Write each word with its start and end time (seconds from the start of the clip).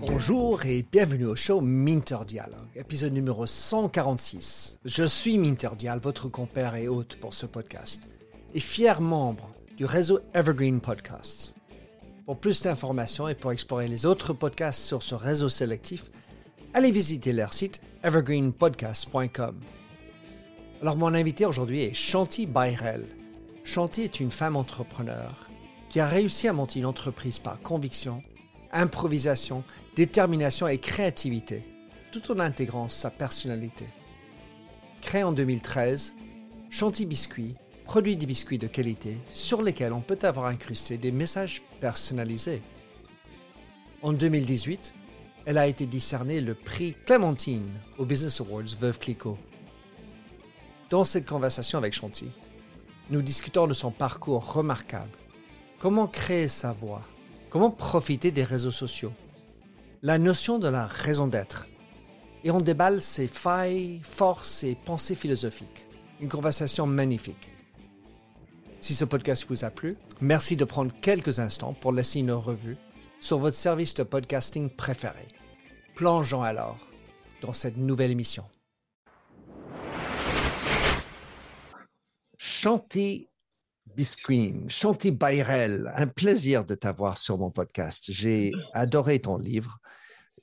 Bonjour 0.00 0.66
et 0.66 0.84
bienvenue 0.90 1.26
au 1.26 1.36
show 1.36 1.60
Minter 1.60 2.18
Dialogue, 2.26 2.68
épisode 2.74 3.12
numéro 3.12 3.46
146. 3.46 4.80
Je 4.84 5.04
suis 5.04 5.38
Minter 5.38 5.70
Dial, 5.78 6.00
votre 6.00 6.28
compère 6.28 6.74
et 6.74 6.88
hôte 6.88 7.16
pour 7.16 7.34
ce 7.34 7.46
podcast, 7.46 8.08
et 8.54 8.60
fier 8.60 9.00
membre 9.00 9.48
du 9.76 9.84
réseau 9.84 10.20
Evergreen 10.34 10.80
Podcasts. 10.80 11.54
Pour 12.26 12.38
plus 12.38 12.62
d'informations 12.62 13.28
et 13.28 13.34
pour 13.34 13.52
explorer 13.52 13.88
les 13.88 14.06
autres 14.06 14.32
podcasts 14.32 14.82
sur 14.82 15.02
ce 15.02 15.14
réseau 15.14 15.48
sélectif, 15.48 16.10
allez 16.74 16.90
visiter 16.90 17.32
leur 17.32 17.52
site 17.52 17.80
evergreenpodcast.com. 18.02 19.60
Alors 20.80 20.96
mon 20.96 21.14
invité 21.14 21.46
aujourd'hui 21.46 21.82
est 21.82 21.94
Shanti 21.94 22.46
Bayrel. 22.46 23.06
Shanti 23.64 24.02
est 24.02 24.20
une 24.20 24.32
femme 24.32 24.56
entrepreneur 24.56 25.51
qui 25.92 26.00
a 26.00 26.06
réussi 26.06 26.48
à 26.48 26.54
monter 26.54 26.78
une 26.78 26.86
entreprise 26.86 27.38
par 27.38 27.60
conviction, 27.60 28.22
improvisation, 28.72 29.62
détermination 29.94 30.66
et 30.66 30.78
créativité, 30.78 31.62
tout 32.10 32.32
en 32.32 32.38
intégrant 32.38 32.88
sa 32.88 33.10
personnalité. 33.10 33.84
Créé 35.02 35.22
en 35.22 35.32
2013, 35.32 36.14
Chanty 36.70 37.04
Biscuit 37.04 37.56
produit 37.84 38.16
des 38.16 38.24
biscuits 38.24 38.58
de 38.58 38.68
qualité 38.68 39.18
sur 39.26 39.60
lesquels 39.60 39.92
on 39.92 40.00
peut 40.00 40.18
avoir 40.22 40.46
incrusté 40.46 40.96
des 40.96 41.12
messages 41.12 41.60
personnalisés. 41.78 42.62
En 44.00 44.14
2018, 44.14 44.94
elle 45.44 45.58
a 45.58 45.66
été 45.66 45.84
décernée 45.84 46.40
le 46.40 46.54
prix 46.54 46.94
Clémentine 47.04 47.68
au 47.98 48.06
Business 48.06 48.40
Awards 48.40 48.76
Veuve 48.78 48.98
Clicquot. 48.98 49.36
Dans 50.88 51.04
cette 51.04 51.28
conversation 51.28 51.76
avec 51.76 51.92
Chanty, 51.92 52.30
nous 53.10 53.20
discutons 53.20 53.66
de 53.66 53.74
son 53.74 53.90
parcours 53.90 54.54
remarquable 54.54 55.18
Comment 55.82 56.06
créer 56.06 56.46
sa 56.46 56.70
voix? 56.70 57.02
Comment 57.50 57.72
profiter 57.72 58.30
des 58.30 58.44
réseaux 58.44 58.70
sociaux? 58.70 59.12
La 60.00 60.16
notion 60.16 60.60
de 60.60 60.68
la 60.68 60.86
raison 60.86 61.26
d'être. 61.26 61.66
Et 62.44 62.52
on 62.52 62.58
déballe 62.58 63.02
ses 63.02 63.26
failles, 63.26 63.98
forces 64.04 64.62
et 64.62 64.76
pensées 64.76 65.16
philosophiques. 65.16 65.88
Une 66.20 66.28
conversation 66.28 66.86
magnifique. 66.86 67.50
Si 68.78 68.94
ce 68.94 69.04
podcast 69.04 69.44
vous 69.48 69.64
a 69.64 69.70
plu, 69.70 69.96
merci 70.20 70.54
de 70.54 70.64
prendre 70.64 70.92
quelques 71.00 71.40
instants 71.40 71.72
pour 71.72 71.90
laisser 71.90 72.20
une 72.20 72.30
revue 72.30 72.76
sur 73.18 73.38
votre 73.38 73.56
service 73.56 73.94
de 73.94 74.04
podcasting 74.04 74.70
préféré. 74.70 75.26
Plongeons 75.96 76.44
alors 76.44 76.78
dans 77.40 77.52
cette 77.52 77.76
nouvelle 77.76 78.12
émission. 78.12 78.44
Chanter 82.38 83.31
Bisqueen, 83.96 84.70
Chanty 84.70 85.10
Bayrel, 85.10 85.92
un 85.94 86.06
plaisir 86.06 86.64
de 86.64 86.74
t'avoir 86.74 87.18
sur 87.18 87.38
mon 87.38 87.50
podcast. 87.50 88.06
J'ai 88.10 88.52
adoré 88.72 89.20
ton 89.20 89.36
livre. 89.36 89.78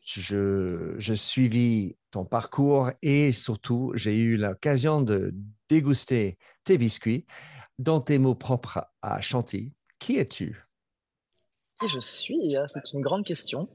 Je, 0.02 0.96
je 0.98 1.14
suivi 1.14 1.96
ton 2.12 2.26
parcours 2.26 2.92
et 3.02 3.32
surtout, 3.32 3.92
j'ai 3.96 4.18
eu 4.18 4.38
l'occasion 4.38 5.02
de 5.02 5.34
déguster 5.68 6.38
tes 6.64 6.78
biscuits 6.78 7.26
dans 7.80 8.02
tes 8.02 8.20
mots 8.20 8.36
propres 8.36 8.86
à 9.02 9.22
Chanty. 9.22 9.76
Qui 10.00 10.18
es-tu? 10.18 10.69
Je 11.88 12.00
suis 12.00 12.56
hein, 12.58 12.66
C'est 12.68 12.94
une 12.94 13.02
grande 13.02 13.26
question. 13.26 13.68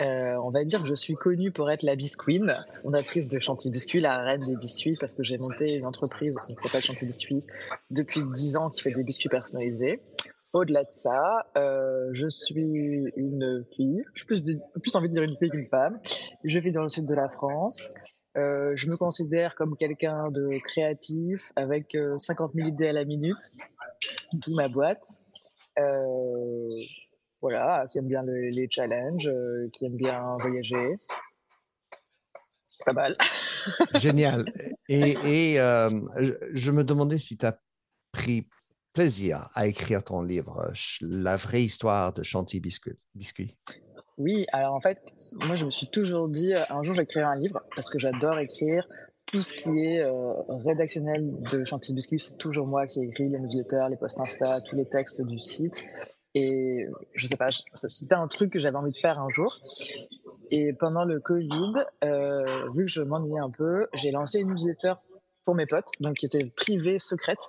Euh, 0.00 0.34
on 0.42 0.50
va 0.50 0.64
dire 0.64 0.82
que 0.82 0.88
je 0.88 0.94
suis 0.94 1.14
connue 1.14 1.52
pour 1.52 1.70
être 1.70 1.82
la 1.82 1.94
bisqueen, 1.94 2.64
fondatrice 2.82 3.28
de 3.28 3.38
Chanty 3.40 3.70
Biscuit, 3.70 4.00
la 4.00 4.18
reine 4.18 4.44
des 4.46 4.56
biscuits, 4.56 4.96
parce 4.98 5.14
que 5.14 5.22
j'ai 5.22 5.38
monté 5.38 5.74
une 5.74 5.86
entreprise 5.86 6.36
qui 6.46 6.54
s'appelle 6.56 6.82
Chanty 6.82 7.06
Biscuit 7.06 7.44
depuis 7.90 8.20
10 8.34 8.56
ans 8.56 8.70
qui 8.70 8.82
fait 8.82 8.90
des 8.90 9.04
biscuits 9.04 9.28
personnalisés. 9.28 10.00
Au-delà 10.52 10.84
de 10.84 10.90
ça, 10.90 11.46
euh, 11.56 12.08
je 12.12 12.28
suis 12.28 13.12
une 13.16 13.64
fille, 13.76 14.02
j'ai 14.14 14.24
plus, 14.24 14.96
envie 14.96 15.08
de 15.08 15.12
dire 15.12 15.22
une 15.22 15.36
fille 15.36 15.50
qu'une 15.50 15.68
femme. 15.68 16.00
Je 16.44 16.58
vis 16.58 16.72
dans 16.72 16.82
le 16.82 16.88
sud 16.88 17.06
de 17.06 17.14
la 17.14 17.28
France. 17.28 17.92
Euh, 18.36 18.72
je 18.74 18.88
me 18.88 18.96
considère 18.96 19.54
comme 19.54 19.76
quelqu'un 19.76 20.30
de 20.30 20.58
créatif 20.62 21.52
avec 21.56 21.96
50 22.16 22.52
000 22.54 22.68
idées 22.68 22.88
à 22.88 22.92
la 22.92 23.04
minute, 23.04 23.38
tout 24.42 24.54
ma 24.54 24.68
boîte. 24.68 25.20
Voilà, 27.40 27.86
qui 27.90 27.98
aime 27.98 28.08
bien 28.08 28.22
les 28.22 28.66
challenges, 28.70 29.28
euh, 29.28 29.68
qui 29.72 29.86
aime 29.86 29.96
bien 29.96 30.36
voyager. 30.40 30.88
Pas 32.84 32.92
mal. 32.92 33.16
Génial. 33.96 34.44
Et, 34.88 35.60
euh, 35.60 35.88
je 36.52 36.70
me 36.70 36.84
demandais 36.84 37.18
si 37.18 37.36
tu 37.36 37.46
as 37.46 37.58
pris 38.12 38.48
plaisir 38.92 39.48
à 39.54 39.66
écrire 39.66 40.02
ton 40.02 40.22
livre, 40.22 40.72
La 41.02 41.36
vraie 41.36 41.64
histoire 41.64 42.12
de 42.12 42.22
Chanty 42.22 42.60
Biscuit. 42.60 43.56
Oui, 44.18 44.46
alors 44.52 44.74
en 44.74 44.80
fait, 44.80 44.98
moi 45.32 45.54
je 45.54 45.66
me 45.66 45.70
suis 45.70 45.88
toujours 45.90 46.28
dit, 46.28 46.54
un 46.54 46.82
jour 46.82 46.94
j'écrirai 46.94 47.24
un 47.26 47.36
livre 47.36 47.60
parce 47.74 47.90
que 47.90 47.98
j'adore 47.98 48.38
écrire. 48.38 48.86
Tout 49.26 49.42
ce 49.42 49.54
qui 49.54 49.80
est 49.80 50.02
euh, 50.02 50.34
rédactionnel 50.64 51.28
de 51.50 51.64
Chanty 51.64 51.92
Biscuit, 51.92 52.20
c'est 52.20 52.38
toujours 52.38 52.66
moi 52.66 52.86
qui 52.86 53.02
écris 53.02 53.28
les 53.28 53.40
newsletters, 53.40 53.86
les 53.90 53.96
posts 53.96 54.20
Insta, 54.20 54.60
tous 54.60 54.76
les 54.76 54.88
textes 54.88 55.20
du 55.20 55.38
site. 55.40 55.84
Et 56.38 56.86
je 57.14 57.26
sais 57.26 57.38
pas, 57.38 57.48
c'était 57.72 58.14
un 58.14 58.28
truc 58.28 58.52
que 58.52 58.58
j'avais 58.58 58.76
envie 58.76 58.92
de 58.92 58.98
faire 58.98 59.18
un 59.22 59.30
jour. 59.30 59.58
Et 60.50 60.74
pendant 60.74 61.06
le 61.06 61.18
Covid, 61.18 61.72
euh, 62.04 62.70
vu 62.74 62.84
que 62.84 62.90
je 62.90 63.00
m'ennuyais 63.00 63.38
un 63.38 63.48
peu, 63.48 63.86
j'ai 63.94 64.10
lancé 64.10 64.40
une 64.40 64.50
newsletter 64.50 64.92
pour 65.46 65.54
mes 65.54 65.64
potes, 65.64 65.88
donc 65.98 66.16
qui 66.16 66.26
était 66.26 66.44
privée, 66.44 66.98
secrète, 66.98 67.40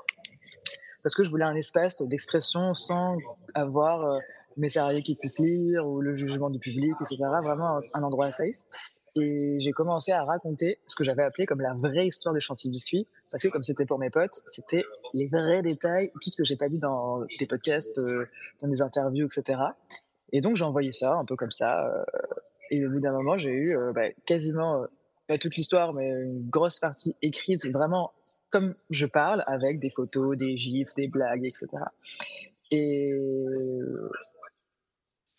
parce 1.04 1.16
que 1.16 1.26
je 1.26 1.30
voulais 1.30 1.44
un 1.44 1.56
espace 1.56 2.02
d'expression 2.02 2.74
sans 2.74 3.18
avoir 3.56 4.06
euh, 4.06 4.20
mes 4.56 4.70
salariés 4.70 5.02
qui 5.02 5.16
puissent 5.18 5.40
lire 5.40 5.86
ou 5.86 6.00
le 6.00 6.16
jugement 6.16 6.50
du 6.50 6.60
public, 6.60 6.94
etc. 7.02 7.18
Vraiment 7.44 7.82
un 7.94 8.04
endroit 8.04 8.32
safe. 8.32 8.64
Et 9.20 9.60
j'ai 9.60 9.72
commencé 9.72 10.12
à 10.12 10.22
raconter 10.22 10.80
ce 10.88 10.96
que 10.96 11.04
j'avais 11.04 11.24
appelé 11.24 11.46
comme 11.46 11.62
la 11.62 11.74
vraie 11.74 12.08
histoire 12.08 12.36
de 12.36 12.40
Chantilly 12.40 12.72
Biscuit, 12.72 13.08
parce 13.32 13.42
que 13.42 13.48
comme 13.48 13.64
c'était 13.64 13.86
pour 13.86 13.98
mes 13.98 14.10
potes, 14.10 14.42
c'était 14.48 14.84
les 15.14 15.28
vrais 15.28 15.62
détails, 15.62 16.12
tout 16.22 16.30
ce 16.30 16.38
que 16.38 16.44
j'ai 16.44 16.56
pas 16.56 16.70
dit 16.70 16.78
dans 16.78 17.26
des 17.40 17.48
podcasts, 17.48 17.98
euh, 17.98 18.28
dans 18.62 18.68
des 18.68 18.82
interviews, 18.82 19.26
etc. 19.26 19.62
Et 20.32 20.42
donc 20.42 20.56
j'ai 20.56 20.66
envoyé 20.66 20.92
ça 20.92 21.14
un 21.16 21.26
peu 21.26 21.36
comme 21.36 21.52
ça. 21.52 21.88
Euh, 21.88 22.04
et 22.70 22.86
au 22.86 22.92
bout 22.92 23.00
d'un 23.00 23.14
moment, 23.14 23.38
j'ai 23.38 23.54
eu 23.54 23.76
euh, 23.76 23.92
bah, 23.94 24.12
quasiment 24.26 24.86
pas 25.28 25.38
toute 25.38 25.56
l'histoire, 25.56 25.94
mais 25.94 26.12
une 26.22 26.48
grosse 26.50 26.80
partie 26.80 27.16
écrite, 27.22 27.66
vraiment 27.72 28.12
comme 28.50 28.74
je 28.90 29.06
parle, 29.06 29.44
avec 29.48 29.80
des 29.80 29.90
photos, 29.90 30.38
des 30.38 30.58
gifs, 30.58 30.94
des 30.96 31.08
blagues, 31.08 31.46
etc. 31.46 31.68
Et, 32.72 33.14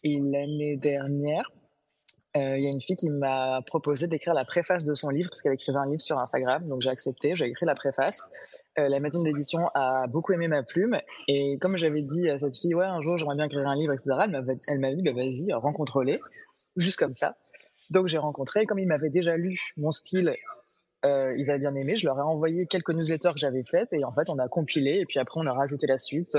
l'année 0.04 0.76
dernière, 0.76 1.50
il 2.56 2.62
y 2.62 2.66
a 2.66 2.70
une 2.70 2.80
fille 2.80 2.96
qui 2.96 3.10
m'a 3.10 3.60
proposé 3.66 4.06
d'écrire 4.06 4.34
la 4.34 4.44
préface 4.44 4.84
de 4.84 4.94
son 4.94 5.08
livre 5.10 5.30
parce 5.30 5.42
qu'elle 5.42 5.52
écrivait 5.52 5.78
un 5.78 5.86
livre 5.86 6.00
sur 6.00 6.18
Instagram. 6.18 6.66
Donc 6.66 6.82
j'ai 6.82 6.90
accepté, 6.90 7.34
j'ai 7.34 7.46
écrit 7.46 7.66
la 7.66 7.74
préface. 7.74 8.30
Euh, 8.78 8.88
la 8.88 9.00
maison 9.00 9.22
d'édition 9.22 9.68
a 9.74 10.06
beaucoup 10.06 10.32
aimé 10.32 10.46
ma 10.46 10.62
plume. 10.62 10.98
Et 11.26 11.58
comme 11.58 11.76
j'avais 11.76 12.02
dit 12.02 12.28
à 12.28 12.38
cette 12.38 12.56
fille, 12.56 12.74
ouais, 12.74 12.84
un 12.84 13.02
jour 13.02 13.18
j'aimerais 13.18 13.36
bien 13.36 13.46
écrire 13.46 13.66
un 13.66 13.74
livre, 13.74 13.92
etc., 13.92 14.10
elle 14.68 14.78
m'a 14.78 14.92
dit, 14.92 15.02
bah, 15.02 15.12
vas-y, 15.12 15.52
rencontre-les, 15.52 16.18
juste 16.76 16.98
comme 16.98 17.14
ça. 17.14 17.36
Donc 17.90 18.06
j'ai 18.06 18.18
rencontré, 18.18 18.66
comme 18.66 18.78
ils 18.78 18.86
m'avaient 18.86 19.10
déjà 19.10 19.36
lu 19.36 19.58
mon 19.76 19.90
style, 19.90 20.34
euh, 21.04 21.34
ils 21.36 21.50
avaient 21.50 21.60
bien 21.60 21.74
aimé, 21.74 21.96
je 21.96 22.06
leur 22.06 22.18
ai 22.18 22.22
envoyé 22.22 22.66
quelques 22.66 22.90
newsletters 22.90 23.32
que 23.32 23.38
j'avais 23.38 23.64
faites 23.64 23.92
et 23.92 24.04
en 24.04 24.12
fait 24.12 24.28
on 24.28 24.38
a 24.38 24.48
compilé 24.48 24.98
et 24.98 25.06
puis 25.06 25.20
après 25.20 25.40
on 25.40 25.46
a 25.46 25.52
rajouté 25.52 25.86
la 25.86 25.96
suite 25.96 26.36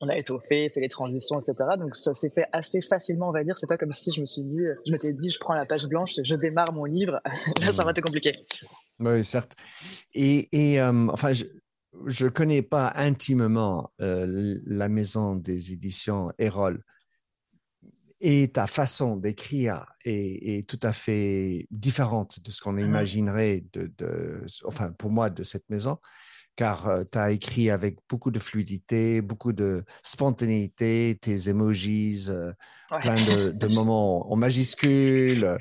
on 0.00 0.08
a 0.08 0.16
étoffé, 0.16 0.68
fait 0.68 0.80
les 0.80 0.88
transitions, 0.88 1.40
etc. 1.40 1.70
Donc 1.78 1.96
ça 1.96 2.12
s'est 2.12 2.30
fait 2.30 2.46
assez 2.52 2.82
facilement, 2.82 3.28
on 3.28 3.32
va 3.32 3.44
dire. 3.44 3.56
C'est 3.58 3.66
pas 3.66 3.78
comme 3.78 3.92
si 3.92 4.12
je 4.12 4.20
me 4.20 4.26
suis 4.26 4.44
dit, 4.44 4.64
je 4.86 4.92
m'étais 4.92 5.12
dit, 5.12 5.30
je 5.30 5.38
prends 5.38 5.54
la 5.54 5.64
page 5.64 5.86
blanche, 5.86 6.14
je 6.22 6.34
démarre 6.34 6.72
mon 6.72 6.84
livre. 6.84 7.20
Là, 7.60 7.72
ça 7.72 7.82
aurait 7.82 7.92
été 7.92 8.02
compliqué. 8.02 8.32
Oui, 8.98 9.24
certes. 9.24 9.52
Et, 10.14 10.48
euh, 10.80 11.08
enfin, 11.10 11.32
je 11.32 12.24
ne 12.24 12.30
connais 12.30 12.62
pas 12.62 12.92
intimement 12.96 13.90
euh, 14.00 14.58
la 14.66 14.88
maison 14.88 15.34
des 15.34 15.72
éditions 15.72 16.30
Erol. 16.38 16.82
Et 18.20 18.48
ta 18.48 18.66
façon 18.66 19.16
d'écrire 19.16 19.92
est, 20.04 20.66
tout 20.68 20.80
à 20.82 20.94
fait 20.94 21.66
différente 21.70 22.40
de 22.40 22.50
ce 22.50 22.62
qu'on 22.62 22.72
mmh 22.72 22.80
imaginerait, 22.80 23.64
de, 23.74 23.92
de, 23.98 24.42
enfin, 24.64 24.90
pour 24.92 25.10
moi, 25.10 25.28
de 25.28 25.42
cette 25.42 25.68
maison 25.68 25.98
car 26.56 26.88
tu 27.10 27.18
as 27.18 27.30
écrit 27.30 27.70
avec 27.70 27.98
beaucoup 28.08 28.30
de 28.30 28.38
fluidité, 28.38 29.20
beaucoup 29.20 29.52
de 29.52 29.84
spontanéité, 30.02 31.18
tes 31.20 31.48
emojis, 31.48 32.28
plein 33.00 33.16
de, 33.16 33.66
moments 33.66 34.30
en 34.32 34.36
majuscules. 34.36 35.56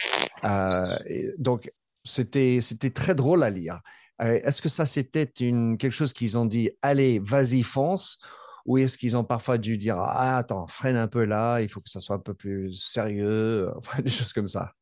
donc, 1.37 1.71
c'était, 2.03 2.59
très 2.93 3.15
drôle 3.15 3.43
à 3.43 3.49
lire. 3.49 3.81
Est-ce 4.19 4.61
que 4.61 4.69
ça, 4.69 4.85
c'était 4.85 5.27
quelque 5.27 5.89
chose 5.89 6.13
qu'ils 6.13 6.37
ont 6.37 6.45
dit, 6.45 6.69
allez, 6.81 7.19
vas-y, 7.19 7.63
fonce 7.63 8.19
ou 8.65 8.77
est-ce 8.79 8.97
qu'ils 8.97 9.15
ont 9.15 9.23
parfois 9.23 9.57
dû 9.57 9.77
dire, 9.77 9.97
ah, 9.97 10.37
attends, 10.37 10.67
freine 10.67 10.95
un 10.95 11.07
peu 11.07 11.23
là, 11.23 11.61
il 11.61 11.69
faut 11.69 11.81
que 11.81 11.89
ça 11.89 11.99
soit 11.99 12.15
un 12.15 12.19
peu 12.19 12.33
plus 12.33 12.73
sérieux, 12.73 13.69
des 14.03 14.09
choses 14.09 14.33
comme 14.33 14.47
ça? 14.47 14.73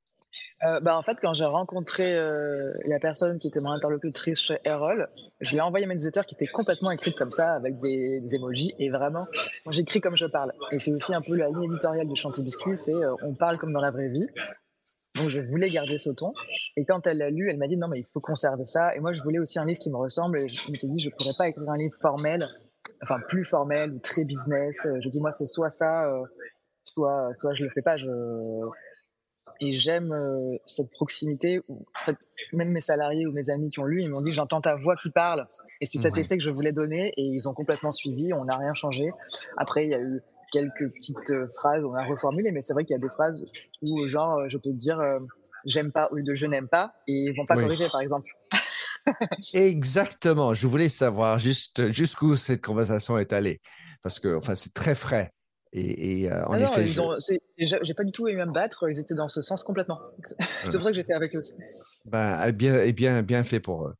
Euh, 0.65 0.80
bah, 0.80 0.98
en 0.98 1.04
fait, 1.04 1.18
quand 1.21 1.33
j'ai 1.33 1.45
rencontré 1.45 2.18
euh, 2.18 2.71
la 2.86 3.00
personne 3.00 3.39
qui 3.39 3.48
était 3.48 3.60
mon 3.62 3.71
interlocutrice 3.71 4.39
chez 4.39 4.60
Errol, 4.63 5.10
je 5.42 5.51
lui 5.51 5.57
ai 5.57 5.62
envoyé 5.62 5.86
mes 5.86 5.95
newsletter 5.95 6.21
qui 6.27 6.36
était 6.36 6.48
complètement 6.48 6.92
écrite 6.92 7.18
comme 7.18 7.31
ça, 7.31 7.54
avec 7.54 7.80
des, 7.80 8.21
des 8.21 8.36
emojis. 8.36 8.74
Et 8.80 8.89
vraiment, 8.89 9.25
j'écris 9.69 10.00
comme 10.00 10.15
je 10.15 10.25
parle. 10.25 10.54
Et 10.71 10.80
c'est 10.80 10.92
aussi 10.92 11.13
un 11.13 11.21
peu 11.21 11.36
la 11.36 11.50
ligne 11.50 11.63
éditoriale 11.63 12.07
de 12.07 12.15
Chanty 12.15 12.44
Biscuit, 12.44 12.75
c'est 12.75 12.94
euh, 12.94 13.13
on 13.24 13.33
parle 13.33 13.57
comme 13.57 13.71
dans 13.71 13.81
la 13.81 13.92
vraie 13.92 14.07
vie. 14.07 14.27
Donc 15.15 15.30
je 15.30 15.42
voulais 15.42 15.69
garder 15.69 16.00
ce 16.00 16.10
ton. 16.10 16.33
Et 16.75 16.86
quand 16.86 17.06
elle 17.06 17.18
l'a 17.19 17.30
lu, 17.30 17.50
elle 17.50 17.57
m'a 17.57 17.68
dit 17.68 17.77
non 17.77 17.88
mais 17.88 18.00
il 18.00 18.06
faut 18.06 18.19
conserver 18.19 18.65
ça. 18.65 18.95
Et 18.95 19.00
moi 19.00 19.13
je 19.13 19.21
voulais 19.21 19.38
aussi 19.38 19.60
un 19.60 19.65
livre 19.65 19.80
qui 19.80 19.92
me 19.92 19.98
ressemble. 19.98 20.39
Et 20.39 20.50
je 20.50 20.71
me 20.71 20.75
suis 20.75 20.88
dit 20.88 21.00
je 21.00 21.10
pourrais 21.12 21.36
pas 21.38 21.50
écrire 21.50 21.69
un 21.69 21.75
livre 21.75 21.94
formel, 22.01 22.48
enfin 23.04 23.19
plus 23.27 23.45
formel 23.45 23.92
ou 23.92 24.00
très 24.00 24.24
business. 24.24 24.88
Je 25.01 25.10
dis 25.10 25.19
moi 25.19 25.31
c'est 25.31 25.45
soit 25.45 25.69
ça, 25.69 26.10
soit 26.83 27.31
soit 27.33 27.54
je 27.54 27.65
le 27.65 27.69
fais 27.69 27.83
pas. 27.83 27.95
Et 29.59 29.73
j'aime 29.73 30.11
euh, 30.11 30.57
cette 30.65 30.89
proximité 30.91 31.61
où 31.67 31.85
en 32.01 32.05
fait, 32.05 32.17
même 32.51 32.69
mes 32.69 32.81
salariés 32.81 33.25
ou 33.25 33.31
mes 33.31 33.50
amis 33.50 33.69
qui 33.69 33.79
ont 33.79 33.85
lu, 33.85 34.01
ils 34.01 34.09
m'ont 34.09 34.21
dit 34.21 34.31
j'entends 34.31 34.61
ta 34.61 34.75
voix 34.75 34.95
qui 34.95 35.09
parle. 35.09 35.47
Et 35.81 35.85
c'est 35.85 35.97
cet 35.97 36.17
effet 36.17 36.38
que 36.38 36.44
je 36.44 36.50
voulais 36.50 36.73
donner 36.73 37.13
et 37.17 37.23
ils 37.23 37.47
ont 37.47 37.53
complètement 37.53 37.91
suivi, 37.91 38.33
on 38.33 38.45
n'a 38.45 38.57
rien 38.57 38.73
changé. 38.73 39.11
Après, 39.57 39.85
il 39.85 39.91
y 39.91 39.95
a 39.95 40.00
eu 40.00 40.21
quelques 40.51 40.91
petites 40.94 41.31
euh, 41.31 41.47
phrases, 41.55 41.83
on 41.83 41.94
a 41.95 42.03
reformulé, 42.03 42.51
mais 42.51 42.61
c'est 42.61 42.73
vrai 42.73 42.85
qu'il 42.85 42.94
y 42.94 42.97
a 42.97 43.01
des 43.01 43.09
phrases 43.09 43.45
où, 43.81 44.07
genre, 44.07 44.39
euh, 44.39 44.50
je 44.50 44.57
peux 44.57 44.71
te 44.71 44.77
dire 44.77 45.00
j'aime 45.65 45.91
pas 45.91 46.09
ou 46.11 46.21
de 46.21 46.33
je 46.33 46.45
n'aime 46.45 46.67
pas 46.67 46.94
et 47.07 47.13
ils 47.13 47.35
vont 47.35 47.45
pas 47.45 47.55
corriger, 47.55 47.88
par 47.91 48.01
exemple. 48.01 48.27
Exactement. 49.53 50.53
Je 50.53 50.67
voulais 50.67 50.89
savoir 50.89 51.38
juste 51.38 51.91
jusqu'où 51.91 52.35
cette 52.35 52.61
conversation 52.61 53.17
est 53.17 53.33
allée 53.33 53.59
parce 54.01 54.19
que 54.19 54.35
enfin 54.35 54.55
c'est 54.55 54.73
très 54.73 54.95
frais. 54.95 55.31
Et, 55.75 56.31
euh, 56.31 56.45
en 56.45 56.53
ah 56.53 56.59
effet, 56.59 56.85
j'ai 57.57 57.93
pas 57.95 58.03
du 58.03 58.11
tout 58.11 58.27
aimé 58.27 58.45
me 58.45 58.53
battre. 58.53 58.87
Ils 58.89 58.99
étaient 58.99 59.15
dans 59.15 59.27
ce 59.27 59.41
sens 59.41 59.63
complètement. 59.63 59.99
c'est 60.63 60.71
pour 60.73 60.83
ça 60.83 60.91
que 60.91 60.95
j'ai 60.95 61.03
fait 61.03 61.13
avec 61.13 61.35
eux 61.35 61.39
aussi. 61.39 61.55
Ben, 62.05 62.51
bien, 62.51 62.91
bien, 62.91 63.23
bien 63.23 63.43
fait 63.43 63.59
pour 63.59 63.87
eux. 63.87 63.95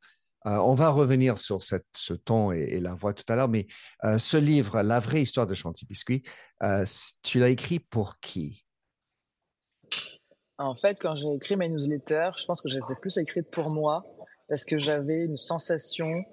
Euh, 0.46 0.56
on 0.58 0.74
va 0.74 0.90
revenir 0.90 1.36
sur 1.36 1.62
cette, 1.62 1.86
ce 1.96 2.14
ton 2.14 2.52
et, 2.52 2.78
la 2.78 2.94
voix 2.94 3.12
tout 3.12 3.24
à 3.28 3.34
l'heure, 3.34 3.48
mais 3.48 3.66
euh, 4.04 4.18
ce 4.18 4.36
livre, 4.36 4.82
La 4.82 5.00
vraie 5.00 5.22
histoire 5.22 5.46
de 5.46 5.54
Chanty 5.54 5.84
Biscuit, 5.86 6.22
tu 7.22 7.40
l'as 7.40 7.48
écrit 7.48 7.80
pour 7.80 8.20
qui? 8.20 8.64
En 10.58 10.76
fait, 10.76 11.00
quand 11.00 11.16
j'ai 11.16 11.32
écrit 11.34 11.56
mes 11.56 11.68
newsletters, 11.68 12.30
je 12.38 12.44
pense 12.44 12.62
que 12.62 12.68
je 12.68 12.76
les 12.76 12.92
ai 12.92 12.94
plus 13.00 13.16
écrites 13.18 13.50
pour 13.50 13.70
moi 13.70 14.04
parce 14.48 14.64
que 14.64 14.78
j'avais 14.78 15.24
une 15.24 15.36
sensation 15.36 16.24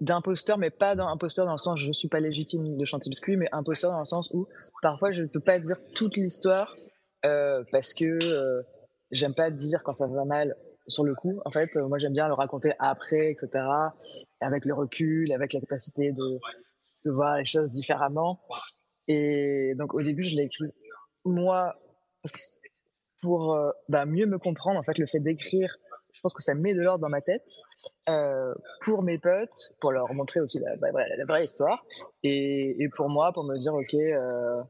d'imposteur, 0.00 0.58
mais 0.58 0.70
pas 0.70 0.96
d'imposteur 0.96 1.46
dans 1.46 1.52
le 1.52 1.58
sens 1.58 1.80
je 1.80 1.92
suis 1.92 2.08
pas 2.08 2.20
légitime 2.20 2.76
de 2.76 2.84
chanter 2.84 3.10
biscuit, 3.10 3.36
mais 3.36 3.48
imposteur 3.52 3.90
dans 3.90 3.98
le 3.98 4.04
sens 4.04 4.30
où 4.32 4.46
parfois 4.82 5.12
je 5.12 5.22
ne 5.22 5.28
peux 5.28 5.40
pas 5.40 5.58
dire 5.58 5.76
toute 5.94 6.16
l'histoire 6.16 6.76
euh, 7.24 7.64
parce 7.72 7.94
que 7.94 8.04
euh, 8.04 8.62
j'aime 9.10 9.34
pas 9.34 9.50
dire 9.50 9.82
quand 9.82 9.94
ça 9.94 10.06
va 10.06 10.24
mal 10.24 10.56
sur 10.88 11.04
le 11.04 11.14
coup. 11.14 11.40
En 11.44 11.50
fait, 11.50 11.76
euh, 11.76 11.88
moi 11.88 11.98
j'aime 11.98 12.12
bien 12.12 12.28
le 12.28 12.34
raconter 12.34 12.72
après, 12.78 13.30
etc. 13.30 13.64
Avec 14.40 14.64
le 14.64 14.74
recul, 14.74 15.32
avec 15.32 15.52
la 15.52 15.60
capacité 15.60 16.10
de, 16.10 17.10
voir 17.10 17.38
les 17.38 17.44
choses 17.44 17.70
différemment. 17.70 18.40
Et 19.08 19.74
donc 19.76 19.94
au 19.94 20.02
début, 20.02 20.22
je 20.22 20.36
l'ai 20.36 20.44
écrit 20.44 20.64
moi 21.24 21.74
pour 23.22 23.58
bah, 23.88 24.06
mieux 24.06 24.26
me 24.26 24.38
comprendre. 24.38 24.78
En 24.78 24.82
fait, 24.82 24.98
le 24.98 25.06
fait 25.06 25.20
d'écrire 25.20 25.74
pense 26.24 26.32
que 26.32 26.42
ça 26.42 26.54
met 26.54 26.72
de 26.74 26.80
l'ordre 26.80 27.02
dans 27.02 27.10
ma 27.10 27.20
tête 27.20 27.58
euh, 28.08 28.54
pour 28.80 29.02
mes 29.02 29.18
potes, 29.18 29.74
pour 29.78 29.92
leur 29.92 30.14
montrer 30.14 30.40
aussi 30.40 30.58
la, 30.58 30.74
vraie 31.26 31.44
histoire, 31.44 31.84
et, 32.22 32.88
pour 32.96 33.10
moi, 33.10 33.30
pour 33.34 33.44
me 33.44 33.58
dire, 33.58 33.74
ok, 33.74 33.92
euh, 33.92 34.62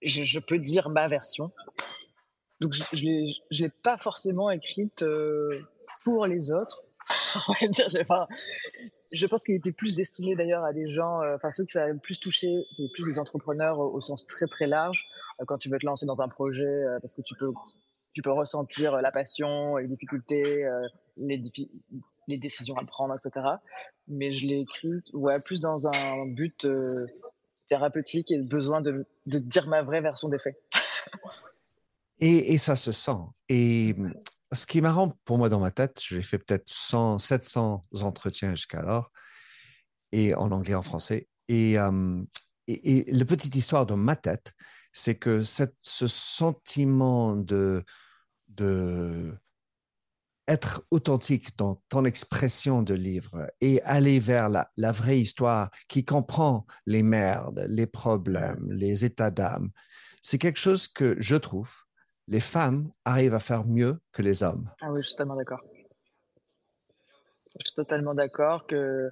je, 0.00 0.38
peux 0.38 0.60
dire 0.60 0.90
ma 0.90 1.08
version. 1.08 1.50
Donc 2.60 2.72
je 2.72 2.84
ne 3.04 3.26
l'ai 3.50 3.70
pas 3.82 3.98
forcément 3.98 4.48
écrite 4.48 5.02
euh, 5.02 5.50
pour 6.04 6.24
les 6.26 6.52
autres. 6.52 6.84
je 9.10 9.26
pense 9.26 9.42
qu'il 9.42 9.56
était 9.56 9.72
plus 9.72 9.96
destiné 9.96 10.36
d'ailleurs 10.36 10.62
à 10.62 10.72
des 10.72 10.84
gens, 10.84 11.20
enfin 11.34 11.50
ceux 11.50 11.64
que 11.64 11.72
ça 11.72 11.84
plus 12.00 12.20
touché, 12.20 12.64
c'est 12.76 12.92
plus 12.92 13.02
des 13.04 13.18
entrepreneurs 13.18 13.80
au, 13.80 14.00
sens 14.00 14.24
très 14.24 14.46
très 14.46 14.68
large. 14.68 15.04
Quand 15.48 15.58
tu 15.58 15.68
veux 15.68 15.78
te 15.78 15.86
lancer 15.86 16.06
dans 16.06 16.22
un 16.22 16.28
projet, 16.28 16.84
parce 17.00 17.14
que 17.14 17.22
tu 17.22 17.34
peux 17.34 17.50
tu 18.18 18.22
peux 18.22 18.32
ressentir 18.32 18.94
euh, 18.94 19.00
la 19.00 19.12
passion, 19.12 19.76
les 19.76 19.86
difficultés, 19.86 20.64
euh, 20.64 20.88
les, 21.16 21.38
décisions 22.36 22.76
à 22.76 22.82
prendre, 22.82 23.14
etc. 23.14 23.46
Mais 24.08 24.34
je 24.34 24.48
l'ai 24.48 24.58
écrit 24.58 25.00
ouais, 25.12 25.38
plus 25.38 25.60
dans 25.60 25.86
un 25.86 26.26
but 26.26 26.64
euh, 26.64 27.06
thérapeutique 27.68 28.32
et 28.32 28.38
besoin 28.38 28.80
de, 28.80 29.06
de, 29.26 29.38
dire 29.38 29.68
ma 29.68 29.82
vraie 29.82 30.00
version 30.00 30.28
des 30.28 30.40
faits. 30.40 30.60
et, 32.18 32.54
et, 32.54 32.58
ça 32.58 32.74
se 32.74 32.90
sent. 32.90 33.20
Et 33.48 33.94
ce 34.50 34.66
qui 34.66 34.78
est 34.78 34.80
marrant 34.80 35.16
pour 35.24 35.38
moi 35.38 35.48
dans 35.48 35.60
ma 35.60 35.70
tête, 35.70 36.00
j'ai 36.04 36.22
fait 36.22 36.38
peut-être 36.38 36.68
100, 36.68 37.20
700 37.20 37.82
entretiens 38.02 38.50
jusqu'alors, 38.56 39.12
et 40.10 40.34
en 40.34 40.50
anglais, 40.50 40.74
en 40.74 40.82
français. 40.82 41.28
Et, 41.46 41.76
et, 42.66 42.98
et 42.98 43.12
la 43.12 43.24
petite 43.24 43.54
histoire 43.54 43.86
dans 43.86 43.96
ma 43.96 44.16
tête, 44.16 44.54
c'est 44.92 45.14
que 45.14 45.42
cette, 45.42 45.76
ce 45.78 46.06
sentiment 46.06 47.36
de 47.36 47.84
de 48.58 49.32
être 50.48 50.82
authentique 50.90 51.56
dans 51.58 51.76
ton 51.88 52.04
expression 52.04 52.82
de 52.82 52.94
livre 52.94 53.50
et 53.60 53.82
aller 53.82 54.18
vers 54.18 54.48
la, 54.48 54.92
vraie 54.92 55.20
histoire 55.20 55.70
qui 55.88 56.04
comprend 56.04 56.66
les 56.86 57.02
merdes, 57.02 57.64
les 57.68 57.86
problèmes, 57.86 58.66
les 58.72 59.04
états 59.04 59.30
d'âme, 59.30 59.70
c'est 60.22 60.38
quelque 60.38 60.58
chose 60.58 60.88
que 60.88 61.16
je 61.20 61.36
trouve 61.36 61.70
les 62.28 62.40
femmes 62.40 62.90
arrivent 63.06 63.34
à 63.34 63.40
faire 63.40 63.66
mieux 63.66 64.00
que 64.12 64.20
les 64.20 64.42
hommes. 64.42 64.68
Ah 64.82 64.92
oui, 64.92 64.98
je 64.98 65.08
suis 65.08 65.12
totalement 65.12 65.36
d'accord. 65.36 65.60
Je 67.58 67.66
suis 67.66 67.74
totalement 67.74 68.14
d'accord 68.14 68.66
que 68.66 69.10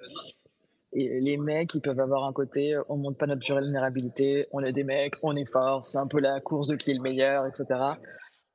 les 0.92 1.36
mecs, 1.38 1.74
ils 1.74 1.80
peuvent 1.80 1.98
avoir 1.98 2.24
un 2.24 2.32
côté, 2.32 2.78
on 2.90 2.96
montre 2.96 3.16
pas 3.16 3.26
notre 3.26 3.46
vulnérabilité, 3.46 4.46
on 4.52 4.60
est 4.60 4.72
des 4.72 4.84
mecs, 4.84 5.14
on 5.22 5.34
est 5.34 5.50
fort, 5.50 5.84
c'est 5.84 5.98
un 5.98 6.06
peu 6.06 6.20
la 6.20 6.40
course 6.40 6.68
de 6.68 6.76
qui 6.76 6.90
est 6.90 6.94
le 6.94 7.00
meilleur, 7.00 7.46
etc 7.46 7.96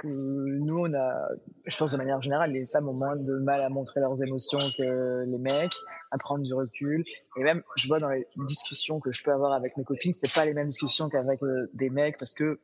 nous, 0.07 0.77
on 0.77 0.93
a, 0.93 1.29
je 1.65 1.77
pense 1.77 1.91
de 1.91 1.97
manière 1.97 2.21
générale, 2.21 2.51
les 2.51 2.65
femmes 2.65 2.89
ont 2.89 2.93
moins 2.93 3.15
de 3.15 3.33
mal 3.33 3.61
à 3.61 3.69
montrer 3.69 3.99
leurs 3.99 4.21
émotions 4.21 4.59
que 4.77 5.25
les 5.25 5.37
mecs, 5.37 5.75
à 6.11 6.17
prendre 6.17 6.43
du 6.43 6.53
recul. 6.53 7.03
Et 7.37 7.43
même, 7.43 7.61
je 7.75 7.87
vois 7.87 7.99
dans 7.99 8.09
les 8.09 8.25
discussions 8.47 8.99
que 8.99 9.11
je 9.11 9.23
peux 9.23 9.31
avoir 9.31 9.53
avec 9.53 9.77
mes 9.77 9.83
copines, 9.83 10.13
c'est 10.13 10.31
pas 10.31 10.45
les 10.45 10.53
mêmes 10.53 10.67
discussions 10.67 11.09
qu'avec 11.09 11.41
euh, 11.43 11.69
des 11.73 11.89
mecs 11.89 12.17
parce 12.17 12.33
que 12.33 12.59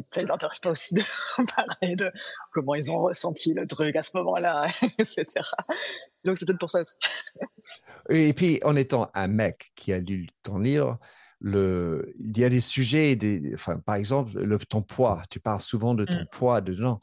ça 0.00 0.22
les 0.22 0.30
intéresse 0.30 0.58
pas 0.58 0.70
aussi 0.70 0.94
de 0.94 1.02
parler 1.56 1.96
de 1.96 2.10
comment 2.52 2.74
ils 2.74 2.90
ont 2.90 2.98
ressenti 2.98 3.54
le 3.54 3.66
truc 3.66 3.94
à 3.96 4.02
ce 4.02 4.16
moment-là, 4.16 4.66
etc. 4.98 5.26
Donc 6.24 6.38
c'est 6.38 6.46
peut-être 6.46 6.58
pour 6.58 6.70
ça. 6.70 6.82
Et 8.08 8.32
puis, 8.32 8.60
en 8.64 8.76
étant 8.76 9.10
un 9.14 9.28
mec 9.28 9.72
qui 9.76 9.92
a 9.92 9.98
lu 9.98 10.28
ton 10.42 10.58
livre, 10.58 10.98
le, 11.44 12.14
il 12.18 12.38
y 12.38 12.42
a 12.42 12.48
des 12.48 12.60
sujets, 12.60 13.16
des, 13.16 13.52
enfin, 13.52 13.78
par 13.78 13.96
exemple, 13.96 14.32
le, 14.38 14.58
ton 14.58 14.80
poids. 14.80 15.22
Tu 15.28 15.40
parles 15.40 15.60
souvent 15.60 15.94
de 15.94 16.06
ton 16.06 16.22
mmh. 16.22 16.28
poids 16.32 16.60
dedans. 16.62 17.00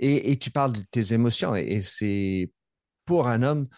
Et, 0.00 0.32
et, 0.32 0.36
tu 0.36 0.50
parles 0.50 0.72
de 0.72 0.80
tes 0.80 1.14
émotions. 1.14 1.54
Et, 1.54 1.80
c'est 1.80 2.50
pour 3.04 3.28
un 3.28 3.44
homme 3.44 3.68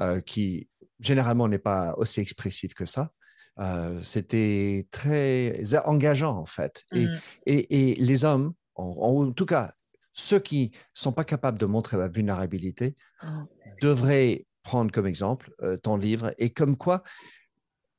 euh, 0.00 0.22
qui, 0.22 0.70
généralement, 0.98 1.46
n'est 1.46 1.58
pas 1.58 1.94
aussi 1.98 2.20
expressif 2.20 2.72
que 2.72 2.86
ça. 2.86 3.12
Euh, 3.58 4.00
c'était 4.02 4.88
très 4.90 5.62
engageant, 5.84 6.38
en 6.38 6.46
fait. 6.46 6.84
Mmh. 6.92 7.06
Et, 7.44 7.90
et, 7.90 7.94
les 7.96 8.24
hommes, 8.24 8.54
en, 8.76 9.30
tout 9.32 9.46
cas, 9.46 9.74
ceux 10.14 10.38
qui 10.38 10.72
sont 10.94 11.12
pas 11.12 11.24
capables 11.24 11.58
de 11.58 11.66
montrer 11.66 11.98
la 11.98 12.08
vulnérabilité, 12.08 12.96
mmh. 13.22 13.42
devraient 13.82 14.46
prendre 14.62 14.90
comme 14.90 15.06
exemple 15.06 15.52
euh, 15.60 15.76
ton 15.76 15.98
livre 15.98 16.32
et 16.38 16.48
comme 16.48 16.78
quoi 16.78 17.02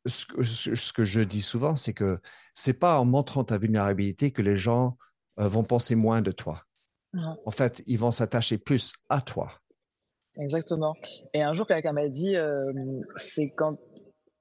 ce 0.07 0.93
que, 0.93 1.03
je 1.03 1.21
dis 1.21 1.41
souvent, 1.41 1.75
c'est 1.75 1.93
que 1.93 2.19
c'est 2.53 2.73
pas 2.73 2.99
en 2.99 3.05
montrant 3.05 3.43
ta 3.43 3.57
vulnérabilité 3.57 4.31
que 4.31 4.41
les 4.41 4.57
gens 4.57 4.97
euh, 5.39 5.47
vont 5.47 5.63
penser 5.63 5.95
moins 5.95 6.21
de 6.21 6.31
toi. 6.31 6.63
En 7.45 7.51
fait, 7.51 7.81
ils 7.87 7.97
vont 7.97 8.11
s'attacher 8.11 8.59
plus 8.59 8.93
à 9.09 9.21
toi. 9.21 9.49
Exactement. 10.39 10.93
Et 11.33 11.41
un 11.41 11.53
jour, 11.53 11.65
quelqu'un 11.65 11.93
m'a 11.93 12.09
dit, 12.09 12.35
euh, 12.35 12.71
c'est 13.15 13.49
quand 13.55 13.75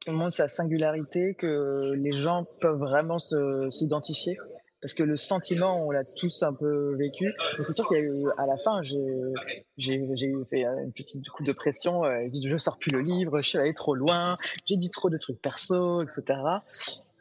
on 0.06 0.12
montre 0.12 0.34
sa 0.34 0.48
singularité 0.48 1.34
que 1.34 1.92
les 1.94 2.12
gens 2.12 2.44
peuvent 2.60 2.78
vraiment 2.78 3.18
s'identifier 3.18 4.36
parce 4.80 4.94
que 4.94 5.02
le 5.02 5.16
sentiment, 5.16 5.86
on 5.86 5.90
l'a 5.90 6.04
tous 6.04 6.42
un 6.42 6.52
peu 6.52 6.94
vécu. 6.96 7.32
c'est 7.62 7.72
sûr 7.72 7.88
qu'à 7.88 7.96
la 7.96 8.56
fin, 8.58 8.82
j'ai 8.82 9.98
fait 10.44 10.62
une 10.62 10.92
petite 10.92 11.28
coup 11.30 11.42
de 11.42 11.52
pression. 11.52 12.04
Euh, 12.04 12.18
je 12.44 12.58
sors 12.58 12.78
plus 12.78 12.90
le 12.92 13.00
livre, 13.00 13.40
je 13.40 13.48
suis 13.48 13.58
allé 13.58 13.74
trop 13.74 13.94
loin, 13.94 14.36
j'ai 14.66 14.76
dit 14.76 14.90
trop 14.90 15.10
de 15.10 15.18
trucs 15.18 15.40
perso, 15.40 16.02
etc. 16.02 16.40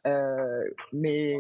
Euh, 0.06 0.64
mais 0.94 1.36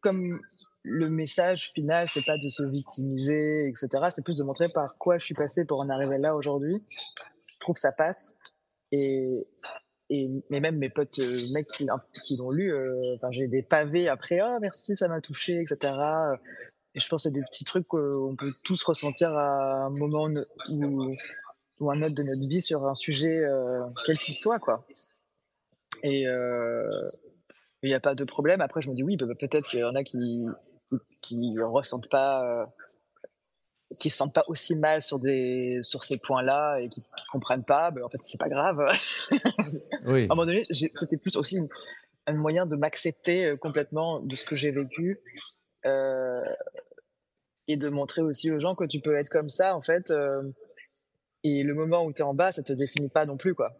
comme 0.00 0.40
le 0.82 1.08
message 1.08 1.70
final, 1.72 2.08
c'est 2.08 2.24
pas 2.24 2.36
de 2.38 2.48
se 2.48 2.62
victimiser, 2.62 3.68
etc. 3.68 4.08
C'est 4.10 4.24
plus 4.24 4.36
de 4.36 4.42
montrer 4.42 4.68
par 4.68 4.96
quoi 4.98 5.18
je 5.18 5.24
suis 5.24 5.34
passé 5.34 5.64
pour 5.64 5.80
en 5.80 5.88
arriver 5.88 6.18
là 6.18 6.34
aujourd'hui. 6.34 6.82
Je 7.46 7.58
trouve 7.60 7.74
que 7.74 7.80
ça 7.80 7.92
passe. 7.92 8.38
Et, 8.92 9.46
et 10.10 10.28
mais 10.50 10.60
même 10.60 10.76
mes 10.76 10.90
potes 10.90 11.18
euh, 11.20 11.52
mecs 11.54 11.68
qui, 11.68 12.36
l'ont 12.36 12.50
lu, 12.50 12.74
euh, 12.74 13.14
j'ai 13.30 13.46
des 13.46 13.62
pavés 13.62 14.08
après, 14.08 14.40
oh 14.42 14.58
merci, 14.60 14.96
ça 14.96 15.08
m'a 15.08 15.20
touché, 15.20 15.60
etc. 15.60 15.94
et 16.94 17.00
je 17.00 17.08
pense 17.08 17.22
c'est 17.22 17.30
des 17.30 17.42
petits 17.42 17.64
trucs 17.64 17.86
qu'on 17.86 18.34
peut 18.36 18.50
tous 18.64 18.82
ressentir 18.82 19.30
à 19.30 19.84
un 19.84 19.90
moment 19.90 20.28
ou, 20.70 21.14
ou 21.78 21.90
un 21.90 22.02
autre 22.02 22.14
de 22.14 22.24
notre 22.24 22.46
vie 22.46 22.60
sur 22.60 22.86
un 22.86 22.96
sujet, 22.96 23.40
quel 24.04 24.18
qu'il 24.18 24.34
soit, 24.34 24.58
quoi. 24.58 24.84
Et 26.02 26.22
il 26.22 27.88
n'y 27.88 27.94
a 27.94 28.00
pas 28.00 28.14
de 28.14 28.24
problème. 28.24 28.60
Après, 28.60 28.82
je 28.82 28.90
me 28.90 28.94
dis 28.94 29.04
oui, 29.04 29.16
peut-être 29.16 29.68
qu'il 29.68 29.80
y 29.80 29.84
en 29.84 29.94
a 29.94 30.02
qui 30.02 30.44
qui 31.20 31.54
ressentent 31.60 32.10
pas, 32.10 32.68
qui 33.98 34.10
se 34.10 34.16
sentent 34.16 34.34
pas 34.34 34.44
aussi 34.46 34.76
mal 34.76 35.02
sur 35.02 35.18
des 35.18 35.80
sur 35.82 36.04
ces 36.04 36.18
points-là 36.18 36.78
et 36.78 36.88
qui, 36.88 37.00
qui 37.00 37.26
comprennent 37.32 37.64
pas. 37.64 37.90
Ben, 37.90 38.04
en 38.04 38.08
fait, 38.08 38.18
c'est 38.18 38.38
pas 38.38 38.48
grave. 38.48 38.80
oui. 40.06 40.22
à 40.22 40.24
un 40.24 40.28
moment 40.28 40.46
donné, 40.46 40.64
c'était 40.70 41.16
plus 41.16 41.36
aussi 41.36 41.58
un 42.26 42.34
moyen 42.34 42.66
de 42.66 42.76
m'accepter 42.76 43.52
complètement 43.60 44.20
de 44.20 44.36
ce 44.36 44.44
que 44.44 44.56
j'ai 44.56 44.70
vécu. 44.70 45.20
et 47.66 47.76
de 47.76 47.88
montrer 47.88 48.22
aussi 48.22 48.50
aux 48.50 48.58
gens 48.58 48.74
que 48.74 48.84
tu 48.84 49.00
peux 49.00 49.16
être 49.16 49.28
comme 49.28 49.48
ça, 49.48 49.74
en 49.74 49.82
fait. 49.82 50.12
et 51.42 51.62
le 51.62 51.74
moment 51.74 52.04
où 52.04 52.12
tu 52.12 52.20
es 52.20 52.24
en 52.24 52.34
bas, 52.34 52.52
ça 52.52 52.62
te 52.62 52.72
définit 52.72 53.08
pas 53.08 53.26
non 53.26 53.36
plus, 53.36 53.54
quoi. 53.54 53.72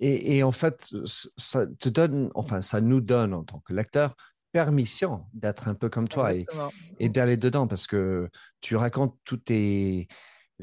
Et, 0.00 0.42
en 0.42 0.52
fait, 0.52 0.90
ça 1.36 1.66
te 1.66 1.88
donne, 1.88 2.30
enfin, 2.34 2.62
ça 2.62 2.80
nous 2.80 3.00
donne 3.00 3.32
en 3.32 3.44
tant 3.44 3.60
que 3.60 3.72
lecteur 3.72 4.16
permission 4.54 5.26
d'être 5.34 5.66
un 5.66 5.74
peu 5.74 5.88
comme 5.88 6.06
toi 6.06 6.30
et, 7.00 7.08
d'aller 7.08 7.36
dedans 7.36 7.66
parce 7.66 7.88
que 7.88 8.30
tu 8.60 8.76
racontes 8.76 9.18
tous 9.24 9.38
tes, 9.38 10.06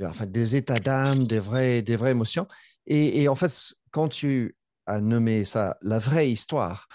enfin, 0.01 0.25
des 0.25 0.55
états 0.55 0.79
d'âme, 0.79 1.27
des 1.27 1.39
vraies, 1.39 1.81
des 1.81 1.97
vraies 1.97 2.11
émotions. 2.11 2.47
Et, 2.87 3.27
en 3.27 3.35
fait, 3.35 3.51
quand 3.91 4.07
tu 4.07 4.55
as 4.85 5.01
nommé 5.01 5.43
ça 5.43 5.77
la 5.81 5.99
vraie 5.99 6.31
histoire, 6.31 6.87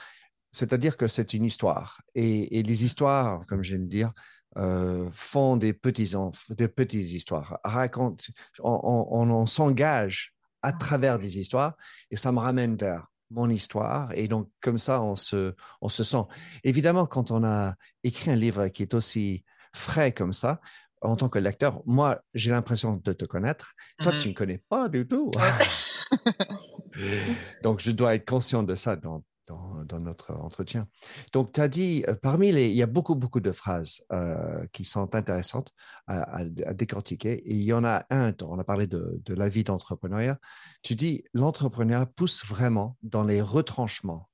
c'est-à-dire 0.52 0.96
que 0.96 1.06
c'est 1.06 1.34
une 1.34 1.44
histoire. 1.44 2.00
Et, 2.14 2.62
les 2.62 2.82
histoires, 2.82 3.44
comme 3.46 3.60
de 3.60 3.76
dire, 3.76 4.10
euh, 4.56 5.10
font 5.12 5.58
des 5.58 5.74
petits 5.74 6.14
des 6.48 6.68
petites 6.68 7.12
histoires, 7.12 7.60
racontent, 7.62 8.24
on 8.60 9.44
s'engage 9.44 10.32
à 10.62 10.72
travers 10.72 11.18
des 11.18 11.38
histoires 11.38 11.76
et 12.10 12.16
ça 12.16 12.32
me 12.32 12.38
ramène 12.38 12.74
vers 12.74 13.06
mon 13.30 13.50
histoire 13.50 14.12
et 14.14 14.28
donc 14.28 14.50
comme 14.60 14.78
ça 14.78 15.02
on 15.02 15.16
se, 15.16 15.54
on 15.80 15.88
se 15.88 16.04
sent. 16.04 16.24
Évidemment, 16.64 17.06
quand 17.06 17.30
on 17.30 17.44
a 17.44 17.74
écrit 18.04 18.30
un 18.30 18.36
livre 18.36 18.68
qui 18.68 18.82
est 18.82 18.94
aussi 18.94 19.44
frais 19.74 20.12
comme 20.12 20.32
ça, 20.32 20.60
en 21.02 21.16
tant 21.16 21.28
que 21.28 21.38
lecteur, 21.38 21.82
moi 21.86 22.20
j'ai 22.34 22.50
l'impression 22.50 22.96
de 22.96 23.12
te 23.12 23.24
connaître. 23.24 23.74
Toi, 23.98 24.12
tu 24.12 24.18
ne 24.18 24.24
mmh 24.24 24.28
me 24.28 24.34
connais 24.34 24.62
pas 24.68 24.88
du 24.88 25.06
tout. 25.06 25.30
donc 27.62 27.80
je 27.80 27.90
dois 27.90 28.14
être 28.14 28.26
conscient 28.26 28.62
de 28.62 28.74
ça 28.74 28.96
dans, 28.96 29.22
dans, 29.46 30.00
notre 30.00 30.32
entretien. 30.34 30.88
Donc, 31.32 31.52
tu 31.52 31.60
as 31.60 31.68
dit, 31.68 32.04
euh, 32.08 32.14
parmi 32.14 32.52
les, 32.52 32.66
il 32.66 32.76
y 32.76 32.82
a 32.82 32.86
beaucoup, 32.86 33.14
beaucoup 33.14 33.40
de 33.40 33.52
phrases 33.52 34.04
euh, 34.12 34.66
qui 34.72 34.84
sont 34.84 35.14
intéressantes 35.14 35.72
à, 36.06 36.44
décortiquer. 36.74 37.32
Et 37.32 37.54
il 37.54 37.62
y 37.62 37.72
en 37.72 37.84
a 37.84 38.06
un, 38.10 38.32
on 38.42 38.58
a 38.58 38.64
parlé 38.64 38.86
de, 38.86 39.20
de 39.24 39.34
la 39.34 39.48
vie 39.48 39.64
d'entrepreneuriat. 39.64 40.38
Tu 40.82 40.94
dis, 40.94 41.24
l'entrepreneuriat 41.32 42.06
pousse 42.06 42.44
vraiment 42.44 42.96
dans 43.02 43.22
les 43.22 43.40
retranchements. 43.40 44.28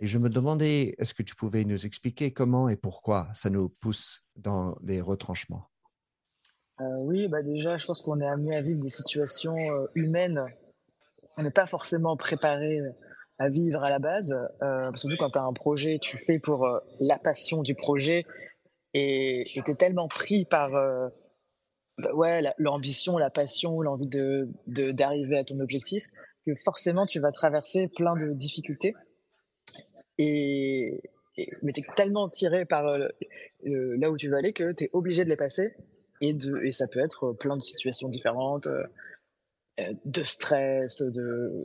Et 0.00 0.06
je 0.06 0.18
me 0.18 0.28
demandais, 0.28 0.94
est-ce 0.98 1.14
que 1.14 1.22
tu 1.22 1.36
pouvais 1.36 1.64
nous 1.64 1.86
expliquer 1.86 2.32
comment 2.32 2.68
et 2.68 2.76
pourquoi 2.76 3.28
ça 3.32 3.48
nous 3.48 3.68
pousse 3.68 4.26
dans 4.34 4.76
les 4.82 5.00
retranchements? 5.00 5.68
Euh, 6.80 6.84
Oui, 7.02 7.28
bah 7.28 7.42
déjà, 7.42 7.76
je 7.76 7.86
pense 7.86 8.02
qu'on 8.02 8.18
est 8.18 8.26
amené 8.26 8.56
à 8.56 8.60
vivre 8.60 8.82
des 8.82 8.90
situations 8.90 9.56
humaines. 9.94 10.44
On 11.36 11.44
n'est 11.44 11.52
pas 11.52 11.66
forcément 11.66 12.16
préparé 12.16 12.80
à 13.42 13.48
vivre 13.48 13.82
à 13.82 13.90
la 13.90 13.98
base. 13.98 14.36
Euh, 14.62 14.92
surtout 14.94 15.16
quand 15.18 15.30
tu 15.30 15.38
as 15.38 15.42
un 15.42 15.52
projet, 15.52 15.98
tu 16.00 16.16
fais 16.16 16.38
pour 16.38 16.64
euh, 16.64 16.78
la 17.00 17.18
passion 17.18 17.62
du 17.62 17.74
projet 17.74 18.24
et 18.94 19.42
tu 19.46 19.58
es 19.68 19.74
tellement 19.74 20.06
pris 20.06 20.44
par 20.44 20.76
euh, 20.76 21.08
bah 21.98 22.14
ouais, 22.14 22.40
l'ambition, 22.58 23.18
la, 23.18 23.30
passion, 23.30 23.80
l'envie 23.80 24.06
d'arriver 24.06 24.52
de, 24.68 24.92
d'arriver 24.92 25.38
à 25.38 25.44
ton 25.44 25.58
objectif 25.58 26.06
que 26.46 26.54
forcément 26.54 27.04
tu 27.04 27.18
vas 27.18 27.32
traverser 27.32 27.88
plein 27.88 28.14
de 28.16 28.32
difficultés. 28.32 28.94
Et, 30.18 31.02
mais 31.62 31.72
tu 31.72 31.80
es 31.80 31.84
tellement 31.96 32.28
tiré 32.28 32.64
par 32.64 32.96
là 32.96 34.10
où 34.10 34.16
tu 34.16 34.28
veux 34.28 34.36
aller 34.36 34.52
que 34.52 34.70
tu 34.72 34.84
es 34.84 34.90
obligé 34.92 35.24
de 35.24 35.30
les 35.30 35.36
passer. 35.36 35.74
Et, 36.20 36.32
de, 36.32 36.62
et 36.62 36.70
ça 36.70 36.86
peut 36.86 37.00
être 37.00 37.32
plein 37.32 37.56
de 37.56 37.62
situations 37.62 38.08
différentes, 38.08 38.68
de 39.78 40.22
stress, 40.22 41.02
de 41.02 41.58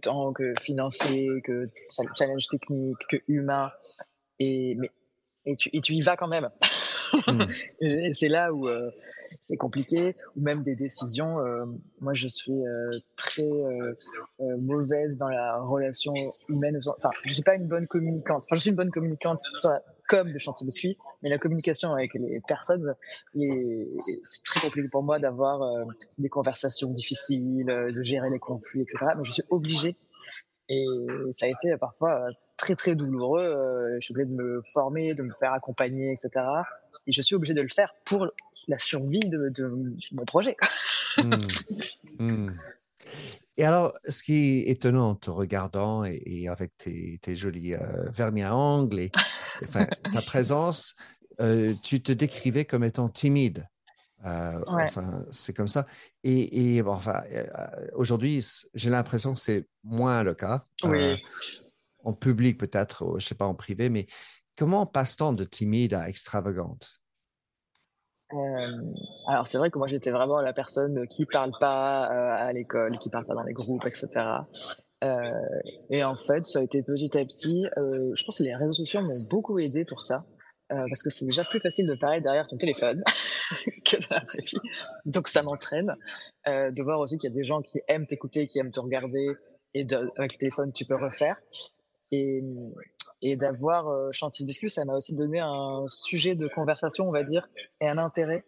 tant 0.00 0.32
que 0.32 0.54
financier, 0.60 1.28
que 1.42 1.68
challenge 2.16 2.46
technique, 2.48 2.98
que 3.08 3.16
humain. 3.28 3.70
Et, 4.38 4.74
mais, 4.76 4.90
et, 5.46 5.56
tu, 5.56 5.70
et 5.72 5.80
tu 5.80 5.94
y 5.94 6.02
vas 6.02 6.16
quand 6.16 6.28
même. 6.28 6.48
Mmh. 7.26 7.42
et, 7.80 8.12
c'est 8.12 8.28
là 8.28 8.52
où 8.52 8.68
euh, 8.68 8.90
c'est 9.48 9.56
compliqué, 9.56 10.14
ou 10.36 10.42
même 10.42 10.62
des 10.62 10.76
décisions. 10.76 11.40
Euh, 11.40 11.64
moi, 12.02 12.12
je 12.12 12.28
suis 12.28 12.52
euh, 12.52 12.98
très 13.16 13.48
mauvaise 14.58 15.16
dans 15.16 15.28
la 15.28 15.58
relation 15.58 16.12
humaine. 16.50 16.78
Enfin, 16.86 17.08
je 17.24 17.32
suis 17.32 17.42
pas 17.42 17.54
une 17.54 17.66
bonne 17.66 17.86
communicante. 17.86 18.44
Enfin, 18.44 18.56
je 18.56 18.60
suis 18.60 18.70
une 18.70 18.76
bonne 18.76 18.90
communicante 18.90 19.40
comme 20.08 20.32
de 20.32 20.38
Chantier 20.38 20.66
Biscuit, 20.66 20.98
mais 21.22 21.28
la 21.28 21.38
communication 21.38 21.92
avec 21.92 22.14
les 22.14 22.40
personnes, 22.48 22.94
c'est 23.34 24.42
très 24.44 24.60
compliqué 24.60 24.88
pour 24.88 25.04
moi 25.04 25.20
d'avoir 25.20 25.62
euh, 25.62 25.84
des 26.16 26.30
conversations 26.30 26.90
difficiles, 26.90 27.70
euh, 27.70 27.92
de 27.92 28.02
gérer 28.02 28.30
les 28.30 28.38
conflits, 28.40 28.80
etc. 28.80 29.12
Mais 29.16 29.22
je 29.22 29.32
suis 29.32 29.44
obligée. 29.50 29.96
Et 30.70 30.84
ça 31.32 31.46
a 31.46 31.48
été 31.48 31.76
parfois 31.78 32.28
très 32.56 32.74
très 32.74 32.94
douloureux. 32.94 33.42
Euh, 33.42 33.96
je 34.00 34.04
suis 34.04 34.12
obligée 34.12 34.28
de 34.28 34.34
me 34.34 34.62
former, 34.72 35.14
de 35.14 35.22
me 35.22 35.32
faire 35.38 35.52
accompagner, 35.52 36.12
etc. 36.12 36.44
Et 37.06 37.12
je 37.12 37.22
suis 37.22 37.34
obligée 37.34 37.54
de 37.54 37.62
le 37.62 37.68
faire 37.68 37.94
pour 38.04 38.26
la 38.66 38.78
survie 38.78 39.28
de, 39.28 39.50
mon 40.12 40.24
projet. 40.24 40.56
Mmh. 42.18 42.50
Et 43.58 43.64
alors, 43.64 43.92
ce 44.08 44.22
qui 44.22 44.60
est 44.60 44.70
étonnant 44.70 45.10
en 45.10 45.14
te 45.16 45.30
regardant 45.30 46.04
et, 46.04 46.46
avec 46.48 46.76
tes, 46.76 47.18
jolis 47.34 47.74
euh, 47.74 48.08
vernis 48.10 48.44
à 48.44 48.56
ongles 48.56 49.00
et 49.00 49.10
ta 49.72 50.22
présence, 50.26 50.94
euh, 51.40 51.74
tu 51.82 52.00
te 52.00 52.12
décrivais 52.12 52.64
comme 52.64 52.84
étant 52.84 53.08
timide. 53.08 53.68
Euh, 54.24 54.62
enfin, 54.68 55.10
c'est 55.32 55.54
comme 55.54 55.66
ça. 55.66 55.86
Et, 56.22 56.80
enfin, 56.86 57.24
aujourd'hui, 57.94 58.46
j'ai 58.74 58.90
l'impression 58.90 59.32
que 59.32 59.40
c'est 59.40 59.66
moins 59.82 60.22
le 60.22 60.34
cas. 60.34 60.64
Oui. 60.84 61.20
en 62.04 62.12
public 62.12 62.58
peut-être, 62.58 63.16
je 63.18 63.26
sais 63.26 63.34
pas 63.34 63.46
en 63.46 63.56
privé, 63.56 63.90
mais 63.90 64.06
comment 64.56 64.86
passe-t-on 64.86 65.32
de 65.32 65.42
timide 65.42 65.94
à 65.94 66.08
extravagante? 66.08 66.97
Euh, 68.32 68.92
alors 69.26 69.46
c'est 69.46 69.58
vrai 69.58 69.70
que 69.70 69.78
moi 69.78 69.86
j'étais 69.86 70.10
vraiment 70.10 70.40
la 70.40 70.52
personne 70.52 71.06
qui 71.08 71.24
parle 71.24 71.52
pas 71.60 72.04
à 72.04 72.52
l'école, 72.52 72.98
qui 72.98 73.08
parle 73.08 73.24
pas 73.24 73.34
dans 73.34 73.42
les 73.42 73.54
groupes, 73.54 73.86
etc. 73.86 74.08
Euh, 75.04 75.30
et 75.90 76.02
en 76.02 76.16
fait, 76.16 76.44
ça 76.44 76.58
a 76.58 76.62
été 76.62 76.82
petit 76.82 77.16
à 77.16 77.24
petit. 77.24 77.66
Euh, 77.76 78.14
je 78.14 78.24
pense 78.24 78.38
que 78.38 78.42
les 78.42 78.54
réseaux 78.54 78.72
sociaux 78.72 79.00
m'ont 79.00 79.22
beaucoup 79.30 79.58
aidé 79.58 79.84
pour 79.84 80.02
ça, 80.02 80.16
euh, 80.72 80.84
parce 80.88 81.02
que 81.02 81.10
c'est 81.10 81.24
déjà 81.24 81.44
plus 81.44 81.60
facile 81.60 81.86
de 81.86 81.94
parler 81.94 82.20
derrière 82.20 82.46
ton 82.46 82.56
téléphone 82.56 83.02
que 83.84 83.96
dans 84.08 84.16
la 84.16 84.24
vraie. 84.24 84.42
Donc 85.06 85.28
ça 85.28 85.42
m'entraîne 85.42 85.94
de 86.46 86.82
voir 86.82 86.98
aussi 87.00 87.18
qu'il 87.18 87.30
y 87.30 87.32
a 87.32 87.36
des 87.36 87.44
gens 87.44 87.62
qui 87.62 87.80
aiment 87.88 88.06
t'écouter, 88.06 88.46
qui 88.46 88.58
aiment 88.58 88.70
te 88.70 88.80
regarder, 88.80 89.36
et 89.74 89.86
avec 90.16 90.32
le 90.32 90.38
téléphone 90.38 90.72
tu 90.72 90.84
peux 90.84 90.96
refaire. 90.96 91.36
Et, 92.10 92.42
et 93.22 93.36
d'avoir 93.36 93.88
euh, 93.88 94.10
Chantier 94.12 94.46
Discus, 94.46 94.74
ça 94.74 94.84
m'a 94.84 94.94
aussi 94.94 95.14
donné 95.14 95.40
un 95.40 95.84
sujet 95.88 96.34
de 96.34 96.48
conversation, 96.48 97.06
on 97.08 97.10
va 97.10 97.24
dire, 97.24 97.48
et 97.80 97.88
un 97.88 97.98
intérêt. 97.98 98.44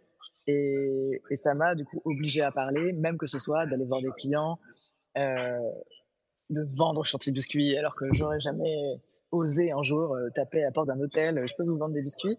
Et, 0.47 1.21
ça 1.37 1.55
m'a 1.55 1.75
du 1.75 1.85
coup 1.85 2.01
obligé 2.05 2.43
à 2.43 2.51
parler, 2.51 2.93
même 2.93 3.19
que 3.19 3.27
ce 3.27 3.39
soit 3.39 3.67
d'aller 3.67 3.85
voir 3.85 4.01
des 4.01 4.11
clients, 4.17 4.59
euh, 5.17 5.59
de 6.51 6.63
vendre 6.77 7.05
Chantier 7.05 7.33
Biscuit, 7.33 7.77
alors 7.77 7.95
que 7.95 8.05
j'aurais 8.13 8.41
jamais 8.41 9.01
osé 9.33 9.71
un 9.71 9.83
jour 9.83 10.15
euh, 10.15 10.29
taper 10.35 10.63
à 10.63 10.67
la 10.67 10.73
porte 10.73 10.89
d'un 10.89 11.01
hôtel, 11.01 11.45
je 11.47 11.55
peux 11.57 11.65
vous 11.65 11.79
vendre 11.79 11.95
des 11.95 12.03
biscuits. 12.03 12.39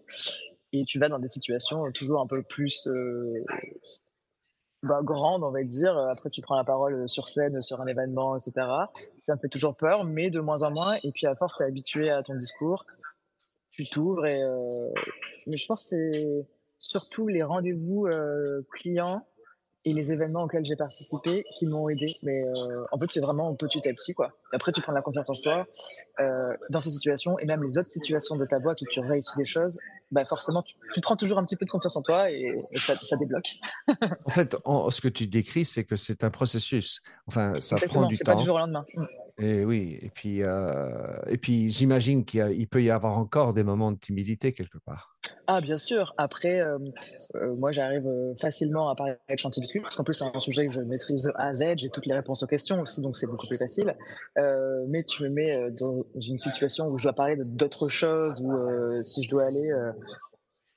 Et 0.74 0.84
tu 0.84 0.98
vas 0.98 1.08
dans 1.08 1.18
des 1.18 1.28
situations 1.28 1.90
toujours 1.92 2.20
un 2.24 2.26
peu 2.28 2.42
plus 2.42 2.86
euh, 2.86 3.34
bah, 4.82 5.00
grande, 5.02 5.44
on 5.44 5.50
va 5.50 5.62
dire. 5.62 5.96
Après, 5.96 6.30
tu 6.30 6.40
prends 6.40 6.56
la 6.56 6.64
parole 6.64 7.08
sur 7.08 7.28
scène, 7.28 7.60
sur 7.60 7.80
un 7.80 7.86
événement, 7.86 8.36
etc. 8.36 8.66
Ça 9.24 9.34
me 9.34 9.40
fait 9.40 9.48
toujours 9.48 9.76
peur, 9.76 10.04
mais 10.04 10.30
de 10.30 10.40
moins 10.40 10.62
en 10.62 10.70
moins. 10.70 10.96
Et 11.04 11.12
puis, 11.12 11.26
à 11.26 11.34
force, 11.36 11.54
tu 11.56 11.62
es 11.62 11.66
habitué 11.66 12.10
à 12.10 12.22
ton 12.22 12.34
discours, 12.34 12.84
tu 13.70 13.84
t'ouvres. 13.86 14.26
Et, 14.26 14.42
euh... 14.42 14.66
Mais 15.46 15.56
je 15.56 15.66
pense 15.66 15.84
que 15.84 16.10
c'est 16.12 16.46
surtout 16.78 17.28
les 17.28 17.42
rendez-vous 17.42 18.06
euh, 18.06 18.62
clients 18.72 19.24
et 19.84 19.92
les 19.92 20.12
événements 20.12 20.44
auxquels 20.44 20.64
j'ai 20.64 20.76
participé 20.76 21.44
qui 21.58 21.66
m'ont 21.66 21.88
aidé. 21.88 22.14
Mais 22.22 22.42
euh, 22.44 22.84
en 22.92 22.98
fait, 22.98 23.06
c'est 23.12 23.20
vraiment 23.20 23.54
petit 23.54 23.86
à 23.88 23.92
petit. 23.92 24.14
Quoi. 24.14 24.32
Après, 24.52 24.72
tu 24.72 24.80
prends 24.80 24.92
la 24.92 25.02
confiance 25.02 25.30
en 25.30 25.34
toi 25.34 25.66
euh, 26.20 26.56
dans 26.70 26.80
ces 26.80 26.90
situations 26.90 27.38
et 27.38 27.46
même 27.46 27.62
les 27.62 27.78
autres 27.78 27.88
situations 27.88 28.36
de 28.36 28.44
ta 28.44 28.58
boîte 28.58 28.80
où 28.82 28.86
tu 28.86 29.00
réussis 29.00 29.36
des 29.36 29.44
choses. 29.44 29.78
Bah 30.12 30.26
forcément, 30.26 30.62
tu, 30.62 31.00
prends 31.00 31.16
toujours 31.16 31.38
un 31.38 31.44
petit 31.44 31.56
peu 31.56 31.64
de 31.64 31.70
confiance 31.70 31.96
en 31.96 32.02
toi 32.02 32.30
et, 32.30 32.54
ça, 32.76 32.94
ça, 32.96 33.16
débloque. 33.16 33.56
en 34.24 34.30
fait, 34.30 34.54
ce 34.90 35.00
que 35.00 35.08
tu 35.08 35.26
décris, 35.26 35.64
c'est 35.64 35.84
que 35.84 35.96
c'est 35.96 36.22
un 36.22 36.30
processus. 36.30 37.00
Enfin, 37.26 37.54
ça 37.60 37.76
prend 37.76 38.04
du 38.04 38.18
temps. 38.18 38.32
Pas 38.32 38.38
du 38.38 38.44
jour 38.44 38.56
au 38.56 38.58
lendemain. 38.58 38.84
Et 39.42 39.64
oui, 39.64 39.98
et 40.00 40.08
puis, 40.08 40.44
euh, 40.44 40.88
et 41.26 41.36
puis 41.36 41.68
j'imagine 41.68 42.24
qu'il 42.24 42.68
peut 42.68 42.80
y 42.80 42.90
avoir 42.92 43.18
encore 43.18 43.54
des 43.54 43.64
moments 43.64 43.90
de 43.90 43.98
timidité 43.98 44.52
quelque 44.52 44.78
part. 44.78 45.16
Ah, 45.48 45.60
bien 45.60 45.78
sûr. 45.78 46.14
Après, 46.16 46.60
euh, 46.60 46.78
euh, 47.34 47.52
moi, 47.56 47.72
j'arrive 47.72 48.08
facilement 48.40 48.88
à 48.88 48.94
parler 48.94 49.14
avec 49.26 49.40
Chanty 49.40 49.60
Biscuit, 49.60 49.80
parce 49.80 49.96
qu'en 49.96 50.04
plus, 50.04 50.14
c'est 50.14 50.24
un 50.32 50.38
sujet 50.38 50.68
que 50.68 50.72
je 50.72 50.80
maîtrise 50.80 51.24
de 51.24 51.32
A 51.34 51.48
à 51.48 51.54
Z, 51.54 51.78
j'ai 51.78 51.90
toutes 51.90 52.06
les 52.06 52.14
réponses 52.14 52.44
aux 52.44 52.46
questions 52.46 52.82
aussi, 52.82 53.00
donc 53.00 53.16
c'est 53.16 53.26
beaucoup 53.26 53.48
plus 53.48 53.58
facile. 53.58 53.96
mais 54.36 55.02
tu 55.02 55.24
me 55.24 55.28
mets 55.28 55.70
dans 55.72 56.04
une 56.20 56.38
situation 56.38 56.86
où 56.86 56.96
je 56.96 57.02
dois 57.02 57.12
parler 57.12 57.36
d'autres 57.50 57.88
choses, 57.88 58.40
ou 58.40 58.52
si 59.02 59.24
je 59.24 59.30
dois 59.30 59.46
aller 59.46 59.72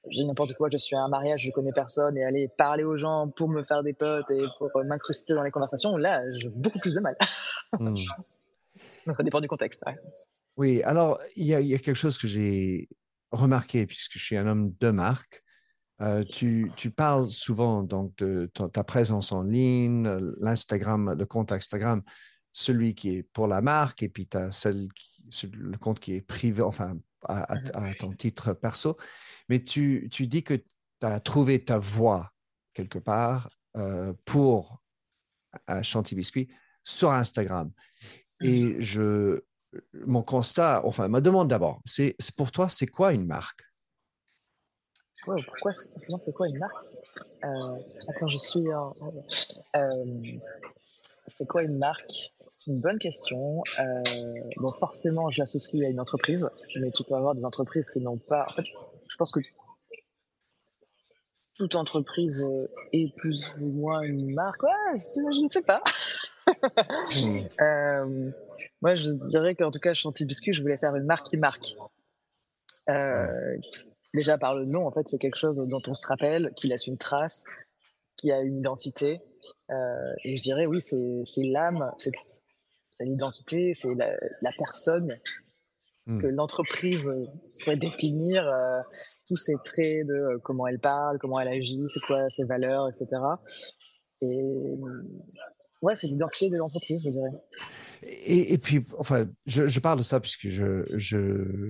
j'ai 0.10 0.24
n'importe 0.24 0.54
quoi, 0.54 0.70
je 0.72 0.78
suis 0.78 0.96
à 0.96 1.02
un 1.02 1.08
mariage, 1.08 1.42
je 1.42 1.52
connais 1.52 1.72
personne, 1.74 2.18
et 2.18 2.24
aller 2.24 2.48
parler 2.48 2.84
aux 2.84 2.98
gens 2.98 3.28
pour 3.28 3.50
me 3.50 3.64
faire 3.64 3.84
des 3.84 3.94
potes 3.94 4.30
et 4.30 4.44
pour 4.60 4.70
m'incruster 4.88 5.34
dans 5.34 5.44
les 5.44 5.52
conversations, 5.52 5.98
là, 5.98 6.24
j'ai 6.32 6.50
beaucoup 6.50 6.80
plus 6.80 6.96
de 6.96 7.00
mal. 7.00 7.16
Hmm. 9.06 9.14
ça 9.18 9.24
dépend 9.24 9.42
du 9.42 9.48
contexte. 9.48 9.84
Oui, 10.58 10.82
alors 10.84 11.20
il 11.36 11.46
y, 11.46 11.54
a, 11.54 11.62
quelque 11.80 11.96
chose 11.96 12.18
que 12.18 12.28
j'ai 12.28 12.88
remarqué, 13.32 13.86
puisque 13.86 14.18
je 14.18 14.24
suis 14.24 14.38
un 14.38 14.48
homme 14.48 14.74
de 14.80 14.92
marque. 14.92 15.44
Euh, 16.02 16.24
tu, 16.24 16.72
tu, 16.76 16.92
parles 16.92 17.30
souvent 17.30 17.82
donc 17.82 18.16
de 18.18 18.52
ta, 18.74 18.84
présence 18.84 19.32
en 19.32 19.44
ligne, 19.44 20.10
l'Instagram, 20.40 21.16
le 21.18 21.26
compte 21.26 21.54
Instagram, 21.54 22.04
celui 22.52 22.96
qui 22.96 23.16
est 23.16 23.24
pour 23.24 23.48
la 23.48 23.62
marque, 23.62 24.04
et 24.04 24.10
puis 24.10 24.28
tu 24.28 24.38
as 24.38 24.52
celle 24.52 24.88
le 25.54 25.78
compte 25.78 26.00
qui 26.00 26.14
est 26.14 26.22
privé, 26.22 26.62
enfin 26.62 26.98
à, 27.28 27.58
ton 27.98 28.12
titre 28.12 28.54
perso. 28.54 28.98
Mais 29.50 29.64
tu, 29.64 30.10
tu 30.12 30.28
dis 30.28 30.44
que 30.44 30.54
tu 30.54 30.66
as 31.02 31.20
trouvé 31.20 31.64
ta 31.64 31.80
voix 31.80 32.32
quelque 32.74 33.00
part 33.00 33.50
euh, 33.78 34.14
pour 34.26 34.82
Chanty 35.82 36.16
Biscuit 36.16 36.50
sur 36.84 37.12
Instagram. 37.12 37.72
Et 38.42 38.82
je, 38.82 39.42
mon 39.94 40.24
constat, 40.24 40.82
enfin, 40.86 41.08
ma 41.08 41.22
demande 41.22 41.50
d'abord, 41.50 41.82
c'est 41.86 42.16
pour 42.36 42.52
toi, 42.52 42.70
c'est 42.70 42.88
quoi 42.88 43.14
une 43.14 43.26
marque? 43.26 43.62
Pourquoi 45.26 45.74
c'est 45.74 46.34
quoi 46.34 46.48
une 46.48 46.60
marque? 46.60 46.86
Euh, 47.44 47.80
Attends, 48.10 48.28
je 48.28 48.38
suis 48.38 48.68
euh, 49.76 49.92
c'est 51.28 51.48
quoi 51.48 51.64
une 51.64 51.78
marque? 51.78 52.34
Une 52.68 52.80
bonne 52.80 52.98
question. 52.98 53.64
Euh, 53.80 54.04
bon, 54.58 54.72
forcément, 54.74 55.30
je 55.30 55.40
l'associe 55.40 55.84
à 55.86 55.90
une 55.90 56.00
entreprise, 56.00 56.50
mais 56.80 56.92
tu 56.92 57.04
peux 57.04 57.14
avoir 57.16 57.36
des 57.36 57.46
entreprises 57.46 57.92
qui 57.92 58.00
n'ont 58.00 58.18
pas. 58.18 58.48
En 58.50 58.54
fait, 58.56 58.66
je 59.08 59.18
pense 59.18 59.32
que 59.32 59.40
toute 61.56 61.76
entreprise 61.76 62.48
est 62.92 63.16
plus 63.18 63.52
ou 63.62 63.68
moins 63.68 64.02
une 64.02 64.34
marque. 64.34 64.64
Ouais, 64.64 64.70
je 64.96 65.44
ne 65.44 65.48
sais 65.48 65.62
pas. 65.62 65.82
Euh, 67.62 68.32
moi, 68.82 68.96
je 68.96 69.10
dirais 69.30 69.56
qu'en 69.56 69.72
tout 69.72 69.80
cas, 69.80 69.94
Chanty 69.94 70.26
Biscuit, 70.26 70.54
je 70.54 70.62
voulais 70.62 70.78
faire 70.78 70.96
une 70.96 71.06
marque 71.06 71.28
qui 71.28 71.38
marque. 71.38 71.76
Euh, 72.90 73.58
déjà 74.14 74.38
par 74.38 74.56
le 74.56 74.66
nom, 74.66 74.86
en 74.86 74.92
fait, 74.92 75.08
c'est 75.08 75.18
quelque 75.18 75.38
chose 75.38 75.58
dont 75.58 75.82
on 75.88 75.94
se 75.94 76.06
rappelle, 76.08 76.52
qui 76.56 76.68
laisse 76.68 76.88
une 76.88 76.98
trace, 76.98 77.46
qui 78.18 78.32
a 78.32 78.42
une 78.42 78.58
identité. 78.58 79.22
Euh, 79.70 79.76
et 80.24 80.36
je 80.36 80.44
dirais, 80.44 80.66
oui, 80.68 80.82
c'est 80.82 81.44
l'âme, 81.44 81.92
c'est 81.98 82.12
l'identité, 83.00 83.74
c'est 83.74 83.94
la, 83.96 84.52
personne 84.58 85.10
hmm. 86.06 86.22
que 86.22 86.28
l'entreprise 86.28 87.10
pourrait 87.60 87.78
définir, 87.78 88.44
tous 89.28 89.38
ces 89.38 89.56
traits 89.64 90.06
de 90.08 90.38
comment 90.44 90.68
elle 90.68 90.80
parle, 90.80 91.18
comment 91.20 91.40
elle 91.40 91.50
agit, 91.50 91.86
c'est 91.90 92.06
quoi 92.08 92.30
ses 92.30 92.44
valeurs, 92.44 92.90
etc. 92.90 93.22
Et 94.22 94.78
Ouais, 95.86 95.96
c'est 95.96 96.08
l'identité 96.08 96.50
de 96.50 96.58
l'entreprise, 96.58 97.00
je 97.06 97.10
dirais. 97.10 97.30
Et, 98.02 98.58
puis, 98.58 98.84
enfin, 98.98 99.28
je, 99.46 99.80
parle 99.80 100.00
de 100.00 100.04
ça 100.04 100.20
puisque 100.20 100.48
je, 100.48 100.84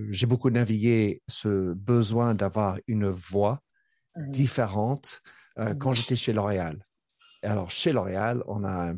j'ai 0.10 0.25
beaucoup 0.25 0.50
navigué 0.50 1.22
ce 1.27 1.74
besoin 1.74 2.34
d'avoir 2.34 2.79
une 2.88 3.10
voix 3.10 3.60
mmh. 4.15 4.31
différente 4.31 5.22
euh, 5.60 5.74
mmh. 5.74 5.77
quand 5.79 5.91
j'étais 5.91 6.15
chez 6.15 6.31
L'Oréal. 6.31 6.86
Alors, 7.43 7.72
chez 7.72 7.91
L'Oréal, 7.91 8.41
on 8.48 8.63
a 8.63 8.91
un 8.91 8.98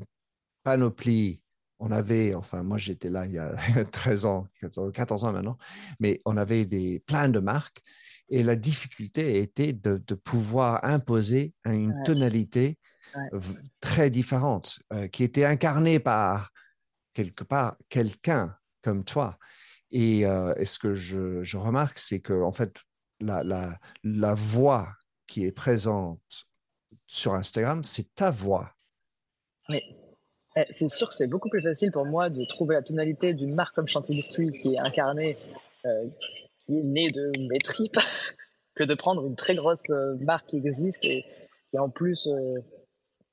panoplie. 0.64 1.42
On 1.80 1.90
avait, 1.92 2.36
enfin, 2.36 2.62
moi 2.62 2.78
j'étais 2.78 3.10
là 3.10 3.26
il 3.26 3.34
y 3.34 3.40
a 3.40 3.56
13 3.92 4.26
ans, 4.26 4.48
14, 4.94 5.24
ans 5.24 5.34
maintenant, 5.34 5.58
mais 6.00 6.22
on 6.26 6.38
avait 6.38 6.66
des, 6.66 7.00
plein 7.08 7.28
de 7.28 7.40
marques 7.40 7.82
et 8.30 8.44
la 8.44 8.56
difficulté 8.56 9.40
était 9.40 9.74
de, 9.74 10.02
de 10.06 10.16
pouvoir 10.16 10.84
imposer 10.84 11.54
une 11.66 11.94
tonalité 12.04 12.78
très 13.80 14.10
différente, 14.10 14.80
euh, 14.94 15.08
qui 15.08 15.24
était 15.24 15.46
incarnée 15.46 16.00
par 16.00 16.52
quelque 17.14 17.44
part 17.44 17.78
quelqu'un 17.90 18.56
comme 18.82 19.04
toi. 19.04 19.38
Et, 19.92 20.26
euh, 20.26 20.54
ce 20.66 20.80
que 20.80 20.94
je, 20.94 21.58
remarque, 21.58 22.00
c'est 22.00 22.20
que 22.20 22.42
en 22.42 22.52
fait, 22.52 22.78
la, 23.20 23.44
la, 23.44 23.80
la 24.04 24.34
voix 24.34 24.90
qui 25.26 25.46
est 25.46 25.52
présente 25.52 26.48
sur 27.08 27.34
Instagram, 27.34 27.84
c'est 27.84 28.14
ta 28.16 28.32
voix. 28.32 28.74
Oui. 29.70 29.82
Eh, 30.56 30.66
c'est 30.70 30.88
sûr 30.88 31.08
que 31.08 31.14
c'est 31.14 31.28
beaucoup 31.28 31.50
plus 31.50 31.62
facile 31.62 31.92
pour 31.92 32.06
moi 32.06 32.30
de 32.30 32.44
trouver 32.46 32.76
la 32.76 32.82
tonalité 32.82 33.34
d'une 33.34 33.56
marque 33.56 33.76
comme 33.76 33.88
Chantilly 33.88 34.22
qui 34.54 34.74
est 34.74 34.80
incarnée, 34.80 35.36
euh, 35.86 36.08
qui 36.66 36.78
est 36.78 36.84
née 36.84 37.12
de 37.12 37.32
mes 37.50 37.60
tripes, 37.60 37.98
que 38.76 38.84
de 38.84 38.96
prendre 38.96 39.26
une 39.26 39.36
très 39.36 39.56
grosse 39.56 39.90
marque 40.20 40.48
qui 40.48 40.58
existe 40.58 41.04
et 41.06 41.26
qui 41.70 41.78
en 41.78 41.90
plus 41.90 42.28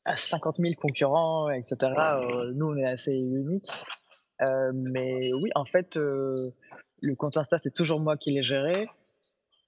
à 0.04 0.16
50 0.16 0.56
000 0.56 0.74
concurrents, 0.74 1.50
etc. 1.50 1.76
Euh, 1.82 2.52
nous, 2.54 2.66
on 2.66 2.76
est 2.76 2.86
assez 2.86 3.12
unique. 3.12 3.68
Euh, 4.42 4.72
mais 4.92 5.32
oui, 5.32 5.50
en 5.54 5.64
fait, 5.64 5.96
euh, 5.96 6.50
le 7.02 7.14
compte 7.14 7.36
Insta, 7.36 7.58
c'est 7.58 7.72
toujours 7.72 8.00
moi 8.00 8.16
qui 8.16 8.32
l'ai 8.32 8.42
géré. 8.42 8.86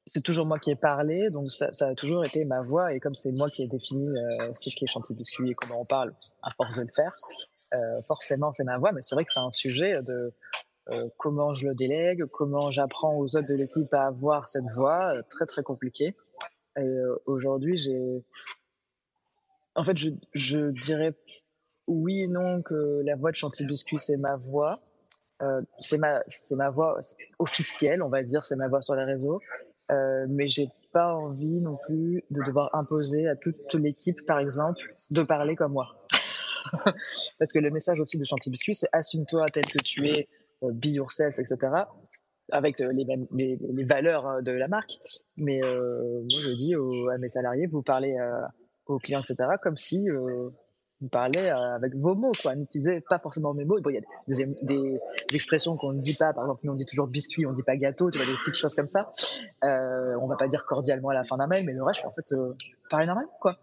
C'est 0.06 0.22
toujours 0.22 0.46
moi 0.46 0.58
qui 0.58 0.70
ai 0.70 0.76
parlé. 0.76 1.30
Donc, 1.30 1.50
ça, 1.50 1.68
a 1.80 1.94
toujours 1.94 2.24
été 2.24 2.44
ma 2.44 2.62
voix. 2.62 2.92
Et 2.92 3.00
comme 3.00 3.14
c'est 3.14 3.32
moi 3.32 3.50
qui 3.50 3.62
ai 3.62 3.66
défini 3.66 4.06
ce 4.54 4.70
qui 4.70 4.84
est 4.84 4.86
Chantilly 4.86 5.16
Biscuit 5.16 5.50
et 5.50 5.54
comment 5.54 5.80
on 5.80 5.84
parle, 5.84 6.14
à 6.42 6.50
force 6.52 6.76
de 6.76 6.82
le 6.82 6.92
faire, 6.94 7.12
forcément, 8.06 8.52
c'est 8.52 8.62
ma 8.62 8.78
voix. 8.78 8.92
Mais 8.92 9.02
c'est 9.02 9.16
vrai 9.16 9.24
que 9.24 9.32
c'est 9.32 9.40
un 9.40 9.50
sujet 9.50 10.00
de 10.02 10.32
comment 11.16 11.54
je 11.54 11.66
le 11.66 11.74
délègue, 11.74 12.24
comment 12.26 12.70
j'apprends 12.70 13.16
aux 13.16 13.34
autres 13.36 13.48
de 13.48 13.54
l'équipe 13.54 13.92
à 13.94 14.06
avoir 14.06 14.48
cette 14.48 14.70
voix. 14.76 15.08
très, 15.28 15.46
très 15.46 15.64
compliqué. 15.64 16.14
Et 16.78 16.98
aujourd'hui, 17.24 17.76
j'ai 17.76 18.22
en 19.76 19.84
fait, 19.84 19.96
je, 20.32 20.70
dirais 20.70 21.14
oui 21.86 22.22
et 22.22 22.28
non 22.28 22.62
que 22.62 23.02
la 23.04 23.14
voix 23.14 23.30
de 23.30 23.36
Chantilly 23.36 23.68
Biscuit, 23.68 23.98
c'est 23.98 24.16
ma 24.16 24.32
voix. 24.50 24.80
Euh, 25.42 25.60
c'est 25.78 25.98
ma, 25.98 26.22
ma 26.52 26.70
voix 26.70 26.98
officielle, 27.38 28.02
on 28.02 28.08
va 28.08 28.22
dire, 28.22 28.42
c'est 28.42 28.56
ma 28.56 28.68
voix 28.68 28.80
sur 28.80 28.96
les 28.96 29.04
réseaux. 29.04 29.40
Euh, 29.92 30.26
mais 30.28 30.48
j'ai 30.48 30.68
pas 30.92 31.14
envie 31.14 31.60
non 31.60 31.76
plus 31.86 32.24
de 32.30 32.42
devoir 32.42 32.74
imposer 32.74 33.28
à 33.28 33.36
toute 33.36 33.74
l'équipe, 33.74 34.24
par 34.26 34.40
exemple, 34.40 34.80
de 35.10 35.22
parler 35.22 35.54
comme 35.54 35.72
moi. 35.72 35.86
Parce 37.38 37.52
que 37.52 37.58
le 37.58 37.70
message 37.70 38.00
aussi 38.00 38.18
de 38.18 38.24
Chantilly 38.24 38.52
Biscuit, 38.52 38.74
c'est 38.74 38.88
assume-toi 38.92 39.46
tel 39.52 39.66
que 39.66 39.78
tu 39.78 40.08
es, 40.08 40.26
euh, 40.62 40.72
be 40.72 40.86
yourself, 40.86 41.38
etc. 41.38 41.58
Avec 42.50 42.80
euh, 42.80 42.92
les, 42.92 43.04
mêmes, 43.04 43.26
les, 43.30 43.84
valeurs 43.84 44.42
de 44.42 44.52
la 44.52 44.68
marque. 44.68 44.98
Mais 45.36 45.60
moi, 45.60 46.40
je 46.40 46.50
dis 46.50 46.74
à 46.74 47.18
mes 47.18 47.28
salariés, 47.28 47.66
vous 47.66 47.82
parlez 47.82 48.16
aux 48.86 48.98
clients, 48.98 49.20
etc., 49.20 49.50
comme 49.62 49.76
si 49.76 50.08
euh, 50.08 50.50
vous 51.00 51.08
parlez 51.08 51.40
euh, 51.40 51.74
avec 51.74 51.94
vos 51.94 52.14
mots, 52.14 52.32
quoi. 52.40 52.54
N'utilisez 52.54 53.02
pas 53.02 53.18
forcément 53.18 53.52
mes 53.52 53.64
mots. 53.64 53.78
il 53.78 53.94
y 53.94 53.98
a 53.98 54.46
des, 54.62 55.00
expressions 55.34 55.76
qu'on 55.76 55.92
ne 55.92 56.00
dit 56.00 56.14
pas. 56.14 56.32
Par 56.32 56.44
exemple, 56.44 56.60
nous, 56.64 56.72
on 56.72 56.76
dit 56.76 56.86
toujours 56.86 57.06
biscuit, 57.06 57.44
on 57.44 57.50
ne 57.50 57.54
dit 57.54 57.62
pas 57.62 57.76
gâteau, 57.76 58.10
des 58.10 58.18
petites 58.18 58.54
choses 58.54 58.74
comme 58.74 58.86
ça. 58.86 59.10
Euh, 59.64 60.16
on 60.20 60.26
va 60.26 60.36
pas 60.36 60.48
dire 60.48 60.64
cordialement 60.64 61.10
à 61.10 61.14
la 61.14 61.24
fin 61.24 61.36
d'un 61.36 61.46
mail, 61.46 61.66
mais 61.66 61.72
le 61.72 61.82
reste, 61.82 62.04
en 62.04 62.12
fait, 62.12 62.32
euh, 62.32 62.54
parler 62.88 63.06
normal, 63.06 63.26
quoi. 63.40 63.58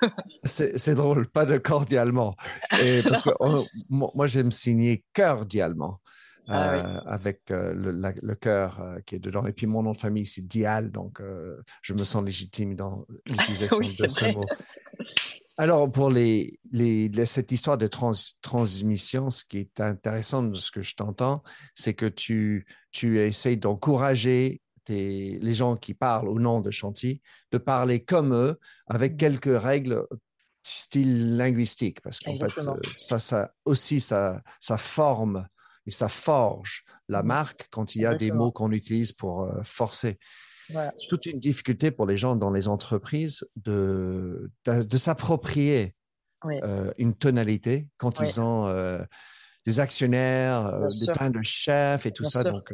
c'est 0.44 0.94
drôle, 0.94 1.28
pas 1.28 1.44
de 1.44 1.58
cordialement. 1.58 2.36
Parce 2.70 3.24
que 3.24 3.30
moi, 3.90 4.26
j'aime 4.26 4.52
signer 4.52 5.04
cordialement. 5.14 5.98
Ah 6.48 6.74
euh, 6.74 7.00
avec 7.06 7.50
euh, 7.50 7.72
le, 7.72 8.34
cœur 8.34 8.80
euh, 8.80 8.98
qui 9.06 9.14
est 9.14 9.20
dedans. 9.20 9.46
Et 9.46 9.52
puis 9.52 9.66
mon 9.66 9.82
nom 9.82 9.92
de 9.92 9.98
famille, 9.98 10.26
c'est 10.26 10.42
Dial, 10.42 10.90
donc 10.90 11.20
je 11.82 11.94
me 11.94 12.04
sens 12.04 12.24
légitime 12.24 12.74
dans 12.74 13.06
l'utilisation 13.26 13.78
de 13.78 14.08
ce 14.08 14.34
mot. 14.34 14.44
Alors, 15.58 15.90
pour 15.90 16.10
les, 16.10 16.58
les, 16.72 17.10
cette 17.26 17.52
histoire 17.52 17.78
de 17.78 17.86
transmission, 17.86 19.30
ce 19.30 19.44
qui 19.44 19.58
est 19.58 19.80
intéressant 19.80 20.42
de 20.42 20.56
ce 20.56 20.70
que 20.70 20.82
je 20.82 20.96
t'entends, 20.96 21.42
c'est 21.74 21.94
que 21.94 22.06
tu, 22.06 22.66
tu 22.90 23.20
essayes 23.20 23.58
d'encourager 23.58 24.60
les 24.88 25.54
gens 25.54 25.76
qui 25.76 25.94
parlent 25.94 26.28
au 26.28 26.40
nom 26.40 26.60
de 26.60 26.72
Chanty 26.72 27.20
de 27.52 27.58
parler 27.58 28.02
comme 28.02 28.34
eux, 28.34 28.58
avec 28.88 29.16
quelques 29.16 29.62
règles 29.62 30.04
style 30.62 31.36
linguistique, 31.36 32.00
parce 32.00 32.18
qu'en 32.20 32.36
fait, 32.38 32.48
ça, 32.96 33.18
ça 33.18 33.52
aussi, 33.64 34.00
ça, 34.00 34.42
ça 34.60 34.76
forme 34.76 35.46
et 35.86 35.90
ça 35.90 36.08
forge 36.08 36.84
la 37.08 37.22
mmh. 37.22 37.26
marque 37.26 37.68
quand 37.70 37.94
il 37.94 38.02
y 38.02 38.06
a 38.06 38.14
des 38.14 38.32
mots 38.32 38.52
qu'on 38.52 38.72
utilise 38.72 39.12
pour 39.12 39.42
euh, 39.42 39.62
forcer. 39.62 40.18
Toute 41.08 41.26
une 41.26 41.38
difficulté 41.38 41.90
pour 41.90 42.06
les 42.06 42.16
gens 42.16 42.34
dans 42.34 42.50
les 42.50 42.66
entreprises 42.66 43.46
de, 43.56 44.50
de, 44.64 44.96
s'approprier 44.96 45.94
euh, 46.46 46.90
une 46.96 47.14
tonalité 47.14 47.88
quand 47.98 48.20
ils 48.20 48.40
ont, 48.40 48.68
euh, 48.68 49.02
des 49.66 49.80
actionnaires, 49.80 50.88
des 50.88 51.12
pains 51.12 51.28
de 51.28 51.42
chef 51.42 52.06
et 52.06 52.12
tout 52.12 52.24
ça. 52.24 52.42
Donc, 52.42 52.72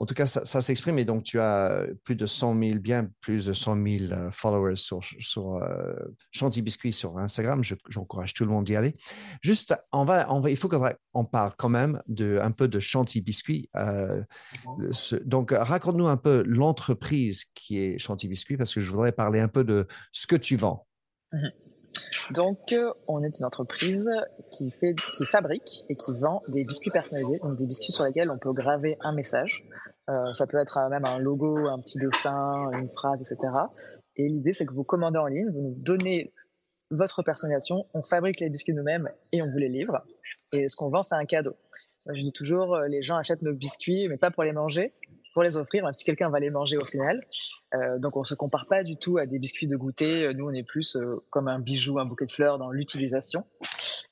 en 0.00 0.06
tout 0.06 0.14
cas, 0.14 0.26
ça, 0.26 0.62
s'exprime. 0.62 0.98
Et 0.98 1.04
donc, 1.04 1.24
tu 1.24 1.40
as 1.40 1.84
plus 2.04 2.14
de 2.14 2.24
100 2.24 2.60
000, 2.60 2.78
bien 2.78 3.10
plus 3.20 3.46
de 3.46 3.52
100 3.52 3.74
000 3.84 4.12
euh, 4.12 4.30
followers 4.30 4.76
sur, 4.76 5.00
sur 5.02 5.56
euh, 5.56 5.92
Chanty 6.30 6.62
Biscuit 6.62 6.92
sur 6.92 7.18
Instagram. 7.18 7.62
J'encourage 7.88 8.32
tout 8.32 8.44
le 8.44 8.50
monde 8.50 8.64
d'y 8.64 8.76
aller. 8.76 8.96
Juste, 9.42 9.74
on 9.92 10.04
va, 10.04 10.32
on 10.32 10.40
va, 10.40 10.50
il 10.50 10.56
faut 10.56 10.68
qu'on 10.68 11.24
parle 11.24 11.52
quand 11.58 11.68
même 11.68 12.00
de, 12.06 12.38
un 12.40 12.52
peu 12.52 12.68
de 12.68 12.78
Chanty 12.78 13.20
Biscuit. 13.22 13.68
Euh, 13.76 14.22
donc, 15.24 15.50
raconte-nous 15.50 16.06
un 16.06 16.16
peu 16.16 16.44
l'entreprise 16.46 17.46
qui 17.54 17.78
est 17.78 17.98
Chanty 17.98 18.28
Biscuit 18.28 18.56
parce 18.56 18.72
que 18.72 18.80
je 18.80 18.88
voudrais 18.90 19.12
parler 19.12 19.40
un 19.40 19.48
peu 19.48 19.64
de 19.64 19.88
ce 20.12 20.28
que 20.28 20.36
tu 20.36 20.56
vends. 20.56 20.86
Mhm. 21.32 21.50
Donc, 22.30 22.74
on 23.06 23.22
est 23.22 23.38
une 23.38 23.44
entreprise 23.44 24.10
qui, 24.50 24.70
fait, 24.70 24.94
qui 25.14 25.24
fabrique 25.24 25.84
et 25.88 25.96
qui 25.96 26.12
vend 26.12 26.42
des 26.48 26.64
biscuits 26.64 26.90
personnalisés, 26.90 27.38
donc 27.38 27.56
des 27.56 27.66
biscuits 27.66 27.92
sur 27.92 28.04
lesquels 28.04 28.30
on 28.30 28.38
peut 28.38 28.52
graver 28.52 28.98
un 29.00 29.12
message. 29.12 29.64
Euh, 30.10 30.32
ça 30.34 30.46
peut 30.46 30.58
être 30.58 30.78
même 30.90 31.04
un 31.04 31.18
logo, 31.18 31.68
un 31.68 31.78
petit 31.78 31.98
dessin, 31.98 32.70
une 32.72 32.90
phrase, 32.90 33.22
etc. 33.22 33.52
Et 34.16 34.28
l'idée, 34.28 34.52
c'est 34.52 34.66
que 34.66 34.74
vous 34.74 34.84
commandez 34.84 35.18
en 35.18 35.26
ligne, 35.26 35.50
vous 35.50 35.62
nous 35.62 35.74
donnez 35.76 36.32
votre 36.90 37.22
personnalisation, 37.22 37.86
on 37.94 38.02
fabrique 38.02 38.40
les 38.40 38.50
biscuits 38.50 38.74
nous-mêmes 38.74 39.08
et 39.32 39.42
on 39.42 39.50
vous 39.50 39.58
les 39.58 39.68
livre. 39.68 40.02
Et 40.52 40.68
ce 40.68 40.76
qu'on 40.76 40.90
vend, 40.90 41.02
c'est 41.02 41.14
un 41.14 41.24
cadeau. 41.24 41.54
Je 42.06 42.20
dis 42.20 42.32
toujours, 42.32 42.74
euh, 42.74 42.88
les 42.88 43.02
gens 43.02 43.16
achètent 43.16 43.42
nos 43.42 43.52
biscuits, 43.52 44.08
mais 44.08 44.16
pas 44.16 44.30
pour 44.30 44.44
les 44.44 44.52
manger, 44.52 44.94
pour 45.34 45.42
les 45.42 45.56
offrir, 45.56 45.84
même 45.84 45.92
si 45.92 46.04
quelqu'un 46.04 46.30
va 46.30 46.40
les 46.40 46.50
manger 46.50 46.76
au 46.76 46.84
final. 46.84 47.24
Euh, 47.74 47.98
donc 47.98 48.16
on 48.16 48.24
se 48.24 48.34
compare 48.34 48.66
pas 48.66 48.82
du 48.82 48.96
tout 48.96 49.18
à 49.18 49.26
des 49.26 49.38
biscuits 49.38 49.66
de 49.66 49.76
goûter. 49.76 50.32
Nous, 50.34 50.46
on 50.46 50.52
est 50.52 50.62
plus 50.62 50.96
euh, 50.96 51.22
comme 51.30 51.48
un 51.48 51.58
bijou, 51.58 51.98
un 51.98 52.04
bouquet 52.04 52.26
de 52.26 52.30
fleurs 52.30 52.58
dans 52.58 52.70
l'utilisation. 52.70 53.44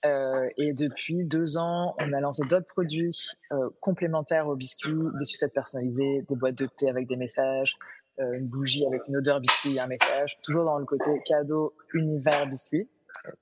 Euh, 0.05 0.49
et 0.57 0.73
depuis 0.73 1.25
deux 1.25 1.57
ans, 1.57 1.95
on 1.99 2.13
a 2.13 2.21
lancé 2.21 2.43
d'autres 2.49 2.67
produits 2.67 3.15
euh, 3.53 3.71
complémentaires 3.81 4.47
aux 4.47 4.57
biscuits, 4.57 4.93
des 5.19 5.25
sucettes 5.25 5.55
personnalisées, 5.55 6.21
des 6.29 6.37
boîtes 6.37 6.57
de 6.57 6.67
thé 6.67 6.89
avec 6.89 7.09
des 7.09 7.17
messages, 7.17 7.77
euh, 8.21 8.33
une 8.33 8.47
bougie 8.47 8.87
avec 8.87 9.03
une 9.09 9.17
odeur 9.17 9.41
biscuit 9.41 9.77
et 9.77 9.81
un 9.81 9.87
message, 9.87 10.37
toujours 10.45 10.65
dans 10.65 10.79
le 10.79 10.85
côté 10.85 11.11
cadeau, 11.25 11.75
univers 11.95 12.45
biscuit. 12.45 12.89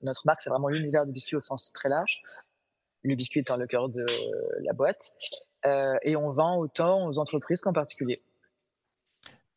Notre 0.01 0.21
marque, 0.25 0.41
c'est 0.41 0.49
vraiment 0.49 0.69
l'univers 0.69 1.05
du 1.05 1.11
biscuit 1.11 1.35
au 1.35 1.41
sens 1.41 1.71
très 1.73 1.89
large. 1.89 2.21
Le 3.03 3.15
biscuit 3.15 3.41
étant 3.41 3.57
le 3.57 3.67
cœur 3.67 3.89
de 3.89 4.05
la 4.63 4.73
boîte. 4.73 5.13
Euh, 5.65 5.95
et 6.03 6.15
on 6.15 6.31
vend 6.31 6.57
autant 6.57 7.07
aux 7.07 7.19
entreprises 7.19 7.61
qu'en 7.61 7.73
particulier. 7.73 8.19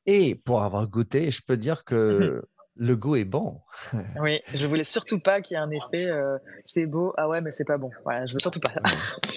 Et 0.06 0.34
pour 0.34 0.62
avoir 0.62 0.88
goûté, 0.88 1.30
je 1.30 1.42
peux 1.42 1.56
dire 1.56 1.84
que 1.84 2.42
le 2.76 2.96
goût 2.96 3.16
est 3.16 3.24
bon. 3.24 3.60
oui, 4.20 4.40
je 4.54 4.66
voulais 4.66 4.84
surtout 4.84 5.18
pas 5.20 5.40
qu'il 5.40 5.56
y 5.56 5.58
ait 5.58 5.62
un 5.62 5.70
effet 5.70 6.06
euh, 6.06 6.38
c'est 6.64 6.86
beau, 6.86 7.12
ah 7.16 7.28
ouais, 7.28 7.40
mais 7.40 7.52
c'est 7.52 7.66
pas 7.66 7.76
bon. 7.76 7.90
Voilà, 8.04 8.24
je 8.26 8.32
veux 8.32 8.40
surtout 8.40 8.60
pas. 8.60 8.72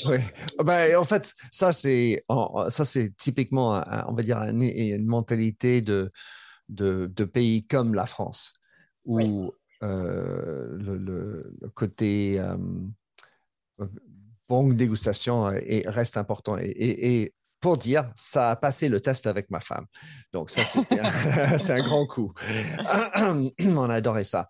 oui. 0.05 0.17
Ben, 0.63 0.95
en 0.95 1.03
fait, 1.03 1.33
ça 1.51 1.73
c'est 1.73 2.23
ça 2.69 2.85
c'est 2.85 3.15
typiquement, 3.17 3.83
on 4.07 4.13
va 4.13 4.21
dire, 4.21 4.37
une, 4.43 5.05
mentalité 5.05 5.81
de, 5.81 6.11
de, 6.69 7.23
pays 7.25 7.65
comme 7.67 7.93
la 7.93 8.05
France, 8.05 8.53
où 9.05 9.51
euh, 9.83 10.77
le, 10.77 11.57
côté 11.73 12.39
euh, 12.39 12.55
bonne 14.51 14.75
dégustation 14.75 15.51
et 15.51 15.83
reste 15.87 16.17
important. 16.17 16.57
Et, 16.59 17.33
pour 17.61 17.77
dire, 17.77 18.11
ça 18.15 18.49
a 18.49 18.55
passé 18.55 18.89
le 18.89 19.01
test 19.01 19.27
avec 19.27 19.51
ma 19.51 19.59
femme. 19.59 19.85
Donc 20.33 20.49
ça, 20.49 20.63
c'est 21.59 21.73
un 21.73 21.83
grand 21.83 22.07
coup. 22.07 22.33
On 23.59 23.89
a 23.89 23.93
adoré 23.93 24.23
ça. 24.23 24.49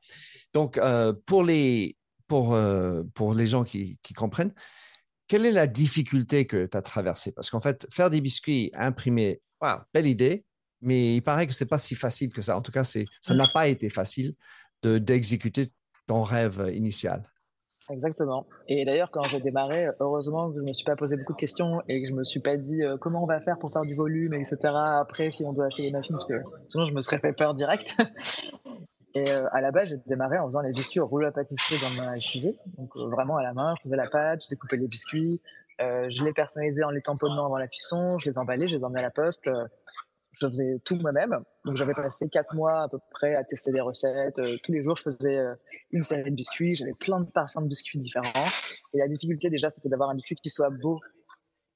Donc 0.53 0.77
euh, 0.77 1.11
pour, 1.25 1.43
les, 1.43 1.97
pour, 2.27 2.53
euh, 2.53 3.03
pour 3.13 3.33
les 3.33 3.47
gens 3.47 3.65
qui, 3.65 3.99
comprennent, 4.15 4.53
quelle 5.27 5.45
est 5.45 5.51
la 5.51 5.67
difficulté 5.67 6.47
que 6.47 6.65
tu 6.65 6.77
as 6.77 6.81
traversée? 6.81 7.33
Parce 7.33 7.49
qu'en 7.49 7.59
fait, 7.59 7.85
faire 7.91 8.09
des 8.09 8.21
biscuits 8.21 8.71
imprimés, 8.73 9.41
belle 9.93 10.07
idée, 10.07 10.45
mais 10.79 11.17
il 11.17 11.21
paraît 11.21 11.47
que 11.47 11.53
c'est 11.53 11.65
pas 11.65 11.79
si 11.79 11.95
facile 11.95 12.31
que 12.31 12.41
ça. 12.41 12.57
En 12.57 12.61
tout 12.61 12.71
cas, 12.71 12.85
ça 12.85 13.33
n'a 13.33 13.47
pas 13.53 13.67
été 13.67 13.89
facile 13.89 14.35
d'exécuter 14.83 15.67
ton 16.07 16.23
rêve 16.23 16.71
initial. 16.73 17.30
Exactement. 17.91 18.45
Et 18.67 18.85
d'ailleurs, 18.85 19.11
quand 19.11 19.23
j'ai 19.23 19.39
démarré, 19.39 19.87
heureusement 19.99 20.49
que 20.49 20.55
je 20.55 20.61
ne 20.61 20.67
me 20.67 20.73
suis 20.73 20.85
pas 20.85 20.95
posé 20.95 21.17
beaucoup 21.17 21.33
de 21.33 21.37
questions 21.37 21.81
et 21.87 22.01
que 22.01 22.07
je 22.07 22.13
me 22.13 22.23
suis 22.23 22.39
pas 22.39 22.57
dit 22.57 22.81
euh, 22.81 22.97
comment 22.97 23.23
on 23.23 23.27
va 23.27 23.41
faire 23.41 23.59
pour 23.59 23.71
faire 23.71 23.81
du 23.81 23.95
volume, 23.95 24.33
etc. 24.33 24.57
Après, 24.63 25.31
si 25.31 25.43
on 25.43 25.53
doit 25.53 25.65
acheter 25.65 25.83
des 25.83 25.91
machines, 25.91 26.15
parce 26.15 26.27
que 26.27 26.41
sinon 26.67 26.85
je 26.85 26.93
me 26.93 27.01
serais 27.01 27.19
fait 27.19 27.33
peur 27.33 27.53
direct. 27.53 27.95
et 29.13 29.29
euh, 29.29 29.47
à 29.51 29.61
la 29.61 29.71
base, 29.71 29.89
j'ai 29.89 29.97
démarré 30.07 30.39
en 30.39 30.45
faisant 30.45 30.61
les 30.61 30.71
biscuits 30.71 30.99
au 30.99 31.07
rouleau 31.07 31.27
à 31.27 31.31
pâtisserie 31.31 31.79
dans 31.81 32.01
ma 32.01 32.19
fusée. 32.19 32.57
Donc 32.77 32.89
euh, 32.95 33.07
vraiment 33.07 33.37
à 33.37 33.43
la 33.43 33.53
main, 33.53 33.75
je 33.77 33.83
faisais 33.83 33.97
la 33.97 34.07
pâte, 34.07 34.43
je 34.43 34.47
découpais 34.49 34.77
les 34.77 34.87
biscuits, 34.87 35.41
je 35.79 36.23
les 36.23 36.31
personnalisais 36.31 36.83
en 36.83 36.91
les 36.91 37.01
tamponnant 37.01 37.45
avant 37.45 37.57
la 37.57 37.67
cuisson, 37.67 38.19
je 38.19 38.29
les 38.29 38.37
emballais, 38.37 38.67
je 38.67 38.77
les 38.77 38.83
emmenais 38.83 38.99
à 38.99 39.03
la 39.03 39.11
poste 39.11 39.49
je 40.33 40.47
faisais 40.47 40.79
tout 40.85 40.95
moi-même. 40.95 41.39
Donc 41.65 41.75
j'avais 41.75 41.93
passé 41.93 42.29
quatre 42.29 42.55
mois 42.55 42.83
à 42.83 42.89
peu 42.89 42.99
près 43.11 43.35
à 43.35 43.43
tester 43.43 43.71
des 43.71 43.81
recettes. 43.81 44.39
Euh, 44.39 44.57
tous 44.63 44.71
les 44.71 44.83
jours, 44.83 44.95
je 44.95 45.03
faisais 45.03 45.37
euh, 45.37 45.55
une 45.91 46.03
série 46.03 46.29
de 46.29 46.35
biscuits. 46.35 46.75
J'avais 46.75 46.93
plein 46.93 47.19
de 47.19 47.29
parfums 47.29 47.61
de 47.61 47.67
biscuits 47.67 47.99
différents. 47.99 48.47
Et 48.93 48.99
la 48.99 49.07
difficulté 49.07 49.49
déjà, 49.49 49.69
c'était 49.69 49.89
d'avoir 49.89 50.09
un 50.09 50.15
biscuit 50.15 50.35
qui 50.35 50.49
soit 50.49 50.69
beau 50.69 50.99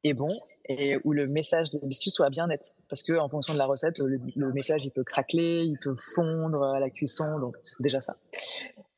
et 0.04 0.14
bon 0.14 0.40
et 0.70 0.98
où 1.04 1.14
le 1.14 1.26
message 1.26 1.70
des 1.72 1.86
biscuits 1.88 2.12
soit 2.12 2.30
bien 2.30 2.48
net. 2.48 2.76
Parce 2.90 3.04
que 3.04 3.14
en 3.14 3.30
fonction 3.30 3.54
de 3.54 3.60
la 3.60 3.66
recette, 3.66 4.00
le, 4.00 4.20
le 4.36 4.54
message 4.54 4.86
il 4.86 4.92
peut 4.92 5.04
craquer, 5.04 5.64
il 5.64 5.78
peut 5.80 5.96
fondre 5.96 6.64
à 6.64 6.80
la 6.80 6.90
cuisson. 6.90 7.40
Donc 7.40 7.56
déjà 7.80 8.02
ça. 8.02 8.18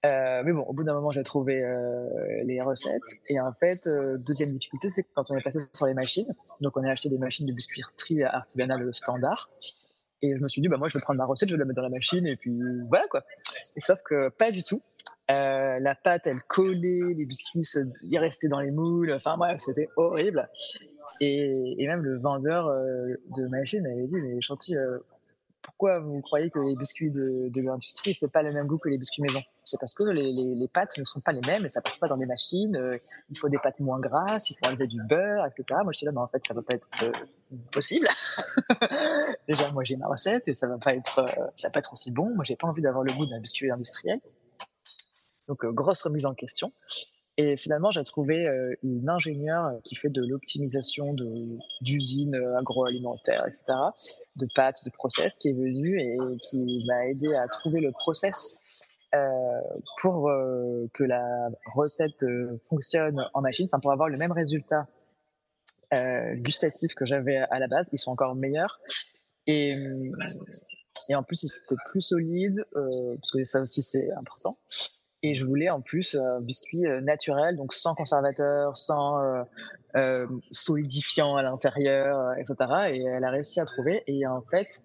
Euh, 0.05 0.43
mais 0.45 0.53
bon, 0.53 0.61
au 0.61 0.73
bout 0.73 0.83
d'un 0.83 0.93
moment, 0.93 1.09
j'ai 1.09 1.23
trouvé 1.23 1.61
euh, 1.63 2.07
les 2.43 2.61
recettes. 2.61 3.01
Et 3.29 3.39
en 3.39 3.51
fait, 3.53 3.87
euh, 3.87 4.17
deuxième 4.17 4.51
difficulté, 4.51 4.89
c'est 4.89 5.05
quand 5.15 5.31
on 5.31 5.35
est 5.35 5.41
passé 5.41 5.59
sur 5.73 5.87
les 5.87 5.93
machines. 5.93 6.33
Donc, 6.61 6.77
on 6.77 6.83
a 6.83 6.91
acheté 6.91 7.09
des 7.09 7.17
machines 7.17 7.45
de 7.45 7.53
biscuiterie 7.53 8.23
artisanale 8.23 8.93
standard. 8.93 9.49
Et 10.21 10.35
je 10.35 10.41
me 10.41 10.47
suis 10.47 10.61
dit, 10.61 10.67
bah, 10.67 10.77
moi, 10.77 10.87
je 10.87 10.97
vais 10.97 11.01
prendre 11.01 11.17
ma 11.17 11.25
recette, 11.25 11.49
je 11.49 11.55
vais 11.55 11.59
la 11.59 11.65
mettre 11.65 11.77
dans 11.77 11.87
la 11.87 11.89
machine, 11.89 12.25
et 12.25 12.35
puis 12.35 12.59
voilà, 12.89 13.05
quoi. 13.07 13.23
Et 13.75 13.81
sauf 13.81 14.01
que 14.03 14.29
pas 14.29 14.51
du 14.51 14.63
tout. 14.63 14.81
la 15.29 15.95
pâte, 15.95 16.27
elle 16.27 16.41
collait, 16.43 17.13
les 17.15 17.25
biscuits, 17.25 17.63
ils 18.03 18.17
restaient 18.17 18.47
dans 18.47 18.59
les 18.59 18.71
moules. 18.71 19.11
Enfin, 19.13 19.37
bref, 19.37 19.61
c'était 19.63 19.89
horrible. 19.95 20.49
Et, 21.19 21.75
même 21.87 22.01
le 22.01 22.17
vendeur 22.17 22.67
de 22.67 23.47
machine 23.47 23.85
avait 23.85 24.07
dit, 24.07 24.21
mais 24.21 24.41
Chanty, 24.41 24.75
pourquoi 25.61 25.99
vous 25.99 26.21
croyez 26.21 26.49
que 26.49 26.59
les 26.59 26.75
biscuits 26.75 27.11
de, 27.11 27.49
de 27.49 27.61
l'industrie, 27.61 28.15
c'est 28.15 28.31
pas 28.31 28.41
le 28.41 28.53
même 28.53 28.65
goût 28.65 28.77
que 28.79 28.89
les 28.89 28.97
biscuits 28.97 29.21
maison? 29.21 29.41
C'est 29.69 29.77
parce 29.77 29.93
que 29.93 30.03
les, 30.03 30.67
pâtes 30.69 30.97
ne 30.97 31.03
sont 31.03 31.19
pas 31.19 31.33
les 31.33 31.41
mêmes 31.41 31.65
et 31.65 31.67
ça 31.67 31.81
passe 31.81 31.97
pas 31.97 32.07
dans 32.07 32.15
les 32.15 32.25
machines. 32.25 32.73
Euh, 32.77 32.97
il 33.29 33.37
faut 33.37 33.49
des 33.49 33.57
pâtes 33.57 33.81
moins 33.81 33.99
grasses, 33.99 34.49
il 34.49 34.53
faut 34.53 34.65
enlever 34.65 34.87
du 34.87 35.03
beurre, 35.03 35.45
etc. 35.45 35.81
Moi, 35.83 35.91
je 35.91 35.97
suis 35.97 36.05
là, 36.05 36.13
mais 36.13 36.21
en 36.21 36.27
fait, 36.29 36.41
ça 36.47 36.53
va 36.53 36.61
pas 36.61 36.75
être 36.75 36.87
euh, 37.03 37.11
possible. 37.69 38.07
Déjà, 39.49 39.69
moi, 39.73 39.83
j'ai 39.83 39.97
ma 39.97 40.07
recette 40.07 40.47
et 40.47 40.53
ça 40.53 40.67
va 40.67 40.77
pas 40.77 40.95
être, 40.95 41.19
euh, 41.19 41.47
ça 41.57 41.67
va 41.67 41.73
pas 41.73 41.79
être 41.79 41.91
aussi 41.91 42.11
bon. 42.11 42.33
Moi, 42.33 42.45
j'ai 42.45 42.55
pas 42.55 42.69
envie 42.69 42.81
d'avoir 42.81 43.03
le 43.03 43.11
goût 43.11 43.25
d'un 43.25 43.41
biscuit 43.41 43.69
industriel. 43.69 44.21
Donc, 45.49 45.65
grosse 45.65 46.01
remise 46.01 46.25
en 46.25 46.33
question. 46.33 46.71
Et 47.39 47.55
finalement, 47.55 47.91
j'ai 47.91 48.03
trouvé 48.03 48.47
euh, 48.47 48.73
une 48.81 49.07
ingénieure 49.09 49.79
qui 49.83 49.93
fait 49.93 50.09
de 50.09 50.25
l'optimisation 50.27 51.13
d'usines 51.81 52.33
euh, 52.33 52.57
agroalimentaires, 52.57 53.45
etc., 53.45 53.63
de 54.37 54.47
pâtes, 54.55 54.83
de 54.83 54.89
process, 54.89 55.37
qui 55.37 55.49
est 55.49 55.53
venue 55.53 55.99
et 55.99 56.17
qui 56.41 56.83
m'a 56.87 57.05
aidé 57.05 57.35
à 57.35 57.47
trouver 57.47 57.79
le 57.81 57.91
process 57.91 58.57
euh, 59.15 59.27
pour 60.01 60.29
euh, 60.29 60.89
que 60.93 61.03
la 61.03 61.49
recette 61.73 62.25
fonctionne 62.67 63.25
en 63.33 63.41
machine, 63.41 63.67
pour 63.81 63.91
avoir 63.91 64.09
le 64.09 64.17
même 64.17 64.31
résultat 64.31 64.87
gustatif 66.35 66.95
que 66.95 67.05
j'avais 67.05 67.37
à 67.37 67.59
la 67.59 67.67
base. 67.67 67.89
Ils 67.93 67.97
sont 67.97 68.11
encore 68.11 68.35
meilleurs. 68.35 68.81
Et, 69.45 69.73
et 71.07 71.15
en 71.15 71.23
plus, 71.23 71.47
c'était 71.47 71.81
plus 71.85 72.01
solide, 72.01 72.65
parce 72.73 73.31
que 73.31 73.43
ça 73.45 73.61
aussi 73.61 73.81
c'est 73.81 74.11
important. 74.11 74.57
Et 75.23 75.33
je 75.33 75.45
voulais 75.45 75.69
en 75.69 75.81
plus 75.81 76.15
un 76.15 76.41
biscuit 76.41 76.85
euh, 76.85 77.01
naturel, 77.01 77.55
donc 77.55 77.73
sans 77.73 77.95
conservateur, 77.95 78.77
sans 78.77 79.19
euh, 79.19 79.43
euh, 79.95 80.27
solidifiant 80.51 81.35
à 81.35 81.41
l'intérieur, 81.41 82.37
etc. 82.37 82.55
Et 82.91 83.01
elle 83.01 83.23
a 83.23 83.31
réussi 83.31 83.59
à 83.59 83.65
trouver. 83.65 84.03
Et 84.05 84.27
en 84.27 84.41
fait, 84.41 84.81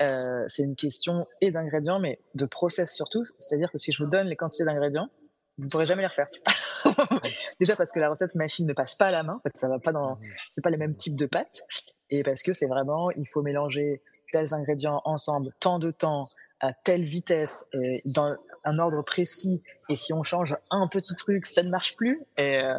euh, 0.00 0.44
c'est 0.48 0.62
une 0.62 0.76
question 0.76 1.26
et 1.40 1.50
d'ingrédients, 1.50 1.98
mais 1.98 2.20
de 2.34 2.46
process 2.46 2.94
surtout. 2.94 3.24
C'est-à-dire 3.38 3.70
que 3.70 3.78
si 3.78 3.92
je 3.92 4.02
vous 4.02 4.08
donne 4.08 4.26
les 4.26 4.36
quantités 4.36 4.64
d'ingrédients, 4.64 5.08
vous 5.58 5.64
ne 5.64 5.70
pourrez 5.70 5.86
jamais 5.86 6.02
les 6.02 6.08
refaire. 6.08 6.28
Déjà 7.60 7.74
parce 7.74 7.90
que 7.90 7.98
la 7.98 8.08
recette 8.08 8.34
machine 8.36 8.66
ne 8.66 8.72
passe 8.72 8.94
pas 8.94 9.06
à 9.06 9.10
la 9.10 9.22
main. 9.24 9.34
En 9.34 9.40
fait, 9.40 9.56
ça 9.56 9.68
va 9.68 9.78
pas 9.78 9.92
dans, 9.92 10.16
mmh. 10.16 10.20
c'est 10.54 10.62
pas 10.62 10.70
les 10.70 10.76
mêmes 10.76 10.94
types 10.94 11.16
de 11.16 11.26
pâtes. 11.26 11.62
Et 12.10 12.22
parce 12.22 12.42
que 12.42 12.52
c'est 12.52 12.66
vraiment, 12.66 13.10
il 13.10 13.26
faut 13.26 13.42
mélanger 13.42 14.02
tels 14.32 14.54
ingrédients 14.54 15.02
ensemble 15.04 15.52
tant 15.58 15.78
de 15.78 15.90
temps 15.90 16.24
à 16.60 16.72
telle 16.72 17.02
vitesse 17.02 17.64
et 17.72 18.00
dans 18.06 18.36
un 18.64 18.78
ordre 18.78 19.02
précis 19.02 19.62
et 19.88 19.96
si 19.96 20.12
on 20.12 20.22
change 20.22 20.56
un 20.70 20.88
petit 20.88 21.14
truc 21.14 21.46
ça 21.46 21.62
ne 21.62 21.70
marche 21.70 21.96
plus 21.96 22.20
et, 22.36 22.60
euh, 22.62 22.74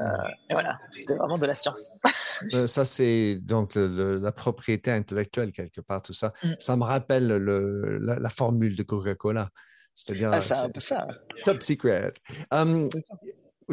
voilà. 0.49 0.79
C'était 0.91 1.15
vraiment 1.15 1.37
de 1.37 1.45
la 1.45 1.55
science. 1.55 1.91
Euh, 2.53 2.67
ça 2.67 2.85
c'est 2.85 3.35
donc 3.41 3.73
la 3.75 4.31
propriété 4.31 4.91
intellectuelle 4.91 5.51
quelque 5.51 5.81
part 5.81 6.01
tout 6.01 6.13
ça. 6.13 6.31
Mm. 6.41 6.53
ça 6.57 6.77
me 6.77 6.85
rappelle 6.85 7.27
le, 7.27 7.97
la, 7.97 8.29
formule 8.29 8.77
de 8.77 8.83
Coca-Cola. 8.83 9.49
C'est-à-dire 9.93 10.31
ah, 10.31 10.39
ça 10.39 10.69
top 11.43 11.61
secret. 11.61 12.13
Um, 12.49 12.87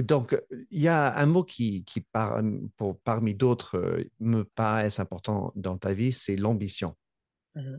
donc, 0.03 0.39
il 0.71 0.81
y 0.81 0.89
a 0.89 1.17
un 1.17 1.27
mot 1.27 1.43
qui, 1.43 1.85
qui 1.85 2.01
par, 2.01 2.43
pour, 2.77 2.99
parmi 3.01 3.35
d'autres, 3.35 3.79
euh, 3.79 4.05
me 4.21 4.43
paraît 4.43 5.01
important 5.01 5.53
dans 5.57 5.79
ta 5.79 5.95
vie, 5.95 6.13
c'est 6.13 6.37
l'ambition. 6.37 6.95
Mm-hmm. 7.55 7.79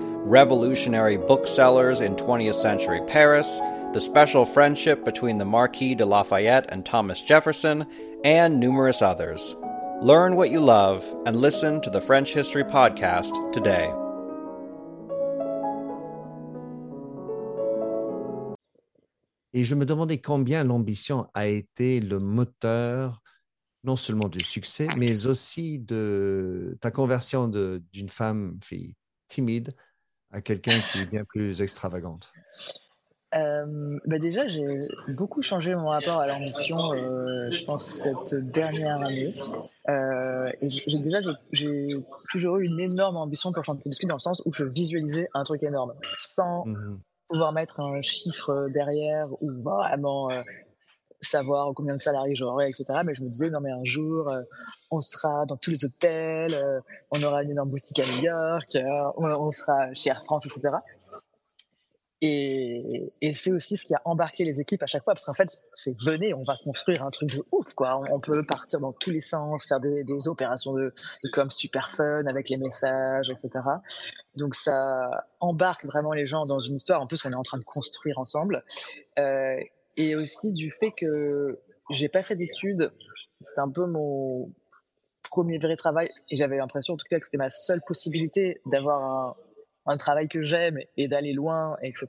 revolutionary 0.25 1.17
booksellers 1.17 1.99
in 1.99 2.15
20th 2.15 2.55
century 2.55 3.01
Paris, 3.07 3.59
the 3.93 3.99
special 3.99 4.45
friendship 4.45 5.03
between 5.03 5.37
the 5.37 5.45
Marquis 5.45 5.95
de 5.95 6.05
Lafayette 6.05 6.65
and 6.69 6.85
Thomas 6.85 7.21
Jefferson, 7.21 7.85
and 8.23 8.59
numerous 8.59 9.01
others. 9.01 9.55
Learn 10.01 10.35
what 10.35 10.51
you 10.51 10.59
love 10.59 11.03
and 11.25 11.35
listen 11.35 11.81
to 11.81 11.89
the 11.89 12.01
French 12.01 12.33
History 12.33 12.63
Podcast 12.63 13.33
today. 13.51 13.91
Et 19.53 19.65
je 19.65 19.75
me 19.75 19.85
demandais 19.85 20.21
combien 20.21 20.63
l'ambition 20.63 21.27
a 21.33 21.45
été 21.47 21.99
le 21.99 22.19
moteur 22.19 23.21
non 23.83 23.97
seulement 23.97 24.29
du 24.29 24.39
succès, 24.39 24.87
mais 24.95 25.25
aussi 25.27 25.79
de 25.79 26.77
ta 26.79 26.91
conversion 26.91 27.47
d'une 27.47 28.09
femme 28.09 28.59
fille 28.63 28.95
timide 29.27 29.73
à 30.31 30.41
quelqu'un 30.41 30.79
qui 30.79 30.99
est 30.99 31.05
bien 31.05 31.23
plus 31.25 31.61
extravagante? 31.61 32.31
Euh, 33.33 33.97
bah 34.05 34.19
déjà, 34.19 34.47
j'ai 34.47 34.79
beaucoup 35.07 35.41
changé 35.41 35.73
mon 35.75 35.87
rapport 35.87 36.19
à 36.19 36.27
l'ambition, 36.27 36.91
euh, 36.93 37.49
je 37.49 37.63
pense, 37.63 37.85
cette 37.85 38.35
dernière 38.35 39.01
année. 39.01 39.33
Euh, 39.87 40.51
j'ai 40.61 40.99
déjà, 40.99 41.19
j'ai 41.51 41.95
toujours 42.29 42.57
eu 42.57 42.65
une 42.65 42.81
énorme 42.81 43.15
ambition 43.15 43.53
pour 43.53 43.63
Chantier 43.63 43.89
Biscuit 43.89 44.07
dans 44.07 44.15
le 44.15 44.19
sens 44.19 44.41
où 44.45 44.51
je 44.51 44.65
visualisais 44.65 45.29
un 45.33 45.43
truc 45.43 45.63
énorme, 45.63 45.93
sans 46.17 46.65
mmh 46.65 46.99
pouvoir 47.29 47.53
mettre 47.53 47.79
un 47.79 48.01
chiffre 48.01 48.67
derrière 48.73 49.25
ou 49.41 49.49
vraiment 49.63 50.27
savoir 51.21 51.71
combien 51.75 51.95
de 51.95 52.01
salariés 52.01 52.35
j'aurais, 52.35 52.69
etc. 52.69 52.85
Mais 53.05 53.13
je 53.13 53.21
me 53.21 53.29
disais, 53.29 53.49
non, 53.49 53.61
mais 53.61 53.71
un 53.71 53.83
jour, 53.83 54.29
euh, 54.29 54.41
on 54.89 55.01
sera 55.01 55.45
dans 55.45 55.57
tous 55.57 55.69
les 55.71 55.85
hôtels, 55.85 56.53
euh, 56.53 56.79
on 57.11 57.21
aura 57.23 57.43
une 57.43 57.51
énorme 57.51 57.69
boutique 57.69 57.99
à 57.99 58.05
New 58.05 58.23
York, 58.23 58.77
on, 59.17 59.51
sera 59.51 59.93
chez 59.93 60.09
Air 60.09 60.23
France, 60.23 60.45
etc. 60.45 60.77
Et, 62.23 63.07
et 63.21 63.33
c'est 63.33 63.51
aussi 63.51 63.77
ce 63.77 63.85
qui 63.85 63.95
a 63.95 64.01
embarqué 64.05 64.45
les 64.45 64.61
équipes 64.61 64.83
à 64.83 64.85
chaque 64.85 65.03
fois, 65.03 65.15
parce 65.15 65.25
qu'en 65.25 65.33
fait, 65.33 65.49
c'est 65.73 65.99
venez, 66.03 66.35
on 66.35 66.41
va 66.41 66.55
construire 66.63 67.03
un 67.03 67.09
truc 67.09 67.35
de 67.35 67.43
ouf, 67.51 67.73
quoi. 67.73 67.99
On, 68.11 68.19
peut 68.19 68.45
partir 68.45 68.79
dans 68.79 68.93
tous 68.93 69.09
les 69.09 69.21
sens, 69.21 69.65
faire 69.65 69.79
des, 69.79 70.03
des 70.03 70.27
opérations 70.27 70.73
de, 70.73 70.93
de 71.23 71.29
com 71.31 71.49
super 71.49 71.89
fun 71.89 72.25
avec 72.27 72.49
les 72.49 72.57
messages, 72.57 73.31
etc. 73.31 73.49
Donc 74.35 74.53
ça 74.53 75.25
embarque 75.39 75.83
vraiment 75.85 76.13
les 76.13 76.27
gens 76.27 76.43
dans 76.43 76.59
une 76.59 76.75
histoire, 76.75 77.01
en 77.01 77.07
plus 77.07 77.23
qu'on 77.23 77.31
est 77.31 77.35
en 77.35 77.43
train 77.43 77.57
de 77.57 77.63
construire 77.63 78.19
ensemble. 78.19 78.63
Euh, 79.17 79.57
et 79.97 80.15
aussi 80.15 80.51
du 80.51 80.71
fait 80.71 80.91
que 80.91 81.59
j'ai 81.89 82.09
pas 82.09 82.23
fait 82.23 82.35
d'études, 82.35 82.91
c'était 83.41 83.61
un 83.61 83.69
peu 83.69 83.85
mon 83.85 84.53
premier 85.29 85.59
vrai 85.59 85.75
travail, 85.75 86.09
et 86.29 86.35
j'avais 86.35 86.57
l'impression 86.57 86.95
en 86.95 86.97
tout 86.97 87.05
cas 87.09 87.19
que 87.19 87.25
c'était 87.25 87.37
ma 87.37 87.49
seule 87.49 87.81
possibilité 87.85 88.61
d'avoir 88.65 89.37
un 89.85 89.97
travail 89.97 90.27
que 90.27 90.43
j'aime 90.43 90.77
et 90.97 91.07
d'aller 91.07 91.33
loin, 91.33 91.77
etc. 91.81 92.07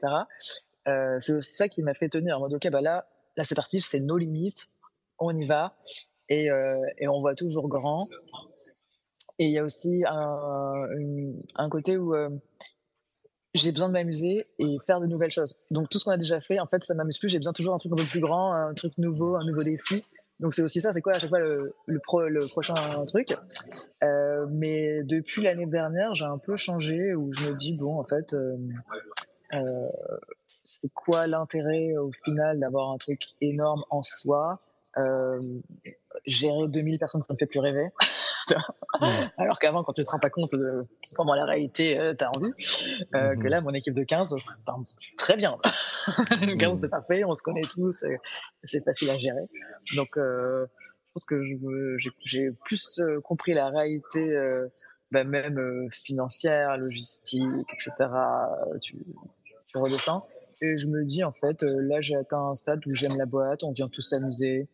Euh, 0.88 1.18
c'est 1.20 1.32
aussi 1.32 1.54
ça 1.54 1.68
qui 1.68 1.82
m'a 1.82 1.94
fait 1.94 2.08
tenir 2.08 2.38
en 2.38 2.40
mode 2.40 2.54
ok 2.54 2.68
bah 2.70 2.80
là 2.80 3.06
là 3.36 3.44
c'est 3.44 3.54
parti 3.54 3.80
c'est 3.80 4.00
nos 4.00 4.18
limites 4.18 4.72
on 5.20 5.36
y 5.38 5.46
va 5.46 5.76
et, 6.28 6.50
euh, 6.50 6.84
et 6.98 7.06
on 7.06 7.20
voit 7.20 7.36
toujours 7.36 7.68
grand 7.68 8.08
et 9.38 9.44
il 9.44 9.52
y 9.52 9.58
a 9.58 9.62
aussi 9.62 10.02
un, 10.08 10.88
un 11.54 11.68
côté 11.68 11.96
où 11.96 12.16
euh, 12.16 12.28
j'ai 13.54 13.72
besoin 13.72 13.88
de 13.88 13.92
m'amuser 13.92 14.46
et 14.58 14.78
faire 14.86 15.00
de 15.00 15.06
nouvelles 15.06 15.30
choses. 15.30 15.56
Donc 15.70 15.88
tout 15.88 15.98
ce 15.98 16.04
qu'on 16.04 16.12
a 16.12 16.16
déjà 16.16 16.40
fait 16.40 16.58
en 16.58 16.66
fait 16.66 16.82
ça 16.84 16.94
m'amuse 16.94 17.18
plus. 17.18 17.28
J'ai 17.28 17.38
besoin 17.38 17.52
toujours 17.52 17.72
d'un 17.72 17.78
truc 17.78 17.92
un 17.92 18.02
peu 18.02 18.08
plus 18.08 18.20
grand 18.20 18.52
un 18.52 18.74
truc 18.74 18.96
nouveau 18.98 19.36
un 19.36 19.44
nouveau 19.44 19.62
défi. 19.62 20.04
Donc 20.42 20.54
c'est 20.54 20.62
aussi 20.62 20.80
ça, 20.80 20.92
c'est 20.92 21.00
quoi 21.00 21.14
à 21.14 21.18
chaque 21.20 21.30
fois 21.30 21.38
le, 21.38 21.72
pro, 22.02 22.22
le 22.22 22.48
prochain 22.48 22.74
truc? 23.06 23.36
Euh, 24.02 24.46
mais 24.50 25.04
depuis 25.04 25.42
l'année 25.42 25.66
dernière, 25.66 26.16
j'ai 26.16 26.24
un 26.24 26.38
peu 26.38 26.56
changé 26.56 27.14
où 27.14 27.32
je 27.32 27.46
me 27.46 27.54
dis, 27.54 27.74
bon, 27.74 28.00
en 28.00 28.04
fait, 28.04 28.34
euh, 28.34 28.56
euh, 29.54 29.88
c'est 30.64 30.92
quoi 30.92 31.28
l'intérêt 31.28 31.96
au 31.96 32.10
final 32.10 32.58
d'avoir 32.58 32.90
un 32.90 32.98
truc 32.98 33.22
énorme 33.40 33.84
en 33.90 34.02
soi? 34.02 34.58
Euh, 34.98 35.40
gérer 36.26 36.66
2000 36.66 36.98
personnes, 36.98 37.22
ça 37.22 37.32
me 37.34 37.38
fait 37.38 37.46
plus 37.46 37.60
rêver. 37.60 37.90
Alors 39.38 39.58
qu'avant, 39.58 39.82
quand 39.84 39.92
tu 39.92 40.02
te 40.02 40.10
rends 40.10 40.18
pas 40.18 40.30
compte 40.30 40.52
de 40.52 40.84
comment 41.16 41.34
la 41.34 41.44
réalité 41.44 41.98
euh, 41.98 42.14
t'as 42.14 42.28
envie, 42.28 42.52
euh, 43.14 43.34
que 43.34 43.40
mhm. 43.40 43.46
là, 43.46 43.60
mon 43.60 43.74
équipe 43.74 43.94
de 43.94 44.04
15, 44.04 44.34
c'est 44.96 45.16
très 45.16 45.36
bien. 45.36 45.56
15, 46.58 46.74
mhm. 46.74 46.78
c'est 46.80 46.88
parfait, 46.88 47.24
on 47.24 47.34
se 47.34 47.42
connaît 47.42 47.62
tous, 47.62 48.04
c'est 48.64 48.84
facile 48.84 49.10
à 49.10 49.18
gérer. 49.18 49.46
Donc, 49.96 50.08
je 50.16 50.64
pense 51.14 51.24
que 51.24 51.40
j'ai 52.24 52.50
plus 52.64 53.00
compris 53.24 53.54
la 53.54 53.68
réalité, 53.68 54.28
bah, 55.10 55.24
même 55.24 55.88
financière, 55.90 56.76
logistique, 56.78 57.40
etc. 57.72 58.10
Tu, 58.80 58.96
tu 59.68 59.78
redescends. 59.78 60.26
Et 60.62 60.76
je 60.76 60.86
me 60.86 61.04
dis, 61.04 61.24
en 61.24 61.32
fait, 61.32 61.62
euh, 61.64 61.80
là, 61.80 62.00
j'ai 62.00 62.14
atteint 62.14 62.50
un 62.50 62.54
stade 62.54 62.86
où 62.86 62.94
j'aime 62.94 63.18
la 63.18 63.26
boîte, 63.26 63.64
on 63.64 63.72
vient 63.72 63.88
tous 63.88 64.02
s'amuser. 64.02 64.68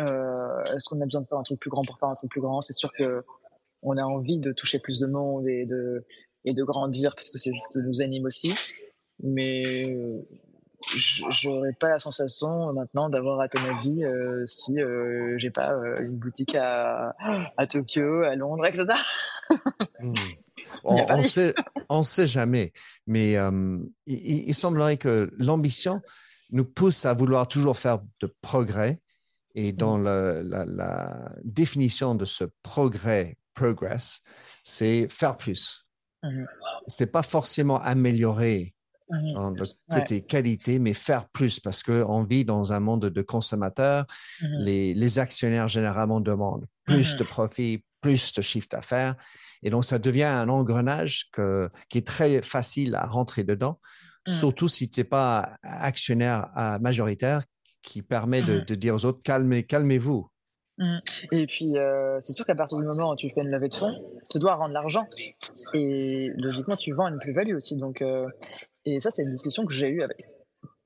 Euh, 0.00 0.74
Est-ce 0.74 0.88
qu'on 0.88 1.00
a 1.00 1.04
besoin 1.04 1.22
de 1.22 1.26
faire 1.26 1.38
un 1.38 1.42
truc 1.42 1.60
plus 1.60 1.70
grand 1.70 1.84
pour 1.84 1.98
faire 1.98 2.08
un 2.08 2.14
truc 2.14 2.30
plus 2.30 2.40
grand? 2.40 2.60
C'est 2.60 2.72
sûr 2.72 2.92
que 2.92 3.24
on 3.82 3.96
a 3.96 4.02
envie 4.02 4.40
de 4.40 4.52
toucher 4.52 4.78
plus 4.78 5.00
de 5.00 5.06
monde 5.06 5.48
et 5.48 5.64
de, 5.64 6.04
et 6.44 6.52
de 6.52 6.62
grandir, 6.64 7.14
parce 7.14 7.30
que 7.30 7.38
c'est 7.38 7.52
ce 7.52 7.68
qui 7.72 7.78
nous 7.78 8.02
anime 8.02 8.26
aussi. 8.26 8.54
Mais 9.22 10.22
j'aurais 10.94 11.72
pas 11.72 11.88
la 11.88 11.98
sensation 11.98 12.72
maintenant 12.72 13.08
d'avoir 13.08 13.38
raté 13.38 13.58
ma 13.58 13.80
vie 13.80 14.04
euh, 14.04 14.46
si 14.46 14.80
euh, 14.80 15.36
j'ai 15.38 15.50
pas 15.50 15.74
euh, 15.74 16.02
une 16.02 16.16
boutique 16.16 16.54
à, 16.54 17.14
à 17.56 17.66
Tokyo, 17.66 18.22
à 18.22 18.34
Londres, 18.36 18.66
etc. 18.66 18.86
On, 20.84 20.94
on 20.94 21.22
sait, 21.22 21.54
on 21.88 22.02
sait 22.02 22.26
jamais, 22.26 22.72
mais 23.06 23.36
euh, 23.36 23.78
il, 24.06 24.54
semblerait 24.54 24.96
que 24.98 25.30
l'ambition 25.36 26.00
nous 26.52 26.64
pousse 26.64 27.04
à 27.06 27.12
vouloir 27.12 27.48
toujours 27.48 27.76
faire 27.76 28.00
de 28.20 28.34
progrès. 28.40 29.00
Et 29.54 29.72
dans 29.72 29.98
mm. 29.98 30.04
la, 30.04 31.28
définition 31.44 32.14
de 32.14 32.24
ce 32.24 32.44
progrès, 32.62 33.36
progress, 33.54 34.22
c'est 34.62 35.08
faire 35.10 35.36
plus. 35.36 35.86
Mm-hmm. 36.22 36.46
C'est 36.86 37.10
pas 37.10 37.22
forcément 37.22 37.80
améliorer 37.80 38.74
dans 39.34 39.50
le 39.50 39.64
côté 39.90 40.22
qualité, 40.22 40.78
mais 40.78 40.94
faire 40.94 41.28
plus 41.30 41.58
parce 41.58 41.82
qu'on 41.82 42.22
vit 42.22 42.44
dans 42.44 42.72
un 42.72 42.78
monde 42.78 43.06
de 43.06 43.22
consommateurs. 43.22 44.06
Mm-hmm. 44.40 44.64
Les, 44.64 44.94
les, 44.94 45.18
actionnaires 45.18 45.68
généralement 45.68 46.20
demandent 46.20 46.66
plus 46.84 47.16
de 47.16 47.24
profit, 47.24 47.84
plus 48.00 48.32
de 48.32 48.42
chiffre 48.42 48.68
d'affaires. 48.70 49.16
Et 49.62 49.70
donc, 49.70 49.84
ça 49.84 49.98
devient 49.98 50.24
un 50.24 50.48
engrenage 50.48 51.28
que, 51.32 51.70
qui 51.88 51.98
est 51.98 52.06
très 52.06 52.42
facile 52.42 52.94
à 52.94 53.06
rentrer 53.06 53.44
dedans, 53.44 53.78
mmh. 54.26 54.30
surtout 54.30 54.68
si 54.68 54.88
tu 54.88 55.00
n'es 55.00 55.04
pas 55.04 55.56
actionnaire 55.62 56.48
majoritaire 56.80 57.42
qui 57.82 58.02
permet 58.02 58.42
de, 58.42 58.60
mmh. 58.60 58.76
dire 58.76 58.94
aux 58.94 59.04
autres, 59.04 59.22
calmez, 59.22 59.62
calmez-vous. 59.62 60.28
Mmh. 60.78 60.98
Et 61.32 61.46
puis, 61.46 61.76
euh, 61.76 62.18
c'est 62.20 62.32
sûr 62.32 62.46
qu'à 62.46 62.54
partir 62.54 62.78
du 62.78 62.84
moment 62.84 63.12
où 63.12 63.16
tu 63.16 63.28
fais 63.30 63.42
une 63.42 63.50
levée 63.50 63.68
de 63.68 63.74
fonds, 63.74 63.94
tu 64.30 64.38
dois 64.38 64.54
rendre 64.54 64.72
l'argent. 64.72 65.06
Et 65.74 66.30
logiquement, 66.36 66.76
tu 66.76 66.92
vends 66.92 67.08
une 67.08 67.18
plus-value 67.18 67.54
aussi. 67.54 67.76
Donc, 67.76 68.02
euh, 68.02 68.26
et 68.84 69.00
ça, 69.00 69.10
c'est 69.10 69.22
une 69.22 69.32
discussion 69.32 69.66
que 69.66 69.74
j'ai 69.74 69.88
eue 69.88 70.02
avec 70.02 70.24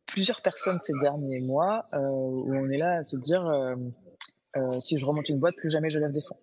plusieurs 0.06 0.42
personnes 0.42 0.78
ces 0.78 0.92
derniers 1.00 1.40
mois, 1.40 1.84
euh, 1.94 2.00
où 2.00 2.54
on 2.54 2.68
est 2.70 2.78
là 2.78 2.98
à 2.98 3.02
se 3.02 3.16
dire, 3.16 3.48
si 4.80 4.98
je 4.98 5.06
remonte 5.06 5.28
une 5.28 5.38
boîte, 5.38 5.54
plus 5.56 5.70
jamais 5.70 5.90
je 5.90 5.98
lève 5.98 6.12
des 6.12 6.20
fonds. 6.20 6.38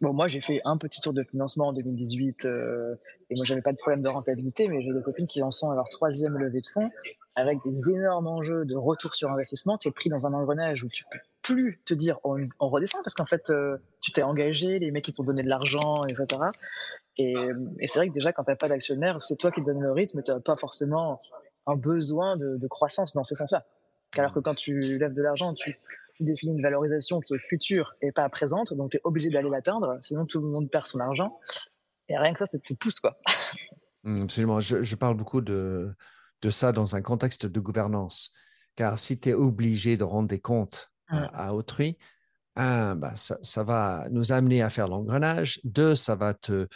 Bon, 0.00 0.12
moi, 0.12 0.28
j'ai 0.28 0.40
fait 0.40 0.60
un 0.64 0.76
petit 0.76 1.00
tour 1.00 1.12
de 1.14 1.22
financement 1.22 1.68
en 1.68 1.72
2018 1.72 2.44
euh, 2.44 2.94
et 3.30 3.34
moi, 3.34 3.44
j'avais 3.44 3.62
pas 3.62 3.72
de 3.72 3.78
problème 3.78 4.00
de 4.00 4.08
rentabilité, 4.08 4.68
mais 4.68 4.82
j'ai 4.82 4.92
des 4.92 5.02
copines 5.02 5.26
qui 5.26 5.42
en 5.42 5.50
sont 5.50 5.70
à 5.70 5.74
leur 5.74 5.88
troisième 5.88 6.36
levée 6.36 6.60
de 6.60 6.66
fonds 6.66 6.88
avec 7.34 7.58
des 7.64 7.90
énormes 7.90 8.26
enjeux 8.26 8.64
de 8.64 8.76
retour 8.76 9.14
sur 9.14 9.30
investissement. 9.30 9.78
Tu 9.78 9.88
es 9.88 9.90
pris 9.90 10.10
dans 10.10 10.26
un 10.26 10.34
engrenage 10.34 10.84
où 10.84 10.88
tu 10.88 11.04
peux 11.10 11.18
plus 11.42 11.80
te 11.84 11.94
dire 11.94 12.18
on, 12.24 12.36
redescend 12.60 13.02
parce 13.02 13.14
qu'en 13.14 13.24
fait, 13.24 13.50
euh, 13.50 13.78
tu 14.02 14.12
t'es 14.12 14.22
engagé, 14.22 14.78
les 14.78 14.90
mecs, 14.90 15.08
ils 15.08 15.12
t'ont 15.12 15.24
donné 15.24 15.42
de 15.42 15.48
l'argent, 15.48 16.02
etc. 16.04 16.42
Et, 17.18 17.34
c'est 17.86 17.98
vrai 17.98 18.08
que 18.08 18.12
déjà, 18.12 18.32
quand 18.32 18.44
tu 18.44 18.50
n'as 18.50 18.56
pas 18.56 18.68
d'actionnaire, 18.68 19.22
c'est 19.22 19.36
toi 19.36 19.50
qui 19.50 19.62
te 19.62 19.66
donnes 19.66 19.82
le 19.82 19.92
rythme, 19.92 20.22
tu 20.22 20.30
n'as 20.30 20.40
pas 20.40 20.56
forcément 20.56 21.18
un 21.66 21.76
besoin 21.76 22.36
de, 22.36 22.56
de, 22.56 22.66
croissance 22.68 23.12
dans 23.14 23.24
ce 23.24 23.34
sens-là. 23.34 23.64
Alors 24.12 24.32
que 24.32 24.40
quand 24.40 24.54
tu 24.54 24.80
lèves 24.98 25.14
de 25.14 25.22
l'argent, 25.22 25.52
tu 25.54 25.78
tu 26.16 26.24
définis 26.24 26.52
une 26.52 26.62
valorisation 26.62 27.20
qui 27.20 27.34
est 27.34 27.38
future 27.38 27.94
et 28.00 28.12
pas 28.12 28.28
présente, 28.28 28.74
donc 28.74 28.90
tu 28.90 28.96
es 28.96 29.00
obligé 29.04 29.30
d'aller 29.30 29.50
l'atteindre, 29.50 29.96
sinon 30.00 30.26
tout 30.26 30.40
le 30.40 30.48
monde 30.48 30.70
perd 30.70 30.86
son 30.86 31.00
argent. 31.00 31.38
Et 32.08 32.16
rien 32.16 32.32
que 32.32 32.38
ça, 32.38 32.46
ça 32.46 32.58
te 32.58 32.74
pousse, 32.74 33.00
quoi. 33.00 33.18
Mmh, 34.04 34.22
absolument. 34.22 34.60
Je, 34.60 34.94
parle 34.94 35.16
beaucoup 35.16 35.40
de, 35.40 35.94
de 36.42 36.50
ça 36.50 36.72
dans 36.72 36.94
un 36.94 37.02
contexte 37.02 37.46
de 37.46 37.60
gouvernance. 37.60 38.32
Car 38.76 38.98
si 38.98 39.18
tu 39.18 39.30
es 39.30 39.34
obligé 39.34 39.96
de 39.96 40.04
rendre 40.04 40.28
des 40.28 40.38
comptes 40.38 40.92
à, 41.08 41.54
autrui, 41.54 41.98
un, 42.56 42.94
bah, 42.94 43.14
ça, 43.16 43.64
va 43.64 44.06
nous 44.10 44.32
amener 44.32 44.62
à 44.62 44.70
faire 44.70 44.88
l'engrenage. 44.88 45.60
Deux, 45.64 45.94
ça 45.94 46.14
va 46.14 46.34
te, 46.34 46.68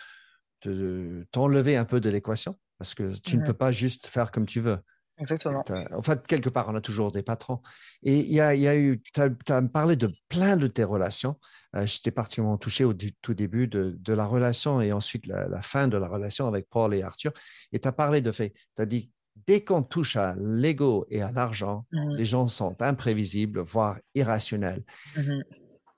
t'enlever 1.31 1.77
un 1.77 1.85
peu 1.85 2.01
de 2.01 2.11
l'équation 2.11 2.59
parce 2.79 2.95
que 2.95 3.19
tu 3.21 3.37
ne 3.37 3.45
peux 3.45 3.55
pas 3.55 3.71
juste 3.71 4.07
faire 4.07 4.31
comme 4.31 4.47
tu 4.47 4.61
veux. 4.61 4.79
Exactement. 5.21 5.63
En 5.93 6.03
fait, 6.03 6.27
quelque 6.27 6.49
part, 6.49 6.69
on 6.69 6.75
a 6.75 6.81
toujours 6.81 7.13
des 7.13 7.23
patrons. 7.23 7.61
Et 8.03 8.21
il 8.21 8.33
y 8.33 8.41
a, 8.41 8.55
y 8.55 8.67
a, 8.67 8.77
eu, 8.77 9.03
tu 9.13 9.21
as, 9.21 9.63
parlé 9.63 9.97
de 9.97 10.11
plein 10.29 10.57
de 10.57 10.67
tes 10.67 10.85
relations. 10.85 11.37
Euh, 11.77 11.87
J'étais 11.87 12.11
particulièrement 12.11 12.57
touché 12.57 12.85
au 12.85 12.95
tout 12.95 13.35
début 13.35 13.69
de, 13.69 13.97
de, 13.99 14.13
la 14.13 14.25
relation 14.25 14.81
et 14.81 14.93
ensuite 14.93 15.27
la, 15.27 15.63
fin 15.63 15.89
de 15.89 15.97
la 15.97 16.09
relation 16.09 16.49
avec 16.49 16.69
Paul 16.69 16.95
et 16.95 17.03
Arthur. 17.03 17.33
Et 17.73 17.79
tu 17.79 17.87
as 17.87 17.93
parlé 17.93 18.23
de 18.23 18.33
fait, 18.33 18.55
tu 18.75 18.83
as 18.83 18.87
dit, 18.87 19.13
dès 19.47 19.63
qu'on 19.63 19.83
touche 19.83 20.17
à 20.17 20.35
l'ego 20.39 21.07
et 21.11 21.23
à 21.23 21.31
l'argent, 21.31 21.87
mmh. 21.93 22.15
les 22.15 22.27
gens 22.27 22.49
sont 22.49 22.81
imprévisibles, 22.81 23.61
voire 23.61 23.99
irrationnels. 24.15 24.83
Mmh 25.17 25.41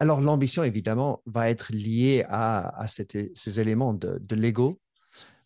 Alors, 0.01 0.21
l'ambition, 0.21 0.65
évidemment, 0.65 1.23
va 1.27 1.49
être 1.49 1.73
liée 1.73 2.25
à, 2.29 2.81
à 2.81 2.87
ces 2.89 3.61
éléments 3.61 3.95
de, 3.95 4.19
de 4.21 4.35
l'ego 4.35 4.82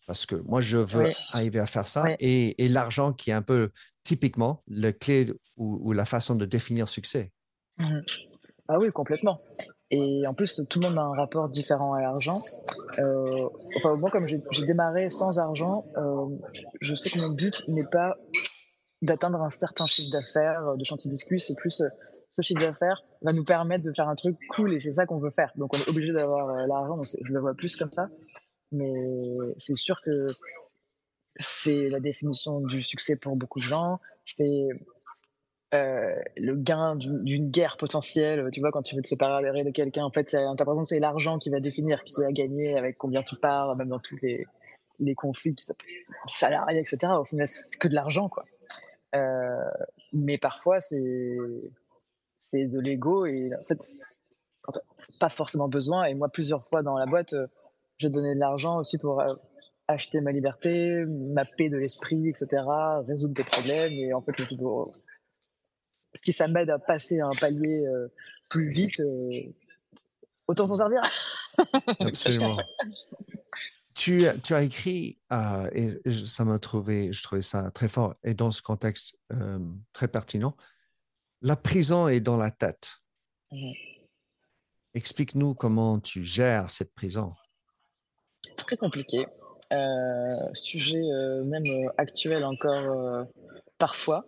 parce 0.07 0.25
que 0.25 0.35
moi, 0.35 0.61
je 0.61 0.77
veux 0.77 1.11
arriver 1.33 1.59
à 1.59 1.65
faire 1.67 1.85
ça. 1.85 2.05
Et, 2.19 2.55
l'argent 2.69 3.13
qui 3.13 3.29
est 3.29 3.33
un 3.33 3.41
peu 3.41 3.69
typiquement 4.03 4.63
le 4.67 4.91
clé 4.91 5.31
ou, 5.57 5.91
la 5.91 6.05
façon 6.05 6.35
de 6.35 6.45
définir 6.45 6.87
succès. 6.87 7.31
Mmh 7.77 7.99
ah 8.69 8.77
oui, 8.79 8.91
complètement. 8.91 9.39
Et 9.91 10.27
en 10.27 10.33
plus, 10.33 10.61
tout 10.69 10.81
le 10.81 10.89
monde 10.89 10.97
a 10.97 11.03
un 11.03 11.13
rapport 11.13 11.47
différent 11.47 11.93
à 11.93 12.01
l'argent. 12.01 12.41
Euh, 12.99 13.47
enfin, 13.77 13.95
moi, 13.95 14.11
comme 14.11 14.25
j'ai 14.25 14.41
démarré 14.65 15.09
sans 15.09 15.39
argent, 15.39 15.85
euh, 15.95 16.27
je 16.81 16.93
sais 16.93 17.09
que 17.09 17.19
mon 17.19 17.29
but 17.29 17.63
n'est 17.69 17.87
pas 17.89 18.17
d'atteindre 19.01 19.41
un 19.41 19.49
certain 19.49 19.85
chiffre 19.85 20.11
d'affaires 20.11 20.75
de 20.75 20.83
chantier 20.83 21.09
biscuit, 21.09 21.39
c'est 21.39 21.55
plus 21.55 21.79
euh, 21.79 21.87
ce 22.29 22.41
chiffre 22.41 22.59
d'affaires 22.59 23.05
va 23.21 23.31
nous 23.31 23.45
permettre 23.45 23.85
de 23.85 23.93
faire 23.95 24.09
un 24.09 24.15
truc 24.15 24.35
cool 24.49 24.73
et 24.73 24.81
c'est 24.81 24.91
ça 24.91 25.05
qu'on 25.05 25.19
veut 25.19 25.31
faire. 25.31 25.53
Donc 25.55 25.73
on 25.73 25.77
est 25.77 25.87
obligé 25.87 26.11
d'avoir 26.11 26.67
l'argent, 26.67 27.01
je 27.03 27.31
le 27.31 27.39
vois 27.39 27.53
plus 27.53 27.77
comme 27.77 27.93
ça. 27.93 28.09
Mais 28.71 28.93
c'est 29.57 29.75
sûr 29.75 30.01
que 30.01 30.27
c'est 31.37 31.89
la 31.89 31.99
définition 31.99 32.61
du 32.61 32.81
succès 32.81 33.15
pour 33.15 33.35
beaucoup 33.35 33.59
de 33.59 33.63
gens. 33.63 33.99
C'est 34.25 34.69
euh, 35.73 36.15
le 36.35 36.55
gain 36.55 36.95
d'une 36.95 37.49
guerre 37.49 37.77
potentielle. 37.77 38.49
Tu 38.51 38.59
vois, 38.59 38.71
quand 38.71 38.81
tu 38.81 38.95
veux 38.95 39.01
te 39.01 39.07
séparer 39.07 39.63
de 39.63 39.71
quelqu'un, 39.71 40.03
en 40.03 40.11
fait, 40.11 40.31
l'impression 40.31 40.83
c'est 40.83 40.99
l'argent 40.99 41.37
qui 41.37 41.49
va 41.49 41.59
définir 41.59 42.03
qui 42.03 42.23
a 42.23 42.31
gagné, 42.31 42.77
avec 42.77 42.97
combien 42.97 43.23
tu 43.23 43.35
pars, 43.35 43.75
même 43.75 43.89
dans 43.89 43.99
tous 43.99 44.17
les, 44.21 44.45
les 44.99 45.15
conflits 45.15 45.55
salariés, 46.27 46.79
etc. 46.79 47.13
Au 47.19 47.25
final, 47.25 47.47
c'est 47.47 47.77
que 47.77 47.87
de 47.87 47.93
l'argent, 47.93 48.29
quoi. 48.29 48.45
Euh, 49.15 49.71
mais 50.13 50.37
parfois, 50.37 50.81
c'est 50.81 50.97
de 52.53 52.79
l'ego 52.79 53.25
et 53.25 53.51
en 53.53 53.61
fait, 53.61 53.79
pas 55.19 55.29
forcément 55.29 55.67
besoin. 55.67 56.05
Et 56.05 56.13
moi, 56.13 56.29
plusieurs 56.29 56.63
fois 56.63 56.81
dans 56.81 56.97
la 56.97 57.05
boîte, 57.05 57.33
euh, 57.33 57.47
je 57.97 58.07
donnais 58.07 58.35
de 58.35 58.39
l'argent 58.39 58.77
aussi 58.77 58.97
pour 58.97 59.21
euh, 59.21 59.35
acheter 59.87 60.21
ma 60.21 60.31
liberté, 60.31 61.05
ma 61.05 61.45
paix 61.45 61.67
de 61.67 61.77
l'esprit, 61.77 62.29
etc., 62.29 62.47
résoudre 63.07 63.33
des 63.33 63.43
problèmes. 63.43 63.93
Et 63.93 64.13
en 64.13 64.21
fait, 64.21 64.33
si 66.23 66.33
ça 66.33 66.47
m'aide 66.47 66.69
à 66.69 66.79
passer 66.79 67.19
un 67.19 67.31
palier 67.31 67.85
euh, 67.85 68.07
plus 68.49 68.69
vite, 68.69 68.99
euh, 68.99 69.29
autant 70.47 70.67
s'en 70.67 70.77
servir. 70.77 71.01
Absolument. 71.99 72.57
tu, 73.95 74.25
tu, 74.43 74.53
as 74.53 74.63
écrit, 74.63 75.19
et 75.73 75.99
ça 76.25 76.45
m'a 76.45 76.59
trouvé, 76.59 77.11
je 77.11 77.23
trouvais 77.23 77.41
ça 77.41 77.71
très 77.71 77.87
fort, 77.87 78.13
et 78.23 78.33
dans 78.33 78.51
ce 78.51 78.61
contexte 78.61 79.19
très 79.93 80.07
pertinent, 80.07 80.55
la 81.41 81.55
prison 81.55 82.07
est 82.07 82.19
dans 82.19 82.37
la 82.37 82.51
tête. 82.51 82.99
Mmh. 83.51 83.71
Explique-nous 84.93 85.55
comment 85.55 85.99
tu 85.99 86.23
gères 86.23 86.69
cette 86.69 86.93
prison 86.93 87.33
très 88.55 88.77
compliqué. 88.77 89.25
Euh, 89.73 90.53
sujet 90.53 91.01
euh, 91.01 91.43
même 91.43 91.65
euh, 91.67 91.89
actuel 91.97 92.45
encore 92.45 93.25
parfois. 93.77 94.25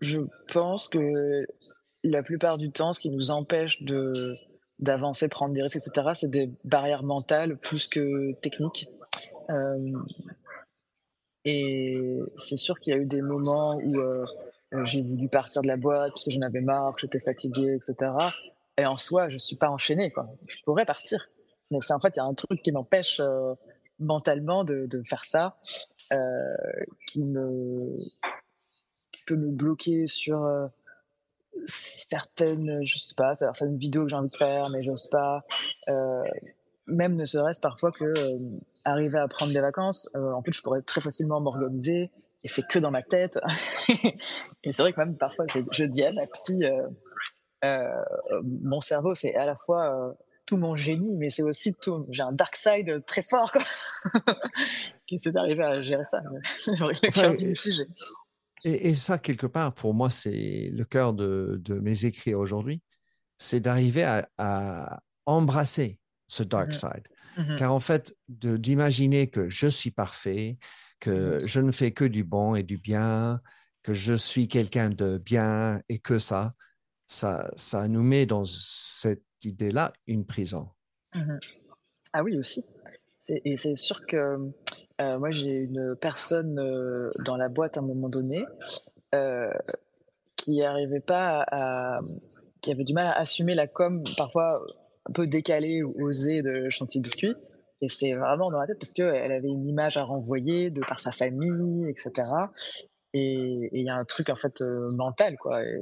je 0.00 0.20
pense 0.52 0.88
que 0.88 1.46
la 2.04 2.22
plupart 2.22 2.58
du 2.58 2.70
temps, 2.70 2.92
ce 2.92 3.00
qui 3.00 3.10
nous 3.10 3.30
empêche 3.30 3.82
de 3.82 4.32
d'avancer, 4.78 5.28
prendre 5.28 5.54
des 5.54 5.62
risques, 5.62 5.76
etc., 5.76 6.10
c'est 6.14 6.30
des 6.30 6.52
barrières 6.62 7.02
mentales 7.02 7.56
plus 7.56 7.88
que 7.88 8.32
techniques. 8.40 8.88
et 11.44 12.20
c'est 12.36 12.56
sûr 12.56 12.76
qu'il 12.78 12.92
y 12.92 12.96
a 12.96 13.00
eu 13.00 13.06
des 13.06 13.22
moments 13.22 13.76
où 13.76 14.84
j'ai 14.84 15.02
voulu 15.02 15.28
partir 15.28 15.62
de 15.62 15.68
la 15.68 15.76
boîte 15.76 16.12
parce 16.12 16.24
que 16.24 16.30
j'en 16.30 16.42
avais 16.42 16.60
marre, 16.60 16.94
que 16.94 17.00
j'étais 17.00 17.18
fatigué, 17.18 17.74
etc. 17.74 18.12
Et 18.78 18.86
en 18.86 18.96
soi, 18.96 19.28
je 19.28 19.38
suis 19.38 19.56
pas 19.56 19.68
enchaîné, 19.68 20.10
quoi. 20.12 20.28
Je 20.46 20.62
pourrais 20.62 20.86
partir. 20.86 21.28
Mais 21.70 21.78
en 21.90 22.00
fait, 22.00 22.14
il 22.14 22.18
y 22.18 22.20
a 22.20 22.24
un 22.24 22.34
truc 22.34 22.62
qui 22.62 22.72
m'empêche 22.72 23.20
euh, 23.20 23.54
mentalement 23.98 24.64
de, 24.64 24.88
faire 25.04 25.24
ça, 25.24 25.58
euh, 26.12 26.16
qui 27.08 27.24
peut 29.26 29.36
me 29.36 29.50
bloquer 29.50 30.06
sur 30.06 30.44
euh, 30.44 30.66
certaines, 31.66 32.80
je 32.82 32.98
sais 32.98 33.16
pas, 33.16 33.34
certaines 33.34 33.76
vidéos 33.76 34.04
que 34.04 34.10
j'ai 34.10 34.16
envie 34.16 34.30
de 34.30 34.36
faire, 34.36 34.70
mais 34.70 34.82
j'ose 34.82 35.08
pas. 35.08 35.42
Même 36.86 37.16
ne 37.16 37.26
serait-ce 37.26 37.60
parfois 37.60 37.92
que 37.92 38.14
arriver 38.86 39.18
à 39.18 39.28
prendre 39.28 39.52
des 39.52 39.60
vacances, 39.60 40.08
en 40.14 40.40
plus, 40.40 40.54
je 40.54 40.62
pourrais 40.62 40.82
très 40.82 41.00
facilement 41.00 41.40
m'organiser 41.40 42.10
et 42.44 42.48
c'est 42.48 42.66
que 42.66 42.78
dans 42.78 42.92
ma 42.92 43.02
tête. 43.02 43.38
et 44.62 44.72
c'est 44.72 44.82
vrai 44.82 44.92
que 44.92 45.00
même 45.00 45.18
parfois, 45.18 45.44
je, 45.52 45.58
je 45.72 45.84
dis 45.84 46.04
à 46.04 46.12
ma 46.12 46.26
psy, 46.28 46.62
mon 47.62 48.80
cerveau, 48.80 49.14
c'est 49.14 49.34
à 49.34 49.46
la 49.46 49.56
fois 49.56 49.94
euh, 49.94 50.12
tout 50.46 50.56
mon 50.56 50.76
génie, 50.76 51.16
mais 51.16 51.30
c'est 51.30 51.42
aussi 51.42 51.74
tout. 51.74 52.06
J'ai 52.10 52.22
un 52.22 52.32
dark 52.32 52.56
side 52.56 53.04
très 53.06 53.22
fort, 53.22 53.52
quoi. 53.52 53.62
qui 55.06 55.18
s'est 55.18 55.32
d'arriver 55.32 55.64
à 55.64 55.82
gérer 55.82 56.04
ça. 56.04 56.22
enfin, 57.08 57.36
sujet. 57.54 57.86
Et, 58.64 58.94
ça, 58.94 59.18
quelque 59.18 59.46
part, 59.46 59.72
pour 59.72 59.94
moi, 59.94 60.10
c'est 60.10 60.70
le 60.72 60.84
cœur 60.84 61.14
de, 61.14 61.60
mes 61.80 62.04
écrits 62.04 62.34
aujourd'hui, 62.34 62.82
c'est 63.36 63.60
d'arriver 63.60 64.04
à, 64.36 65.00
embrasser 65.26 66.00
ce 66.26 66.42
dark 66.42 66.70
mmh 66.70 66.72
side. 66.72 67.08
Mmh 67.36 67.56
Car 67.56 67.72
en 67.72 67.80
fait, 67.80 68.16
d'imaginer 68.28 69.28
que 69.28 69.50
je 69.50 69.66
suis 69.66 69.90
parfait, 69.90 70.58
que 71.00 71.42
mmh 71.42 71.46
je 71.46 71.60
ne 71.60 71.70
fais 71.70 71.92
que 71.92 72.04
du 72.04 72.24
bon 72.24 72.54
et 72.54 72.62
du 72.62 72.78
bien, 72.78 73.40
que 73.82 73.94
je 73.94 74.14
suis 74.14 74.48
quelqu'un 74.48 74.88
de 74.88 75.18
bien 75.18 75.82
et 75.88 75.98
que 75.98 76.18
ça, 76.18 76.54
ça, 77.08 77.50
ça 77.56 77.88
nous 77.88 78.02
met 78.02 78.26
dans 78.26 78.44
cette 78.44 79.24
idée-là 79.42 79.92
une 80.06 80.24
prison. 80.24 80.68
Mmh 81.14 81.38
ah 82.14 82.22
oui, 82.22 82.38
aussi. 82.38 82.64
Et 83.28 83.58
c'est 83.58 83.76
sûr 83.76 84.06
que 84.06 84.50
euh, 85.00 85.18
moi, 85.18 85.30
j'ai 85.30 85.56
une 85.58 85.94
personne 86.00 86.58
euh, 86.58 87.10
dans 87.24 87.36
la 87.36 87.48
boîte 87.48 87.76
à 87.76 87.80
un 87.80 87.84
moment 87.84 88.08
donné 88.08 88.44
euh, 89.14 89.52
qui 90.36 90.62
arrivait 90.62 91.00
pas 91.00 91.44
à, 91.52 92.00
qui 92.62 92.72
avait 92.72 92.84
du 92.84 92.94
mal 92.94 93.06
à 93.06 93.18
assumer 93.18 93.54
la 93.54 93.66
com 93.66 94.02
parfois 94.16 94.64
un 95.08 95.12
peu 95.12 95.26
décalée 95.26 95.82
ou 95.82 96.08
osée 96.08 96.40
de 96.40 96.70
Chantier 96.70 97.00
Biscuit. 97.02 97.34
Et 97.82 97.88
c'est 97.88 98.12
vraiment 98.12 98.50
dans 98.50 98.58
la 98.58 98.66
tête 98.66 98.78
parce 98.80 98.94
qu'elle 98.94 99.30
avait 99.30 99.48
une 99.48 99.66
image 99.66 99.98
à 99.98 100.02
renvoyer 100.02 100.70
de 100.70 100.80
par 100.80 100.98
sa 100.98 101.12
famille, 101.12 101.88
etc. 101.88 102.28
Et 103.14 103.70
il 103.72 103.84
y 103.84 103.88
a 103.88 103.96
un 103.96 104.04
truc 104.04 104.28
en 104.28 104.36
fait 104.36 104.60
euh, 104.60 104.86
mental, 104.96 105.36
quoi. 105.38 105.62
Et, 105.64 105.78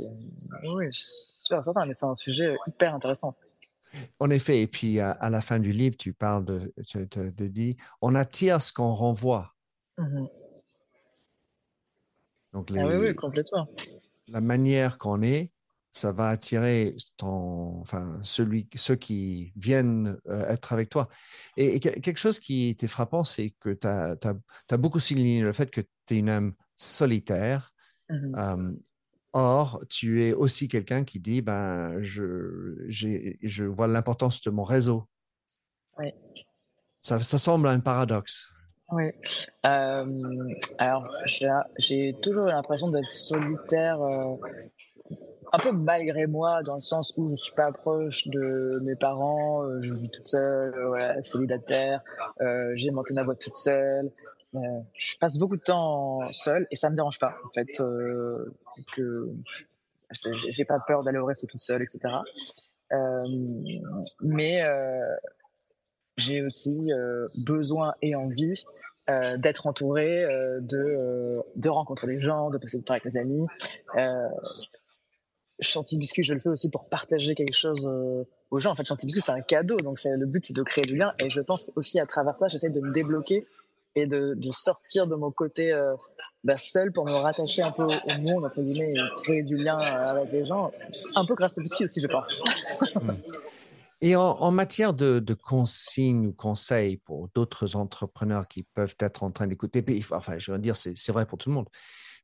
oui, 0.65 0.87
sûr, 0.93 1.63
certain, 1.65 1.87
mais 1.87 1.95
c'est 1.95 2.07
un 2.07 2.15
sujet 2.15 2.57
hyper 2.67 2.95
intéressant. 2.95 3.37
En 4.21 4.31
effet, 4.31 4.61
et 4.61 4.67
puis 4.67 5.01
à, 5.01 5.31
la 5.31 5.41
fin 5.41 5.59
du 5.59 5.73
livre, 5.73 5.97
tu 5.97 6.13
parles 6.13 6.45
de, 6.45 6.73
de, 6.95 7.31
de, 7.31 7.49
dire, 7.49 7.75
on 8.03 8.15
attire 8.15 8.61
ce 8.61 8.73
qu'on 8.73 8.93
renvoie. 8.93 9.55
Mmh 9.97 10.27
Donc 12.53 12.71
ah 12.77 12.87
oui, 12.87 12.97
oui, 12.97 13.15
complètement. 13.15 13.69
La 14.29 14.41
manière 14.41 14.99
qu'on 14.99 15.23
est, 15.23 15.51
ça 15.97 16.13
va 16.13 16.29
attirer 16.29 16.95
ton, 17.17 17.81
enfin, 17.81 18.19
celui, 18.23 18.69
ceux 18.75 18.97
qui 18.97 19.53
viennent 19.57 20.19
euh, 20.29 20.47
être 20.49 20.75
avec 20.75 20.91
toi. 20.91 21.09
Et, 21.57 21.81
quelque 21.81 22.19
chose 22.19 22.39
qui 22.39 22.69
était 22.69 22.87
frappant, 22.87 23.25
c'est 23.25 23.55
que 23.61 23.71
tu 23.71 23.87
as, 23.87 24.17
as, 24.71 24.77
beaucoup 24.77 24.99
souligné 24.99 25.41
le 25.41 25.55
fait 25.55 25.71
que 25.71 25.81
tu 25.81 26.15
es 26.15 26.19
une 26.19 26.29
âme 26.29 26.55
solitaire. 26.77 27.73
Mmh 28.11 28.77
or, 29.33 29.85
tu 29.91 30.25
es 30.25 30.33
aussi 30.33 30.67
quelqu'un 30.67 31.05
qui 31.05 31.21
dit, 31.21 31.43
ben, 31.43 32.03
je, 32.03 32.87
je 32.89 33.65
vois 33.65 33.87
l'importance 33.87 34.41
de 34.41 34.49
mon 34.49 34.65
réseau. 34.65 35.07
Oui. 35.99 36.07
Ça, 37.03 37.21
ça, 37.21 37.37
semble 37.37 37.69
un 37.69 37.81
paradoxe. 37.81 38.49
Oui. 38.91 39.11
Euh, 39.67 40.11
alors, 40.79 41.07
j'ai 41.79 42.15
toujours 42.23 42.47
l'impression 42.47 42.89
d'être 42.89 43.09
solitaire, 43.09 44.01
euh, 44.01 44.37
un 45.53 45.59
peu 45.59 45.73
malgré 45.73 46.27
moi, 46.27 46.63
dans 46.63 46.77
le 46.77 46.81
sens 46.81 47.13
où 47.17 47.29
je 47.29 47.35
suis 47.37 47.55
pas 47.55 47.73
proche 47.73 48.29
de 48.29 48.81
mes 48.83 48.97
parents, 48.97 49.65
euh, 49.65 49.81
je 49.81 49.95
vis 49.95 50.11
toute 50.11 50.27
seule, 50.27 50.75
voilà, 50.87 51.23
célibataire, 51.23 52.03
j'ai 52.75 52.91
monté 52.91 53.15
ma 53.15 53.25
boîte 53.25 53.41
toute 53.41 53.57
seule. 53.57 54.11
je 54.53 55.17
passe 55.19 55.39
beaucoup 55.39 55.57
de 55.57 55.63
temps 55.63 56.25
seule 56.27 56.67
et 56.71 56.77
ça 56.77 56.91
me 56.91 56.97
dérange 56.97 57.19
pas, 57.19 57.37
en 57.45 57.51
fait, 57.53 57.67
que 58.95 59.31
j'ai 60.49 60.65
pas 60.65 60.79
peur 60.87 61.05
d'aller 61.05 61.19
au 61.19 61.27
resto 61.27 61.47
toute 61.47 61.61
seule, 61.61 61.83
etc. 61.83 62.15
mais 64.21 64.63
j'ai 66.17 66.43
aussi 66.43 66.93
euh, 66.93 67.27
besoin 67.45 67.95
et 68.03 68.15
envie 68.15 68.65
euh, 69.11 69.37
d'être 69.37 69.67
entouré, 69.67 70.25
euh, 70.25 70.61
de, 70.61 71.31
de 71.57 71.69
rencontrer 71.69 72.07
des 72.07 72.21
gens, 72.21 72.51
de 72.51 72.59
passer 72.59 72.79
du 72.79 72.85
temps 72.85 72.95
avec 72.95 73.05
mes 73.05 73.17
amis. 73.17 73.47
Chantilly 75.61 75.99
Biscuit, 75.99 76.23
je 76.23 76.35
le 76.35 76.41
fais 76.41 76.49
aussi 76.49 76.69
pour 76.69 76.89
partager 76.89 77.35
quelque 77.35 77.55
chose 77.55 77.87
aux 78.51 78.61
gens. 78.61 78.73
En 78.73 78.75
fait, 78.75 78.87
Chantilly 78.87 79.07
Biscuit, 79.07 79.23
c'est 79.23 79.33
un 79.33 79.41
cadeau, 79.41 79.77
donc 79.79 79.99
le 80.05 80.27
but, 80.27 80.47
c'est 80.47 80.55
de 80.55 80.63
créer 80.63 80.85
du 80.85 80.97
lien. 80.97 81.15
Et 81.19 81.31
je 81.31 81.41
pense 81.41 81.71
aussi 81.77 81.99
à 81.99 82.07
travers 82.07 82.35
ça, 82.35 82.49
j'essaie 82.49 82.71
de 82.71 82.81
me 82.81 82.93
débloquer 82.93 83.43
et 83.95 84.07
de, 84.07 84.37
sortir 84.51 85.07
de 85.07 85.15
mon 85.15 85.31
côté 85.31 85.73
bah, 86.45 86.59
seul 86.59 86.93
pour 86.93 87.07
me 87.07 87.13
rattacher 87.13 87.63
un 87.63 87.73
peu 87.73 87.85
au 87.85 88.19
monde, 88.19 88.45
entre 88.45 88.61
guillemets, 88.61 88.93
et 88.93 89.23
créer 89.23 89.43
du 89.43 89.57
lien 89.57 89.79
avec 89.79 90.31
les 90.33 90.45
gens. 90.45 90.71
Un 91.15 91.25
peu 91.25 91.35
grâce 91.35 91.57
au 91.57 91.63
biscuit 91.63 91.85
aussi, 91.85 92.01
je 92.01 92.07
pense. 92.07 92.39
Et 94.03 94.15
en, 94.15 94.51
matière 94.51 94.93
de, 94.93 95.35
consignes 95.35 96.27
ou 96.27 96.33
conseils 96.33 96.99
pour 96.99 97.29
d'autres 97.35 97.77
entrepreneurs 97.77 98.47
qui 98.47 98.63
peuvent 98.63 98.97
être 99.01 99.23
en 99.23 99.31
train 99.31 99.47
d'écouter, 99.47 99.85
enfin, 100.11 100.39
je 100.39 100.53
veux 100.53 100.59
dire, 100.59 100.77
c'est 100.77 101.11
vrai 101.11 101.25
pour 101.25 101.39
tout 101.39 101.49
le 101.49 101.55
monde. 101.55 101.69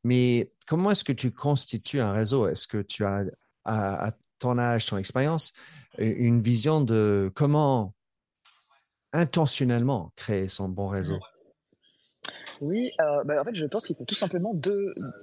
Mais 0.04 0.52
comment 0.66 0.90
est-ce 0.90 1.04
que 1.04 1.12
tu 1.12 1.30
constitues 1.30 2.00
un 2.00 2.12
réseau? 2.12 2.48
Est-ce 2.48 2.66
que 2.66 2.82
tu 2.82 3.04
as, 3.04 3.24
à, 3.64 4.12
ton 4.38 4.58
âge, 4.58 4.86
ton 4.86 4.98
expérience, 4.98 5.52
une 5.98 6.40
vision 6.40 6.80
de 6.80 7.30
comment 7.34 7.94
intentionnellement 9.12 10.12
créer 10.16 10.48
son 10.48 10.68
bon 10.68 10.88
réseau? 10.88 11.18
Oui, 12.60 12.92
euh, 13.00 13.24
bah, 13.24 13.40
en 13.40 13.44
fait, 13.44 13.54
je 13.54 13.66
pense 13.66 13.86
qu'il 13.86 13.96
faut 13.96 14.04
tout 14.04 14.14
simplement 14.14 14.52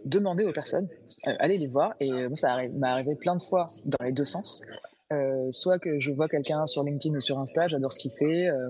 demander 0.05 0.45
aux 0.45 0.51
personnes, 0.51 0.89
euh, 1.27 1.31
aller 1.39 1.57
les 1.57 1.67
voir. 1.67 1.93
Et 1.99 2.11
moi, 2.11 2.35
ça 2.35 2.57
m'est 2.57 2.87
arrivé 2.87 3.15
plein 3.15 3.35
de 3.35 3.41
fois 3.41 3.65
dans 3.85 4.05
les 4.05 4.11
deux 4.11 4.25
sens. 4.25 4.63
Euh, 5.11 5.47
soit 5.51 5.79
que 5.79 5.99
je 5.99 6.11
vois 6.11 6.27
quelqu'un 6.27 6.67
sur 6.67 6.83
LinkedIn 6.83 7.15
ou 7.15 7.19
sur 7.19 7.39
Insta, 7.39 7.67
j'adore 7.67 7.91
ce 7.91 7.97
qu'il 7.97 8.11
fait, 8.11 8.47
euh, 8.47 8.69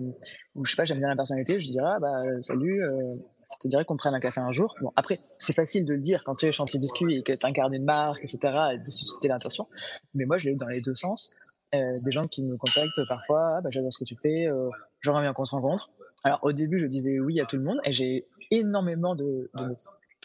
ou 0.56 0.64
je 0.64 0.72
sais 0.72 0.78
pas, 0.78 0.86
j'aime 0.86 1.00
bien 1.00 1.10
la 1.10 1.18
personnalité, 1.18 1.60
je 1.60 1.70
dirais 1.70 1.92
ah, 1.96 2.00
bah 2.00 2.42
salut, 2.42 2.82
euh, 2.82 3.16
ça 3.50 3.58
te 3.60 3.68
dirait 3.68 3.84
qu'on 3.84 3.98
prenne 3.98 4.14
un 4.14 4.20
café 4.20 4.40
un 4.40 4.52
jour. 4.52 4.76
Bon 4.80 4.94
après, 4.96 5.18
c'est 5.40 5.54
facile 5.54 5.84
de 5.84 5.94
le 5.94 6.00
dire 6.00 6.24
quand 6.24 6.36
tu 6.36 6.46
es 6.46 6.52
chantier 6.52 6.80
biscuit 6.80 7.18
et 7.18 7.24
que 7.24 7.34
tu 7.34 7.46
incarnes 7.46 7.74
une 7.74 7.84
marque, 7.84 8.24
etc., 8.24 8.40
et 8.74 8.78
de 8.78 8.92
susciter 8.92 9.28
l'intention. 9.28 9.68
Mais 10.14 10.26
moi, 10.26 10.38
je 10.38 10.46
l'ai 10.46 10.52
eu 10.52 10.56
dans 10.56 10.68
les 10.68 10.82
deux 10.82 10.96
sens. 10.96 11.36
des 11.74 12.12
gens 12.12 12.26
qui 12.26 12.44
me 12.44 12.58
contactent 12.58 13.02
parfois, 13.08 13.56
ah, 13.58 13.62
bah, 13.62 13.70
j'adore 13.72 13.92
ce 13.92 13.98
que 13.98 14.04
tu 14.04 14.16
fais, 14.16 14.48
j'aimerais 15.02 15.24
bien 15.24 15.34
qu'on 15.34 15.46
se 15.46 15.56
rencontre. 15.56 15.90
Alors 16.24 16.40
au 16.44 16.52
début, 16.52 16.80
je 16.80 16.86
disais 16.86 17.20
oui 17.20 17.40
à 17.40 17.46
tout 17.46 17.56
le 17.56 17.64
monde, 17.64 17.80
et 17.84 17.92
j'ai 17.92 18.28
énormément 18.52 19.16
de, 19.16 19.50
de 19.56 19.76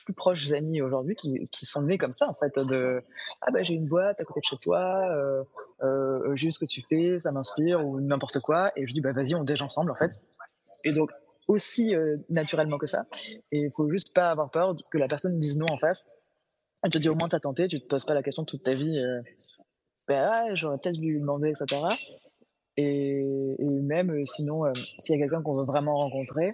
plus 0.04 0.14
proches 0.14 0.52
amis 0.52 0.82
aujourd'hui 0.82 1.14
qui, 1.14 1.42
qui, 1.50 1.64
sont 1.64 1.82
nés 1.82 1.98
comme 1.98 2.12
ça, 2.12 2.28
en 2.28 2.34
fait, 2.34 2.58
de 2.58 3.02
ah 3.40 3.50
bah 3.50 3.62
j'ai 3.62 3.74
une 3.74 3.86
boîte 3.86 4.20
à 4.20 4.24
côté 4.24 4.40
de 4.40 4.44
chez 4.44 4.56
toi, 4.58 5.08
euh, 5.10 5.42
euh, 5.82 6.34
j'ai 6.34 6.50
ce 6.50 6.58
que 6.58 6.66
tu 6.66 6.82
fais, 6.82 7.18
ça 7.18 7.32
m'inspire 7.32 7.84
ou 7.86 8.00
n'importe 8.00 8.40
quoi, 8.40 8.70
et 8.76 8.86
je 8.86 8.92
dis 8.92 9.00
bah 9.00 9.12
vas-y 9.12 9.34
on 9.34 9.44
déj 9.44 9.62
ensemble 9.62 9.90
en 9.90 9.94
fait. 9.94 10.22
Et 10.84 10.92
donc 10.92 11.10
aussi 11.48 11.94
euh, 11.94 12.16
naturellement 12.28 12.78
que 12.78 12.86
ça, 12.86 13.02
et 13.52 13.58
il 13.58 13.70
faut 13.70 13.88
juste 13.90 14.14
pas 14.14 14.30
avoir 14.30 14.50
peur 14.50 14.76
que 14.90 14.98
la 14.98 15.06
personne 15.06 15.38
dise 15.38 15.58
non 15.58 15.66
en 15.70 15.78
face. 15.78 16.06
Elle 16.82 16.90
te 16.90 16.98
dit 16.98 17.08
au 17.08 17.14
moins 17.14 17.28
t'as 17.28 17.40
tenté, 17.40 17.68
tu 17.68 17.80
te 17.80 17.86
poses 17.86 18.04
pas 18.04 18.14
la 18.14 18.22
question 18.22 18.44
toute 18.44 18.62
ta 18.62 18.74
vie. 18.74 18.98
Euh, 18.98 19.20
bah 20.06 20.54
j'aurais 20.54 20.78
peut-être 20.78 20.98
dû 21.00 21.12
lui 21.12 21.20
demander, 21.20 21.50
etc. 21.50 21.82
Et, 22.76 23.22
même 23.60 24.10
euh, 24.10 24.24
sinon, 24.24 24.64
s'il 24.98 25.14
y 25.14 25.18
a 25.18 25.22
quelqu'un 25.22 25.42
qu'on 25.42 25.56
veut 25.56 25.64
vraiment 25.64 25.96
rencontrer, 25.96 26.50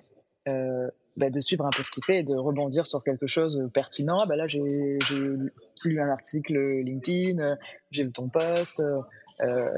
bah, 1.16 1.30
de 1.30 1.40
suivre 1.40 1.66
un 1.66 1.70
peu 1.70 1.82
ce 1.82 1.90
qu'il 1.90 2.04
fait 2.04 2.20
et 2.20 2.22
de 2.22 2.34
rebondir 2.34 2.86
sur 2.86 3.02
quelque 3.02 3.26
chose 3.26 3.56
de 3.56 3.66
pertinent. 3.66 4.26
Bah 4.26 4.36
là, 4.36 4.46
j'ai 4.46 4.62
lu 5.84 6.00
un 6.00 6.08
article 6.08 6.54
LinkedIn, 6.54 7.56
j'ai 7.90 8.04
vu 8.04 8.12
ton 8.12 8.28
post, 8.28 8.82
euh, 9.42 9.70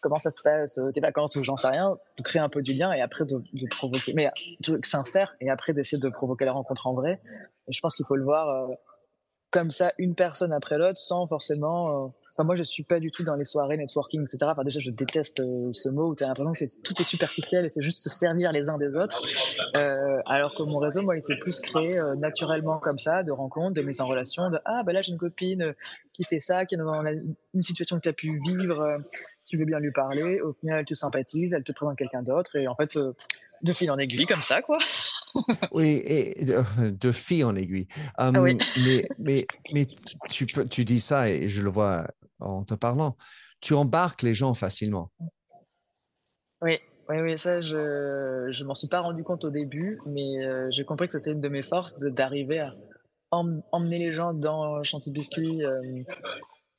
comment 0.00 0.18
ça 0.18 0.30
se 0.30 0.42
passe, 0.42 0.80
tes 0.94 1.00
vacances 1.00 1.36
ou 1.36 1.42
j'en 1.42 1.56
sais 1.56 1.68
rien, 1.68 1.98
de 2.16 2.22
créer 2.22 2.40
un 2.40 2.48
peu 2.48 2.62
du 2.62 2.74
lien 2.74 2.92
et 2.92 3.00
après 3.00 3.24
de, 3.24 3.42
provoquer, 3.70 4.12
mais 4.14 4.26
un 4.26 4.32
truc 4.62 4.86
sincère 4.86 5.34
et 5.40 5.50
après 5.50 5.72
d'essayer 5.72 5.98
de 5.98 6.08
provoquer 6.08 6.44
la 6.44 6.52
rencontre 6.52 6.86
en 6.86 6.94
vrai. 6.94 7.20
Je 7.68 7.80
pense 7.80 7.96
qu'il 7.96 8.06
faut 8.06 8.16
le 8.16 8.24
voir 8.24 8.48
euh, 8.48 8.74
comme 9.50 9.70
ça, 9.70 9.92
une 9.98 10.14
personne 10.14 10.52
après 10.52 10.78
l'autre, 10.78 10.98
sans 10.98 11.26
forcément 11.26 12.12
moi, 12.44 12.54
je 12.54 12.62
suis 12.62 12.84
pas 12.84 13.00
du 13.00 13.10
tout 13.10 13.22
dans 13.22 13.36
les 13.36 13.44
soirées 13.44 13.76
networking, 13.76 14.22
etc. 14.22 14.38
Enfin, 14.42 14.64
déjà, 14.64 14.80
je 14.80 14.90
déteste 14.90 15.40
euh, 15.40 15.70
ce 15.72 15.88
mot 15.88 16.10
où 16.10 16.14
tu 16.14 16.24
as 16.24 16.28
l'impression 16.28 16.52
que 16.52 16.82
tout 16.82 16.94
est 17.00 17.04
superficiel 17.04 17.64
et 17.64 17.68
c'est 17.68 17.82
juste 17.82 18.02
se 18.02 18.10
servir 18.10 18.52
les 18.52 18.68
uns 18.68 18.78
des 18.78 18.94
autres. 18.96 19.22
Euh, 19.76 20.18
alors 20.26 20.54
que 20.54 20.62
mon 20.62 20.78
réseau, 20.78 21.02
moi, 21.02 21.16
il 21.16 21.22
s'est 21.22 21.38
plus 21.38 21.60
créé 21.60 21.98
euh, 21.98 22.14
naturellement 22.20 22.78
comme 22.78 22.98
ça, 22.98 23.22
de 23.22 23.32
rencontres, 23.32 23.74
de 23.74 23.82
mise 23.82 24.00
en 24.00 24.06
relation, 24.06 24.50
de 24.50 24.58
ah, 24.64 24.82
ben 24.84 24.92
là, 24.92 25.02
j'ai 25.02 25.12
une 25.12 25.18
copine 25.18 25.74
qui 26.12 26.24
fait 26.24 26.40
ça, 26.40 26.66
qui 26.66 26.74
est 26.74 26.78
dans 26.78 27.04
une 27.54 27.62
situation 27.62 27.96
que 27.96 28.02
tu 28.02 28.08
as 28.08 28.12
pu 28.12 28.38
vivre, 28.46 28.98
tu 29.46 29.56
veux 29.56 29.64
bien 29.64 29.78
lui 29.78 29.92
parler. 29.92 30.40
Au 30.40 30.52
final, 30.52 30.80
elle 30.80 30.84
te 30.84 30.94
sympathise, 30.94 31.52
elle 31.52 31.64
te 31.64 31.72
présente 31.72 31.96
quelqu'un 31.96 32.22
d'autre 32.22 32.56
et 32.56 32.68
en 32.68 32.74
fait, 32.74 32.96
de 33.62 33.72
fil 33.72 33.90
en 33.90 33.98
aiguille, 33.98 34.26
comme 34.26 34.42
ça, 34.42 34.62
quoi. 34.62 34.78
oui, 35.72 36.02
et 36.04 36.44
de, 36.44 37.12
fil 37.12 37.44
en 37.44 37.54
aiguille. 37.56 37.86
Hum, 38.18 38.36
oui. 38.38 38.58
mais, 38.84 39.08
mais, 39.18 39.46
mais 39.72 39.86
tu, 40.28 40.46
tu 40.46 40.84
dis 40.84 41.00
ça 41.00 41.28
et 41.28 41.48
je 41.48 41.62
le 41.62 41.70
vois 41.70 42.06
en 42.40 42.64
te 42.64 42.74
parlant. 42.74 43.16
Tu 43.60 43.74
embarques 43.74 44.22
les 44.22 44.34
gens 44.34 44.54
facilement. 44.54 45.10
Oui, 46.62 46.78
oui, 47.10 47.20
oui, 47.20 47.36
ça, 47.36 47.60
je 47.60 47.76
ne 47.76 48.64
m'en 48.64 48.74
suis 48.74 48.86
pas 48.86 49.00
rendu 49.00 49.24
compte 49.24 49.44
au 49.44 49.50
début, 49.50 49.98
mais 50.06 50.46
euh, 50.46 50.68
j'ai 50.70 50.84
compris 50.84 51.06
que 51.06 51.12
c'était 51.12 51.32
une 51.32 51.40
de 51.40 51.48
mes 51.48 51.62
forces 51.62 51.98
d'arriver 51.98 52.60
à 52.60 52.70
emmener 53.32 53.98
les 53.98 54.12
gens 54.12 54.32
dans 54.32 54.80
Chantilly 54.84 55.12
Biscuit 55.12 55.64
euh, 55.64 55.80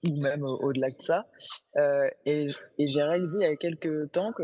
ou 0.07 0.21
même 0.21 0.43
au-delà 0.43 0.89
de 0.89 1.01
ça. 1.01 1.27
Euh, 1.75 2.07
et, 2.25 2.49
j'ai 2.79 3.03
réalisé 3.03 3.39
il 3.39 3.41
y 3.41 3.45
a 3.45 3.55
quelques 3.57 4.11
temps 4.11 4.31
que 4.31 4.43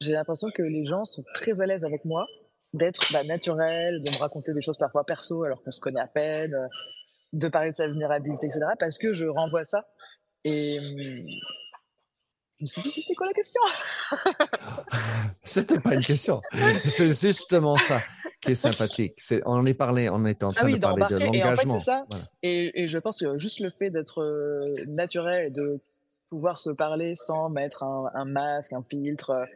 j'ai 0.00 0.12
l'impression 0.12 0.50
que 0.54 0.62
les 0.62 0.84
gens 0.84 1.04
sont 1.04 1.24
très 1.34 1.60
à 1.60 1.66
l'aise 1.66 1.84
avec 1.84 2.04
moi, 2.04 2.24
d'être 2.72 3.12
bah, 3.12 3.24
naturel, 3.24 4.02
de 4.04 4.10
me 4.10 4.18
raconter 4.18 4.54
des 4.54 4.62
choses 4.62 4.78
parfois 4.78 5.04
perso 5.04 5.42
alors 5.42 5.64
qu'on 5.64 5.72
se 5.72 5.80
connaît 5.80 6.00
à 6.00 6.06
peine, 6.06 6.54
de 7.32 7.48
parler 7.48 7.70
de 7.70 7.74
sa 7.74 7.88
vulnérabilité, 7.88 8.46
etc. 8.46 8.60
Parce 8.78 8.98
que 8.98 9.12
je 9.12 9.26
renvoie 9.26 9.64
ça. 9.64 9.84
Et 10.44 10.78
hum, 10.78 11.26
je 12.58 12.62
me 12.62 12.66
suis 12.66 12.82
dit, 12.82 12.90
c'était 12.90 13.14
quoi 13.14 13.26
la 13.26 13.32
question? 13.32 13.60
C'était 15.44 15.78
pas 15.78 15.94
une 15.94 16.04
question. 16.04 16.40
C'est 16.86 17.12
justement 17.12 17.76
ça 17.76 18.00
qui 18.40 18.52
est 18.52 18.54
sympathique. 18.54 19.14
on 19.44 19.52
en 19.52 19.66
est 19.66 19.74
parlé, 19.74 20.08
on 20.08 20.24
était 20.26 20.44
en 20.44 20.52
train 20.52 20.68
ah 20.68 20.72
de 20.72 20.78
parler 20.78 21.06
de 21.08 21.16
l'engagement. 21.16 21.80
Et, 22.42 22.82
et, 22.82 22.88
je 22.88 22.98
pense 22.98 23.18
que 23.18 23.36
juste 23.36 23.60
le 23.60 23.70
fait 23.70 23.90
d'être 23.90 24.22
euh, 24.22 24.84
naturel 24.86 25.46
et 25.46 25.50
de 25.50 25.68
pouvoir 26.30 26.60
se 26.60 26.70
parler 26.70 27.14
sans 27.14 27.50
mettre 27.50 27.82
un, 27.82 28.10
un 28.14 28.24
masque, 28.24 28.72
un 28.72 28.82
filtre, 28.82 29.46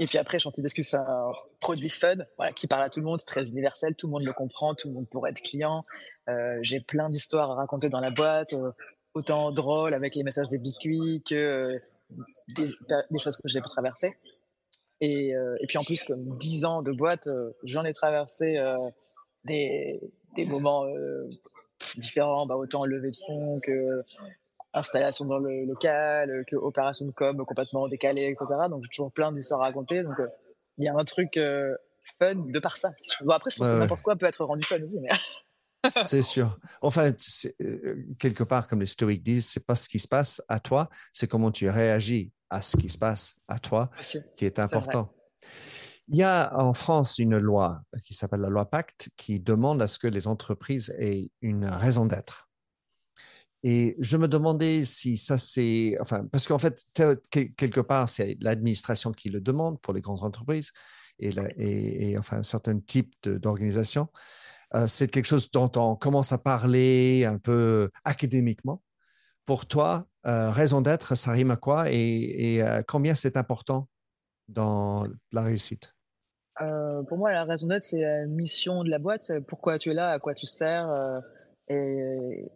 et 0.00 0.06
puis 0.06 0.16
après, 0.16 0.38
Chantilly 0.38 0.62
Biscuit, 0.62 0.82
c'est 0.82 0.96
un 0.96 1.30
produit 1.60 1.90
fun 1.90 2.16
voilà, 2.38 2.52
qui 2.52 2.66
parle 2.66 2.82
à 2.84 2.88
tout 2.88 3.00
le 3.00 3.04
monde, 3.04 3.18
c'est 3.18 3.26
très 3.26 3.50
universel, 3.50 3.94
tout 3.94 4.06
le 4.06 4.12
monde 4.12 4.24
le 4.24 4.32
comprend, 4.32 4.74
tout 4.74 4.88
le 4.88 4.94
monde 4.94 5.06
pourrait 5.10 5.30
être 5.30 5.42
client. 5.42 5.82
Euh, 6.30 6.58
j'ai 6.62 6.80
plein 6.80 7.10
d'histoires 7.10 7.50
à 7.50 7.54
raconter 7.54 7.90
dans 7.90 8.00
la 8.00 8.10
boîte, 8.10 8.54
euh, 8.54 8.70
autant 9.14 9.52
drôles 9.52 9.94
avec 9.94 10.14
les 10.14 10.22
messages 10.22 10.48
des 10.48 10.58
biscuits 10.58 11.22
que 11.28 11.34
euh, 11.34 11.78
des, 12.56 13.18
choses 13.18 13.36
que 13.36 13.48
j'ai 13.48 13.60
pu 13.60 13.68
traverser. 13.68 14.16
Et, 15.00 15.30
et, 15.30 15.66
puis 15.66 15.78
en 15.78 15.82
plus, 15.84 16.04
comme 16.04 16.36
10 16.36 16.64
ans 16.66 16.82
de 16.82 16.92
boîte, 16.92 17.26
j'en 17.62 17.84
ai 17.84 17.94
traversé 17.94 18.62
des, 19.44 19.98
des, 20.36 20.44
moments 20.44 20.84
différents, 21.96 22.44
bah, 22.44 22.56
autant 22.56 22.84
levé 22.84 23.10
de 23.10 23.16
fonds 23.16 23.60
que 23.60 24.04
installation 24.72 25.24
dans 25.24 25.38
le 25.38 25.64
local, 25.64 26.30
euh, 26.30 26.44
que 26.46 26.56
opération 26.56 27.06
de 27.06 27.10
com 27.10 27.36
complètement 27.44 27.88
décalée, 27.88 28.28
etc. 28.28 28.46
Donc 28.68 28.82
j'ai 28.82 28.88
toujours 28.88 29.12
plein 29.12 29.32
d'histoires 29.32 29.62
à 29.62 29.64
raconter. 29.64 30.02
Donc 30.02 30.18
euh, 30.20 30.28
il 30.78 30.84
y 30.84 30.88
a 30.88 30.94
un 30.94 31.04
truc 31.04 31.36
euh, 31.36 31.74
fun 32.18 32.34
de 32.34 32.58
par 32.58 32.76
ça. 32.76 32.92
Bon, 33.22 33.32
après, 33.32 33.50
je 33.50 33.56
pense 33.56 33.68
que 33.68 33.78
n'importe 33.78 34.02
quoi 34.02 34.16
peut 34.16 34.26
être 34.26 34.44
rendu 34.44 34.64
fun 34.64 34.82
aussi. 34.82 34.98
Mais... 35.00 35.08
c'est 36.02 36.22
sûr. 36.22 36.58
Enfin, 36.82 37.12
quelque 38.18 38.44
part, 38.44 38.68
comme 38.68 38.80
les 38.80 38.86
stoïques 38.86 39.22
disent, 39.22 39.46
c'est 39.46 39.64
pas 39.64 39.74
ce 39.74 39.88
qui 39.88 39.98
se 39.98 40.08
passe 40.08 40.42
à 40.48 40.60
toi, 40.60 40.88
c'est 41.12 41.26
comment 41.26 41.50
tu 41.50 41.68
réagis 41.68 42.32
à 42.50 42.62
ce 42.62 42.76
qui 42.76 42.88
se 42.88 42.98
passe 42.98 43.36
à 43.48 43.58
toi 43.58 43.90
qui 44.36 44.44
est 44.44 44.58
important. 44.58 45.12
Il 46.08 46.16
y 46.16 46.24
a 46.24 46.58
en 46.58 46.74
France 46.74 47.18
une 47.18 47.38
loi 47.38 47.82
qui 48.04 48.14
s'appelle 48.14 48.40
la 48.40 48.48
loi 48.48 48.68
Pacte 48.68 49.10
qui 49.16 49.38
demande 49.38 49.80
à 49.80 49.86
ce 49.86 49.98
que 49.98 50.08
les 50.08 50.26
entreprises 50.26 50.92
aient 50.98 51.30
une 51.40 51.66
raison 51.66 52.06
d'être. 52.06 52.48
Et 53.62 53.96
je 54.00 54.16
me 54.16 54.26
demandais 54.26 54.84
si 54.84 55.16
ça 55.16 55.38
c'est, 55.38 55.96
enfin, 56.00 56.26
parce 56.26 56.48
qu'en 56.48 56.58
fait, 56.58 56.86
quelque 56.94 57.80
part, 57.80 58.08
c'est 58.08 58.36
l'administration 58.40 59.12
qui 59.12 59.28
le 59.28 59.40
demande 59.40 59.80
pour 59.80 59.92
les 59.92 60.00
grandes 60.00 60.24
entreprises. 60.24 60.72
et, 61.18 61.30
et, 61.58 62.18
enfin 62.18 62.38
un 62.38 62.42
certain 62.42 62.80
type 62.80 63.14
d'organisation. 64.72 64.86
c'est 64.86 65.10
quelque 65.10 65.26
chose 65.26 65.50
dont 65.50 65.70
on 65.76 65.96
commence 65.96 66.32
à 66.32 66.38
parler 66.38 67.24
un 67.24 67.38
peu 67.38 67.90
académiquement. 68.04 68.82
Pour 69.46 69.66
toi, 69.66 70.06
raison 70.24 70.80
d'être, 70.80 71.14
ça 71.14 71.32
rime 71.32 71.50
à 71.50 71.56
quoi 71.56 71.90
et, 71.90 72.62
combien 72.86 73.14
c'est 73.14 73.36
important 73.36 73.88
dans 74.48 75.06
la 75.32 75.42
réussite? 75.42 75.94
Pour 77.08 77.18
moi, 77.18 77.32
la 77.32 77.44
raison 77.44 77.68
d'être, 77.68 77.84
c'est 77.84 78.02
la 78.02 78.26
mission 78.26 78.84
de 78.84 78.90
la 78.90 78.98
boîte. 78.98 79.32
Pourquoi 79.48 79.78
tu 79.78 79.90
es 79.90 79.94
là, 79.94 80.10
à 80.10 80.18
quoi 80.18 80.34
tu 80.34 80.46
sers 80.46 80.88
et 81.68 82.50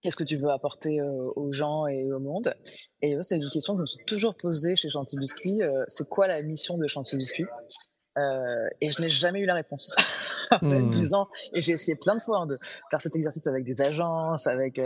qu'est-ce 0.00 0.16
que 0.16 0.24
tu 0.24 0.36
veux 0.36 0.50
apporter 0.50 1.00
aux 1.02 1.52
gens 1.52 1.86
et 1.86 2.12
au 2.12 2.20
monde 2.20 2.54
Et 3.02 3.16
c'est 3.22 3.36
une 3.36 3.50
question 3.50 3.74
que 3.74 3.78
je 3.78 3.82
me 3.82 3.86
suis 3.86 4.04
toujours 4.04 4.36
posée 4.36 4.76
chez 4.76 4.90
Chanty 4.90 5.18
Biscuit. 5.18 5.60
c'est 5.88 6.08
quoi 6.08 6.26
la 6.26 6.42
mission 6.42 6.78
de 6.78 6.86
Chanty 6.86 7.16
Biscuit 7.16 7.46
Et 8.16 8.90
je 8.90 9.00
n'ai 9.00 9.08
jamais 9.08 9.40
eu 9.40 9.46
la 9.46 9.54
réponse. 9.54 9.94
Mmh. 10.60 10.90
10 10.90 11.14
ans. 11.14 11.28
Et 11.54 11.62
j'ai 11.62 11.72
essayé 11.72 11.96
plein 11.96 12.14
de 12.14 12.22
fois 12.22 12.40
hein, 12.40 12.46
de 12.46 12.56
faire 12.90 13.00
cet 13.00 13.16
exercice 13.16 13.44
avec 13.46 13.64
des 13.64 13.80
agences, 13.80 14.46
avec 14.46 14.78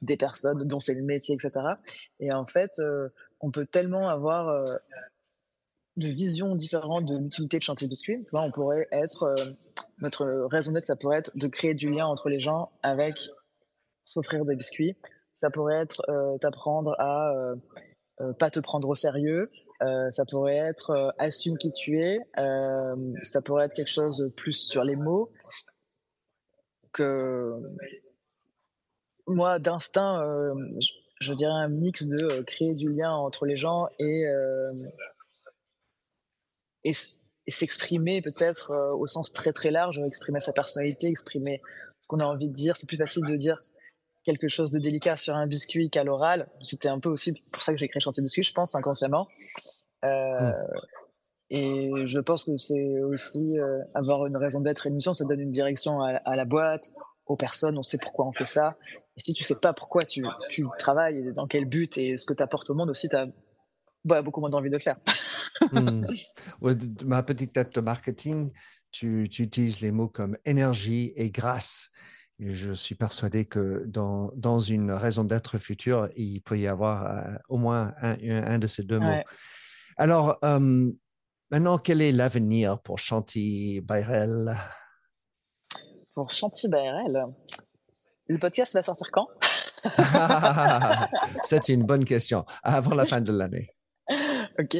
des 0.00 0.16
personnes 0.16 0.64
dont 0.64 0.80
c'est 0.80 0.94
le 0.94 1.02
métier, 1.02 1.34
etc. 1.34 1.60
Et 2.20 2.32
en 2.32 2.46
fait, 2.46 2.80
on 3.40 3.50
peut 3.50 3.66
tellement 3.66 4.08
avoir 4.08 4.46
de 5.96 6.08
visions 6.08 6.56
différentes 6.56 7.04
de 7.04 7.18
l'utilité 7.18 7.58
de 7.58 7.62
Chanty 7.62 7.86
Biscuit. 7.86 8.24
on 8.32 8.50
pourrait 8.50 8.88
être, 8.90 9.34
notre 9.98 10.24
raison 10.50 10.72
d'être, 10.72 10.86
ça 10.86 10.96
pourrait 10.96 11.18
être 11.18 11.36
de 11.36 11.46
créer 11.46 11.74
du 11.74 11.90
lien 11.90 12.06
entre 12.06 12.30
les 12.30 12.38
gens 12.38 12.72
avec 12.82 13.20
s'offrir 14.04 14.44
des 14.44 14.56
biscuits. 14.56 14.96
Ça 15.40 15.50
pourrait 15.50 15.76
être 15.76 16.02
euh, 16.08 16.38
t'apprendre 16.38 16.94
à 16.98 17.30
euh, 17.32 17.56
euh, 18.20 18.32
pas 18.32 18.50
te 18.50 18.60
prendre 18.60 18.88
au 18.88 18.94
sérieux. 18.94 19.48
Ça 19.80 20.24
pourrait 20.30 20.56
être 20.56 21.14
assume 21.18 21.58
qui 21.58 21.72
tu 21.72 22.00
es. 22.00 22.18
ça 23.22 23.42
pourrait 23.42 23.66
être 23.66 23.74
quelque 23.74 23.90
chose 23.90 24.16
de 24.16 24.34
plus 24.34 24.68
sur 24.68 24.84
les 24.84 24.96
mots 24.96 25.30
que 26.92 27.60
moi 29.26 29.58
d'instinct. 29.58 30.22
Je, 31.20 31.32
dirais 31.32 31.52
un 31.52 31.68
mix 31.68 32.06
de 32.06 32.42
créer 32.42 32.74
du 32.74 32.92
lien 32.92 33.12
entre 33.12 33.46
les 33.46 33.56
gens 33.56 33.88
et, 33.98 34.24
et 36.84 36.92
s'exprimer 37.50 38.22
peut-être 38.22 38.72
au 38.98 39.06
sens 39.06 39.32
très 39.32 39.52
très 39.52 39.70
large, 39.70 39.98
exprimer 39.98 40.40
sa 40.40 40.52
personnalité, 40.52 41.08
exprimer 41.08 41.60
ce 42.00 42.06
qu'on 42.06 42.20
a 42.20 42.24
envie 42.24 42.48
de 42.48 42.54
dire. 42.54 42.76
C'est 42.76 42.86
plus 42.86 42.96
facile 42.96 43.24
de 43.26 43.36
dire 43.36 43.60
quelque 44.24 44.48
chose 44.48 44.70
de 44.70 44.78
délicat 44.78 45.16
sur 45.16 45.34
un 45.34 45.46
biscuit 45.46 45.90
qu'à 45.90 46.02
l'oral. 46.02 46.48
C'était 46.62 46.88
un 46.88 46.98
peu 46.98 47.10
aussi 47.10 47.34
pour 47.52 47.62
ça 47.62 47.72
que 47.72 47.78
j'ai 47.78 47.88
créé 47.88 48.00
Chantier 48.00 48.22
Biscuit, 48.22 48.42
je 48.42 48.52
pense, 48.52 48.74
inconsciemment. 48.74 49.28
Euh, 50.04 50.50
hmm. 50.50 50.54
Et 51.50 52.06
je 52.06 52.18
pense 52.18 52.44
que 52.44 52.56
c'est 52.56 53.02
aussi 53.02 53.58
euh, 53.58 53.78
avoir 53.94 54.26
une 54.26 54.36
raison 54.36 54.60
d'être 54.60 54.86
une 54.86 54.94
mission, 54.94 55.14
ça 55.14 55.24
donne 55.24 55.40
une 55.40 55.52
direction 55.52 56.00
à, 56.02 56.36
la 56.36 56.44
boîte, 56.44 56.90
aux 57.26 57.36
personnes, 57.36 57.78
on 57.78 57.82
sait 57.82 57.98
pourquoi 57.98 58.26
on 58.26 58.32
fait 58.32 58.46
ça. 58.46 58.76
Et 59.16 59.20
si 59.24 59.34
tu 59.34 59.44
sais 59.44 59.54
pas 59.54 59.72
pourquoi 59.72 60.02
tu, 60.02 60.24
tu 60.48 60.66
travailles, 60.78 61.18
et 61.18 61.32
dans 61.32 61.46
quel 61.46 61.66
but 61.66 61.96
et 61.98 62.16
ce 62.16 62.26
que 62.26 62.34
tu 62.34 62.42
apportes 62.42 62.68
au 62.70 62.74
monde 62.74 62.90
aussi, 62.90 63.08
tu 63.08 63.16
as 63.16 63.28
bah, 64.04 64.22
beaucoup 64.22 64.40
moins 64.40 64.50
d'envie 64.50 64.70
de 64.70 64.74
le 64.74 64.80
faire. 64.80 64.96
Hmm. 65.70 66.04
ma 67.04 67.22
petite 67.22 67.52
tête 67.52 67.74
de 67.74 67.80
marketing, 67.80 68.50
tu, 68.90 69.28
tu, 69.30 69.42
utilises 69.42 69.80
les 69.80 69.92
mots 69.92 70.08
comme 70.08 70.36
énergie 70.44 71.12
et 71.16 71.30
grâce 71.30 71.90
je 72.52 72.72
suis 72.72 72.94
persuadé 72.94 73.44
que 73.44 73.84
dans, 73.86 74.30
dans 74.34 74.58
une 74.58 74.90
raison 74.90 75.24
d'être 75.24 75.58
future, 75.58 76.08
il 76.16 76.40
peut 76.40 76.58
y 76.58 76.66
avoir 76.66 77.06
euh, 77.06 77.36
au 77.48 77.56
moins 77.56 77.94
un, 78.02 78.16
un, 78.22 78.58
de 78.58 78.66
ces 78.66 78.82
deux 78.82 78.98
mots. 78.98 79.22
Alors, 79.96 80.38
euh, 80.44 80.90
maintenant, 81.50 81.78
quel 81.78 82.02
est 82.02 82.12
l'avenir 82.12 82.80
pour 82.80 82.98
Chanty 82.98 83.80
Bayrel? 83.80 84.56
Pour 86.14 86.30
Chanty 86.30 86.68
Bayrel, 86.68 87.26
le 88.28 88.38
podcast 88.38 88.74
va 88.74 88.82
sortir 88.82 89.08
quand? 89.12 89.28
C'est 91.42 91.68
une 91.68 91.84
bonne 91.84 92.04
question. 92.04 92.44
Avant 92.62 92.94
la 92.94 93.06
fin 93.06 93.20
de 93.20 93.32
l'année. 93.32 93.70
Ok. 94.56 94.76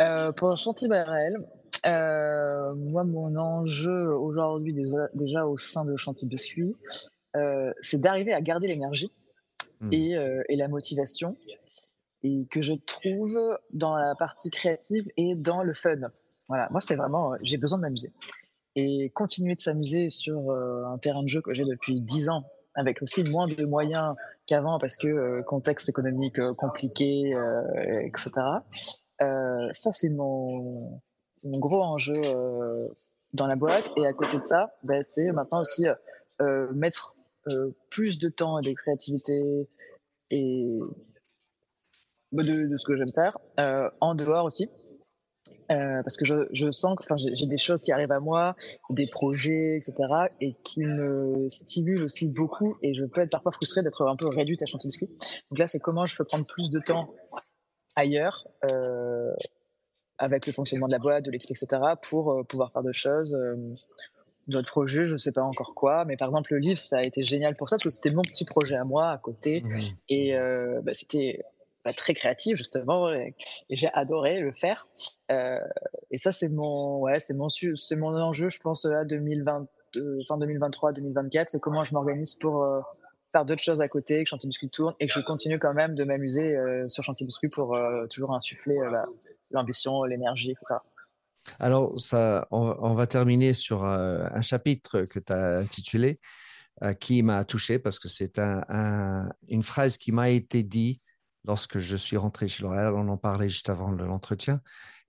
Euh, 0.00 0.32
pour 0.32 0.54
Chanty 0.58 0.86
Bayrel, 0.86 1.34
euh, 1.86 2.74
moi, 2.74 3.04
mon 3.04 3.36
enjeu 3.36 4.14
aujourd'hui, 4.14 4.74
déjà, 5.14 5.46
au 5.46 5.58
sein 5.58 5.84
de 5.84 5.96
Chantier 5.96 6.28
Biscuit, 6.28 6.76
euh, 7.36 7.70
c'est 7.80 8.00
d'arriver 8.00 8.32
à 8.32 8.40
garder 8.40 8.68
l'énergie 8.68 9.12
mmh. 9.80 9.90
euh, 9.92 10.42
et, 10.48 10.56
la 10.56 10.68
motivation, 10.68 11.36
et 12.22 12.46
que 12.50 12.62
je 12.62 12.74
trouve 12.74 13.38
dans 13.72 13.96
la 13.96 14.14
partie 14.14 14.50
créative 14.50 15.10
et 15.16 15.34
dans 15.34 15.62
le 15.62 15.74
fun. 15.74 16.00
Voilà, 16.48 16.68
moi, 16.70 16.80
c'est 16.80 16.96
vraiment, 16.96 17.34
j'ai 17.42 17.56
besoin 17.56 17.78
de 17.78 17.82
m'amuser. 17.82 18.12
Et 18.76 19.10
continuer 19.10 19.54
de 19.54 19.60
s'amuser 19.60 20.08
sur 20.08 20.50
un 20.50 20.96
terrain 20.98 21.22
de 21.22 21.28
jeu 21.28 21.42
que 21.42 21.52
j'ai 21.52 21.64
depuis 21.64 22.00
10 22.00 22.30
ans, 22.30 22.44
avec 22.74 23.02
aussi 23.02 23.22
moins 23.22 23.46
de 23.46 23.66
moyens 23.66 24.14
qu'avant, 24.46 24.78
parce 24.78 24.96
que 24.96 25.42
contexte 25.42 25.88
économique 25.90 26.40
compliqué, 26.54 27.34
etc. 28.06 28.30
ça, 29.18 29.92
c'est 29.92 30.08
mon 30.08 31.02
mon 31.44 31.58
gros 31.58 31.82
enjeu 31.82 32.20
euh, 32.24 32.88
dans 33.32 33.46
la 33.46 33.56
boîte. 33.56 33.90
Et 33.96 34.06
à 34.06 34.12
côté 34.12 34.36
de 34.36 34.42
ça, 34.42 34.74
ben, 34.82 35.02
c'est 35.02 35.32
maintenant 35.32 35.60
aussi 35.62 35.86
euh, 36.40 36.72
mettre 36.72 37.16
euh, 37.48 37.74
plus 37.90 38.18
de 38.18 38.28
temps 38.28 38.58
et 38.58 38.62
de 38.62 38.72
créativité 38.72 39.68
et 40.30 40.68
bah, 42.30 42.42
de, 42.42 42.76
ce 42.76 42.86
que 42.86 42.96
j'aime 42.96 43.12
faire 43.14 43.36
en 44.00 44.14
dehors 44.14 44.44
aussi. 44.44 44.70
parce 45.68 46.16
que 46.16 46.24
je, 46.24 46.70
sens 46.70 46.96
que 46.96 47.04
j'ai 47.34 47.46
des 47.46 47.58
choses 47.58 47.82
qui 47.82 47.92
arrivent 47.92 48.12
à 48.12 48.20
moi, 48.20 48.52
des 48.90 49.06
projets, 49.06 49.76
etc., 49.76 49.94
et 50.40 50.54
qui 50.64 50.84
me 50.84 51.46
stimulent 51.46 52.04
aussi 52.04 52.28
beaucoup. 52.28 52.76
Et 52.82 52.94
je 52.94 53.04
peux 53.04 53.20
être 53.20 53.30
parfois 53.30 53.52
frustrée 53.52 53.82
d'être 53.82 54.06
un 54.06 54.16
peu 54.16 54.28
réduite 54.28 54.62
à 54.62 54.66
chanter 54.66 54.88
biscuit. 54.88 55.08
Donc 55.50 55.58
là, 55.58 55.66
c'est 55.66 55.80
comment 55.80 56.06
je 56.06 56.16
peux 56.16 56.24
prendre 56.24 56.46
plus 56.46 56.70
de 56.70 56.78
temps 56.78 57.14
ailleurs 57.94 58.48
avec 60.22 60.46
le 60.46 60.52
fonctionnement 60.52 60.86
de 60.86 60.92
la 60.92 61.00
boîte, 61.00 61.24
de 61.24 61.32
l'équipe, 61.32 61.50
etc., 61.50 61.82
pour 62.00 62.30
euh, 62.30 62.44
pouvoir 62.44 62.70
faire 62.70 62.82
d'autres 62.82 62.96
choses. 62.96 63.34
Euh, 63.34 63.56
d'autres 64.46 64.68
projets, 64.68 65.04
je 65.04 65.14
ne 65.14 65.18
sais 65.18 65.32
pas 65.32 65.42
encore 65.42 65.74
quoi, 65.74 66.04
mais 66.04 66.16
par 66.16 66.28
exemple 66.28 66.52
le 66.52 66.58
livre, 66.58 66.78
ça 66.78 66.98
a 66.98 67.02
été 67.02 67.22
génial 67.22 67.54
pour 67.54 67.68
ça 67.68 67.76
parce 67.76 67.84
que 67.84 67.90
c'était 67.90 68.10
mon 68.10 68.22
petit 68.22 68.44
projet 68.44 68.74
à 68.74 68.84
moi 68.84 69.10
à 69.10 69.18
côté 69.18 69.62
et 70.08 70.36
euh, 70.36 70.80
bah, 70.82 70.92
c'était 70.94 71.44
bah, 71.84 71.92
très 71.92 72.12
créatif 72.12 72.56
justement 72.56 73.12
et, 73.12 73.36
j'ai 73.70 73.88
adoré 73.94 74.40
le 74.40 74.52
faire. 74.52 74.84
et 75.30 76.18
ça 76.18 76.32
c'est 76.32 76.48
mon 76.48 76.98
ouais 76.98 77.20
c'est 77.20 77.34
mon 77.34 77.48
c'est 77.48 77.94
mon 77.94 78.20
enjeu 78.20 78.48
je 78.48 78.58
pense 78.58 78.84
à 78.84 79.04
2020 79.04 79.68
fin 80.26 80.38
2023 80.38 80.92
2024 80.92 81.50
c'est 81.50 81.60
comment 81.60 81.84
je 81.84 81.94
m'organise 81.94 82.34
pour 82.34 82.66
faire 83.32 83.44
d'autres 83.44 83.62
choses 83.62 83.80
à 83.80 83.88
côté, 83.88 84.22
que 84.22 84.28
Chantier 84.28 84.48
Biscuit 84.48 84.70
tourne 84.70 84.94
et 85.00 85.06
que 85.06 85.12
je 85.12 85.20
continue 85.20 85.58
quand 85.58 85.74
même 85.74 85.94
de 85.94 86.04
m'amuser 86.04 86.56
sur 86.86 87.02
Chantier 87.02 87.26
Biscuit 87.26 87.48
pour 87.48 87.76
toujours 88.10 88.34
insuffler 88.34 88.78
l'ambition, 89.50 90.04
l'énergie, 90.04 90.50
etc. 90.50 90.76
Alors, 91.58 91.98
ça, 91.98 92.46
on, 92.50 92.94
va 92.94 93.06
terminer 93.06 93.52
sur 93.52 93.84
euh, 93.84 94.24
un 94.32 94.42
chapitre 94.42 95.02
que 95.02 95.18
tu 95.18 95.32
as 95.32 95.58
intitulé 95.58 96.20
euh, 96.82 96.94
qui 96.94 97.22
m'a 97.22 97.44
touché 97.44 97.78
parce 97.78 97.98
que 97.98 98.08
c'est 98.08 98.38
un, 98.38 99.28
une 99.48 99.62
phrase 99.62 99.98
qui 99.98 100.12
m'a 100.12 100.30
été 100.30 100.62
dit 100.62 101.00
lorsque 101.44 101.78
je 101.78 101.96
suis 101.96 102.16
rentré 102.16 102.48
chez 102.48 102.62
L'Oréal. 102.62 102.94
On 102.94 103.08
en 103.08 103.16
parlait 103.16 103.48
juste 103.48 103.70
avant 103.70 103.90
l'entretien. 103.90 104.60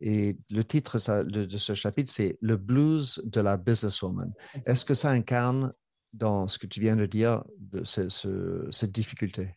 Et 0.02 0.38
le 0.50 0.64
titre 0.64 0.98
de, 1.24 1.58
ce 1.58 1.74
chapitre, 1.76 2.12
c'est 2.12 2.38
Le 2.42 2.58
blues 2.58 3.22
de 3.24 3.40
la 3.40 3.58
businesswoman. 3.58 4.34
Est-ce 4.66 4.86
que 4.86 4.94
ça 4.94 5.12
incarne 5.12 5.72
dans 6.14 6.48
ce 6.48 6.58
que 6.60 6.68
tu 6.68 6.80
viens 6.80 6.96
de 6.96 7.06
dire 7.06 7.44
de 7.58 7.84
cette 7.84 8.92
difficulté 8.92 9.56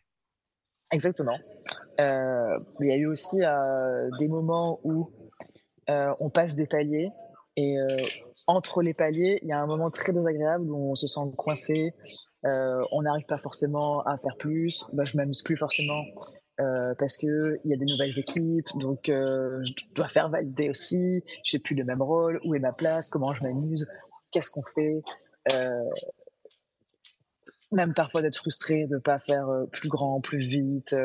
Exactement. 0.91 1.37
Euh, 1.99 2.57
il 2.79 2.87
y 2.87 2.91
a 2.91 2.95
eu 2.95 3.07
aussi 3.07 3.43
euh, 3.43 4.09
des 4.19 4.27
moments 4.27 4.79
où 4.83 5.11
euh, 5.89 6.11
on 6.19 6.29
passe 6.29 6.55
des 6.55 6.67
paliers 6.67 7.09
et 7.59 7.75
entre 8.45 8.83
les 8.83 8.93
paliers, 8.93 9.39
il 9.41 9.47
y 9.47 9.51
a 9.51 9.59
un 9.59 9.65
moment 9.65 9.89
très 9.89 10.13
désagréable 10.13 10.69
où 10.69 10.91
on 10.91 10.93
se 10.93 11.07
sent 11.07 11.21
coincé, 11.37 11.91
on 12.43 13.01
n'arrive 13.01 13.25
pas 13.25 13.39
forcément 13.39 14.01
à 14.01 14.15
faire 14.15 14.37
plus. 14.37 14.85
Bah, 14.93 15.05
je 15.05 15.17
m'amuse 15.17 15.41
plus 15.41 15.57
forcément 15.57 16.03
parce 16.99 17.17
que 17.17 17.59
il 17.65 17.71
y 17.71 17.73
a 17.73 17.77
des 17.77 17.85
nouvelles 17.85 18.19
équipes, 18.19 18.67
donc 18.75 19.05
je 19.07 19.73
dois 19.95 20.07
faire 20.07 20.29
valider 20.29 20.69
aussi. 20.69 21.23
J'ai 21.43 21.57
plus 21.57 21.73
le 21.73 21.83
même 21.83 22.03
rôle. 22.03 22.39
Où 22.45 22.53
est 22.53 22.59
ma 22.59 22.73
place? 22.73 23.09
Comment 23.09 23.33
je 23.33 23.41
m'amuse? 23.41 23.87
Qu'est-ce 24.29 24.51
qu'on 24.51 24.61
fait? 24.61 25.01
Même 27.71 27.93
parfois 27.93 28.21
d'être 28.21 28.37
frustré 28.37 28.87
de 28.87 28.95
ne 28.95 28.99
pas 28.99 29.19
faire 29.19 29.49
plus 29.71 29.89
grand, 29.89 30.21
plus 30.21 30.39
vite, 30.39 30.95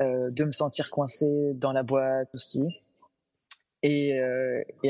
de 0.00 0.44
me 0.44 0.52
sentir 0.52 0.90
coincé 0.90 1.52
dans 1.54 1.72
la 1.72 1.82
boîte 1.82 2.28
aussi. 2.34 2.62
Et, 3.82 4.18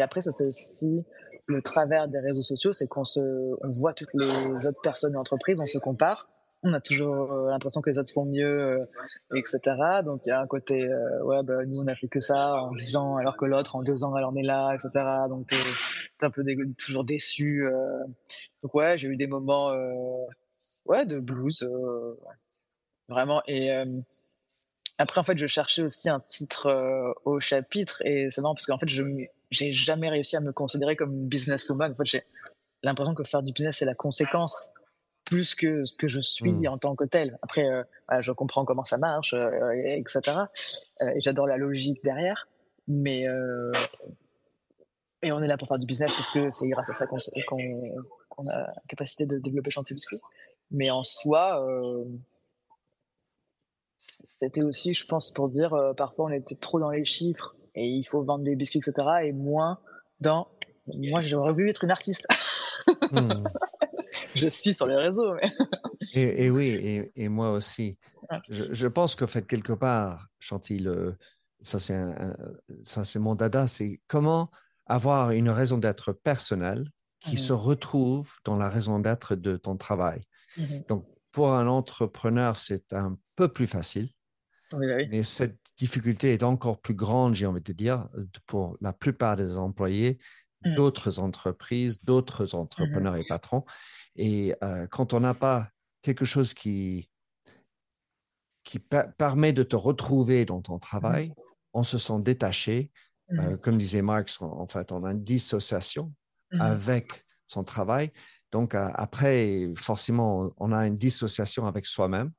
après, 0.01 0.23
ça 0.23 0.33
c'est 0.33 0.47
aussi 0.47 1.05
le 1.47 1.63
travers 1.63 2.09
des 2.09 2.19
réseaux 2.19 2.43
sociaux, 2.43 2.73
c'est 2.73 2.89
qu'on 2.89 3.05
se, 3.05 3.21
on 3.21 3.71
voit 3.71 3.95
toutes 3.95 4.13
les 4.15 4.67
autres 4.67 4.81
personnes 4.83 5.15
et 5.15 5.17
entreprises, 5.17 5.61
on 5.61 5.67
se 5.67 5.79
compare, 5.79 6.27
on 6.63 6.73
a 6.73 6.81
toujours 6.81 7.33
l'impression 7.51 7.81
que 7.81 7.91
les 7.91 7.99
autres 7.99 8.13
font 8.13 8.25
mieux, 8.25 8.87
etc. 9.35 9.61
Donc 10.05 10.23
il 10.25 10.31
y 10.31 10.33
a 10.33 10.41
un 10.41 10.47
côté, 10.47 10.89
ouais, 11.23 11.43
bah, 11.45 11.65
nous 11.67 11.81
on 11.81 11.87
a 11.87 11.95
fait 11.95 12.09
que 12.09 12.21
ça 12.21 12.55
en 12.55 12.73
10 12.73 12.97
ans, 12.97 13.17
alors 13.17 13.37
que 13.37 13.45
l'autre 13.45 13.77
en 13.77 13.83
2 13.83 14.05
ans 14.05 14.17
elle 14.17 14.25
en 14.25 14.35
est 14.35 14.43
là, 14.43 14.75
etc. 14.75 15.05
Donc 15.29 15.51
c'est 15.51 16.27
un 16.27 16.31
peu 16.31 16.43
toujours 16.79 17.05
déçu. 17.05 17.65
Donc 18.63 18.75
ouais, 18.75 18.99
j'ai 18.99 19.09
eu 19.09 19.17
des 19.17 19.27
moments, 19.27 19.73
ouais, 20.87 21.07
de 21.07 21.19
blues, 21.25 21.69
vraiment. 23.09 23.43
Et 23.47 23.71
après 24.99 25.21
en 25.21 25.25
fait, 25.25 25.37
je 25.39 25.47
cherchais 25.47 25.83
aussi 25.83 26.09
un 26.09 26.21
titre 26.21 27.15
au 27.25 27.41
chapitre 27.41 28.03
et 28.05 28.29
c'est 28.31 28.41
marrant 28.41 28.55
parce 28.55 28.67
qu'en 28.67 28.79
fait, 28.79 28.89
je 28.89 29.03
j'ai 29.51 29.73
jamais 29.73 30.09
réussi 30.09 30.37
à 30.37 30.41
me 30.41 30.53
considérer 30.53 30.97
comme 30.97 31.13
une 31.13 31.29
businesswoman. 31.29 31.93
En 31.93 31.95
fait, 31.95 32.07
j'ai 32.07 32.23
l'impression 32.83 33.15
que 33.15 33.25
faire 33.25 33.43
du 33.43 33.53
business 33.53 33.79
c'est 33.79 33.85
la 33.85 33.95
conséquence 33.95 34.71
plus 35.27 35.55
que 35.55 35.85
ce 35.85 35.97
que 35.97 36.07
je 36.07 36.21
suis 36.21 36.53
mmh. 36.53 36.69
en 36.69 36.79
tant 36.79 36.95
que 36.95 37.05
tel. 37.05 37.37
Après, 37.43 37.67
euh, 37.67 37.83
je 38.21 38.33
comprends 38.33 38.65
comment 38.65 38.85
ça 38.85 38.97
marche, 38.97 39.35
euh, 39.35 39.73
etc. 39.75 40.21
Euh, 41.03 41.09
et 41.15 41.21
j'adore 41.21 41.47
la 41.47 41.59
logique 41.59 42.03
derrière. 42.03 42.49
Mais 42.89 43.27
et 45.23 45.33
on 45.33 45.43
est 45.43 45.49
là 45.49 45.59
pour 45.59 45.67
faire 45.67 45.79
du 45.79 45.87
business 45.87 46.15
parce 46.15 46.31
que 46.31 46.51
c'est 46.51 46.69
grâce 46.69 46.89
à 46.89 46.95
ça 46.95 47.07
qu'on 47.07 47.19
a 47.19 48.59
la 48.59 48.73
capacité 48.89 49.27
de 49.27 49.39
développer 49.39 49.71
Chantier 49.71 49.95
Biscuit. 49.95 50.21
Mais 50.71 50.91
en 50.91 51.05
soi, 51.05 51.65
c'était 54.41 54.63
aussi, 54.63 54.95
je 54.95 55.07
pense, 55.07 55.31
pour 55.31 55.49
dire 55.49 55.75
parfois 55.97 56.27
on 56.27 56.31
était 56.31 56.57
trop 56.57 56.81
dans 56.81 56.91
les 56.91 57.05
chiffres 57.05 57.57
et 57.75 57.87
il 57.87 58.05
faut 58.05 58.23
vendre 58.23 58.45
des 58.45 58.57
biscuits, 58.57 58.81
etc. 58.81 59.07
Et 59.25 59.33
moins 59.33 59.79
dans 60.21 60.49
moi, 60.95 61.23
j'aurais 61.23 61.53
voulu 61.53 61.71
être 61.71 61.85
une 61.85 61.91
artiste. 61.91 62.27
Mmh. 63.11 63.45
je 64.35 64.49
suis 64.49 64.75
sur 64.75 64.87
les 64.87 64.97
réseaux. 64.97 65.35
Mais... 65.35 65.53
et, 66.15 66.51
oui, 66.51 67.11
et, 67.15 67.29
moi 67.29 67.53
aussi. 67.53 67.99
Je, 68.49 68.87
pense 68.87 69.15
qu'en 69.15 69.27
fait, 69.27 69.47
quelque 69.47 69.73
part, 69.73 70.29
Chantilly, 70.39 70.89
ça 71.63 71.79
c'est 71.79 73.19
mon 73.19 73.35
dada, 73.35 73.67
c'est 73.67 74.01
comment 74.07 74.51
avoir 74.87 75.33
une 75.33 75.51
raison 75.51 75.79
d'être 75.79 76.13
personnelle 76.13 76.91
qui 77.21 77.37
se 77.37 77.53
mmh. 77.53 77.57
retrouve 77.57 78.35
dans 78.45 78.57
la 78.57 78.69
raison 78.69 79.01
d'être 79.01 79.35
de 79.35 79.57
ton 79.57 79.77
travail. 79.77 80.21
Mmh 80.57 80.65
Donc, 80.89 81.07
pour 81.33 81.53
un 81.53 81.67
entrepreneur, 81.67 82.57
c'est 82.57 82.93
un 82.93 83.19
peu 83.35 83.49
plus 83.49 83.67
facile. 83.67 84.11
Mais 84.73 85.23
cette 85.23 85.61
difficulté 85.77 86.33
est 86.33 86.43
encore 86.43 86.81
plus 86.81 86.95
grande, 86.95 87.35
j'ai 87.35 87.47
envie 87.47 87.61
de 87.61 87.73
dire, 87.73 88.09
pour 88.47 88.77
la 88.81 88.93
plupart 88.93 89.37
des 89.37 89.59
employés 89.59 90.19
d'autres 90.75 91.21
entreprises, 91.21 92.03
d'autres 92.03 92.55
entrepreneurs 92.55 93.17
et 93.17 93.25
patrons. 93.29 93.65
Et 94.17 94.55
euh, 94.65 94.87
quand 94.89 95.13
on 95.13 95.21
n'a 95.21 95.35
pas 95.35 95.71
quelque 96.03 96.25
chose 96.25 96.55
qui, 96.55 97.09
qui 98.65 98.81
permet 98.81 99.53
de 99.53 99.63
te 99.63 99.77
retrouver 99.77 100.45
dans 100.45 100.63
ton 100.63 100.79
travail, 100.79 101.33
on 101.73 101.83
se 101.83 101.99
sent 101.99 102.21
détaché. 102.21 102.91
Euh, 103.33 103.57
comme 103.57 103.77
disait 103.77 104.03
Marx, 104.03 104.41
en, 104.41 104.67
fait, 104.67 104.93
on 104.93 105.05
a 105.05 105.11
une 105.13 105.23
dissociation 105.23 106.13
avec 106.59 107.25
son 107.47 107.65
travail. 107.65 108.13
Donc, 108.57 108.75
euh, 108.75 108.89
après, 108.95 109.71
forcément, 109.77 110.51
on 110.57 110.73
a 110.73 110.87
une 110.87 110.97
dissociation 110.97 111.67
avec 111.67 111.85
soi-même. 111.85 112.31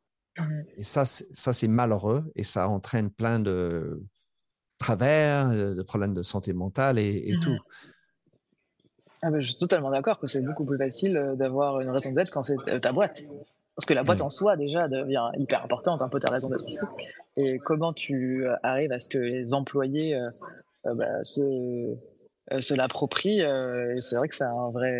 Et 0.76 0.82
ça, 0.82 1.06
ça 1.06 1.54
c'est 1.54 1.68
malheureux 1.68 2.32
et 2.36 2.44
ça 2.44 2.68
entraîne 2.70 3.12
plein 3.12 3.40
de 3.40 4.02
travers, 4.80 5.50
de 5.50 5.82
problèmes 5.84 6.16
de 6.16 6.24
santé 6.24 6.54
mentale 6.54 6.98
et, 6.98 7.36
tout. 7.40 7.54
Ah 9.22 9.30
bah, 9.30 9.40
je 9.40 9.50
suis 9.50 9.60
totalement 9.60 9.92
d'accord 9.92 10.20
que 10.20 10.26
c'est 10.26 10.42
beaucoup 10.42 10.66
plus 10.66 10.80
facile 10.80 11.18
euh, 11.18 11.36
d'avoir 11.36 11.82
une 11.82 11.90
raison 11.92 12.12
d'être 12.12 12.32
quand 12.32 12.42
c'est 12.42 12.82
ta 12.82 12.92
boîte. 12.92 13.24
Parce 13.76 13.86
que 13.86 13.94
la 13.94 14.02
boîte 14.02 14.22
en 14.22 14.32
soi, 14.32 14.58
déjà, 14.58 14.88
devient 14.88 15.30
hyper 15.38 15.64
importante, 15.64 16.02
un 16.02 16.10
peu 16.10 16.20
ta 16.20 16.32
raison 16.32 16.50
d'être 16.50 16.68
aussi. 16.68 16.86
Et 17.36 17.60
comment 17.60 17.94
tu 17.94 18.48
euh, 18.48 18.56
arrives 18.64 18.92
à 18.92 19.00
ce 19.00 19.08
que 19.08 19.20
les 19.20 19.54
employés 19.54 20.16
euh, 20.16 20.96
bah, 20.96 21.24
se, 21.24 21.94
se 22.60 22.74
l'approprient, 22.74 23.42
c'est 24.02 24.16
vrai 24.16 24.28
que 24.28 24.36
c'est 24.36 24.46
un 24.46 24.72
vrai, 24.72 25.00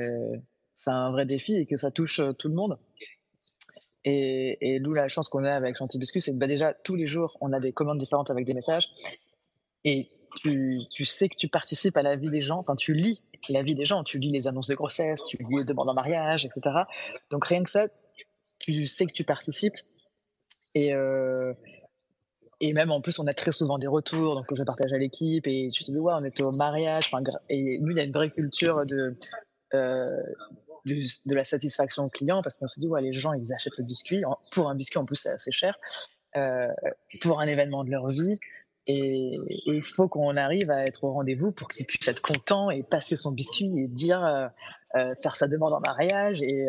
c'est 0.78 0.92
un 0.92 1.12
vrai 1.12 1.26
défi 1.26 1.56
et 1.56 1.66
que 1.66 1.78
ça 1.78 1.92
touche 1.92 2.22
tout 2.38 2.48
le 2.48 2.56
monde. 2.56 2.78
Et, 4.06 4.58
et 4.62 4.80
d'où 4.80 4.94
la 4.94 5.10
chance 5.10 5.28
qu'on 5.28 5.44
a 5.44 5.52
avec 5.52 5.78
Gentibiscus, 5.78 6.24
c'est 6.24 6.32
que 6.32 6.38
bah, 6.38 6.48
déjà, 6.48 6.74
tous 6.74 6.96
les 6.96 7.06
jours, 7.06 7.38
on 7.42 7.52
a 7.52 7.60
des 7.60 7.74
commandes 7.74 7.98
différentes 7.98 8.30
avec 8.30 8.46
des 8.46 8.54
messages. 8.54 8.88
Et 9.84 10.08
tu, 10.38 10.80
tu 10.90 11.04
sais 11.04 11.28
que 11.28 11.36
tu 11.36 11.50
participes 11.50 11.98
à 11.98 12.02
la 12.02 12.16
vie 12.16 12.30
des 12.30 12.42
gens, 12.42 12.60
enfin, 12.60 12.76
tu 12.76 12.94
lis 12.94 13.22
la 13.50 13.64
vie 13.64 13.76
des 13.76 13.86
gens. 13.86 14.04
Tu 14.04 14.20
lis 14.20 14.32
les 14.32 14.48
annonces 14.48 14.68
de 14.68 14.76
grossesse, 14.76 15.24
tu 15.26 15.38
lis 15.38 15.58
les 15.58 15.64
demandes 15.66 15.90
en 15.90 15.94
mariage, 15.94 16.46
etc. 16.46 16.62
Donc 17.32 17.46
rien 17.46 17.64
que 17.64 17.70
ça, 17.70 17.88
tu 18.60 18.86
sais 18.88 19.06
que 19.06 19.14
tu 19.14 19.24
participes. 19.24 19.76
Et, 20.74 20.94
euh, 20.94 21.54
et 22.60 22.74
même 22.74 22.92
en 22.92 23.02
plus, 23.02 23.20
on 23.20 23.28
a 23.28 23.34
très 23.34 23.52
souvent 23.52 23.78
des 23.78 23.88
retours 23.88 24.36
donc, 24.36 24.54
je 24.54 24.64
partage 24.64 24.92
à 24.94 24.98
l'équipe. 24.98 25.48
Et 25.48 25.70
tu 25.70 25.84
te 25.84 25.92
dis, 25.92 26.00
ouais, 26.00 26.14
on 26.16 26.24
était 26.24 26.44
au 26.44 26.52
mariage. 26.52 27.12
Et 27.50 27.80
nous, 27.80 27.92
il 27.92 27.98
y 27.98 28.00
a 28.00 28.04
une 28.04 28.12
vraie 28.12 28.30
culture 28.30 28.86
de, 28.86 29.18
euh, 29.74 30.04
de, 30.88 31.36
la 31.36 31.44
satisfaction 31.44 32.08
client 32.08 32.42
parce 32.42 32.58
qu'on 32.58 32.68
se 32.68 32.80
dit, 32.80 32.88
ouais, 32.88 33.02
les 33.02 33.14
gens, 33.14 33.34
ils 33.34 33.54
achètent 33.54 33.78
le 33.78 33.84
biscuit. 33.84 34.24
Pour 34.52 34.70
un 34.70 34.76
biscuit, 34.76 34.98
en 34.98 35.06
plus, 35.06 35.16
c'est 35.16 35.30
assez 35.30 35.52
cher. 35.52 35.78
Euh, 36.36 36.68
pour 37.22 37.40
un 37.40 37.46
événement 37.46 37.84
de 37.84 37.92
leur 37.92 38.08
vie. 38.08 38.38
Et 38.90 39.32
il 39.66 39.84
faut 39.84 40.08
qu'on 40.08 40.38
arrive 40.38 40.72
à 40.72 40.86
être 40.86 41.04
au 41.04 41.12
rendez-vous 41.12 41.52
pour 41.52 41.68
qu'il 41.68 41.86
puisse 41.86 42.08
être 42.08 42.22
content 42.22 42.70
et 42.70 42.84
passer 42.84 43.18
son 43.18 43.32
biscuit 43.32 43.80
et 43.80 43.88
dire, 43.88 44.24
euh, 44.24 44.48
euh, 44.96 45.14
faire 45.22 45.36
sa 45.36 45.48
demande 45.48 45.74
en 45.74 45.82
mariage 45.82 46.42
et, 46.42 46.68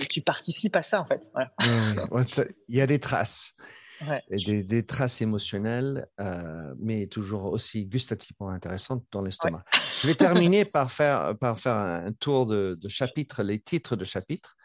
et, 0.00 0.06
tu 0.06 0.22
participes 0.22 0.74
à 0.76 0.82
ça 0.82 1.00
en 1.00 1.04
fait. 1.04 1.20
Il 2.68 2.76
y 2.76 2.80
a 2.80 2.86
des 2.86 2.98
traces. 2.98 3.54
Des, 4.30 4.86
traces 4.86 5.20
émotionnelles, 5.22 6.06
mais 6.78 7.06
toujours 7.06 7.46
aussi 7.46 7.86
gustativement 7.86 8.50
intéressantes 8.50 9.04
dans 9.10 9.22
l'estomac. 9.22 9.64
Je 10.00 10.06
vais 10.06 10.14
terminer 10.14 10.64
par 10.64 10.92
faire, 10.92 11.36
par 11.38 11.58
faire 11.58 11.74
un 11.74 12.12
tour 12.12 12.46
de, 12.46 12.78
de 12.80 12.88
chapitres, 12.88 13.42
les 13.42 13.58
titres 13.58 13.96
de 13.96 14.04
chapitres, 14.04 14.56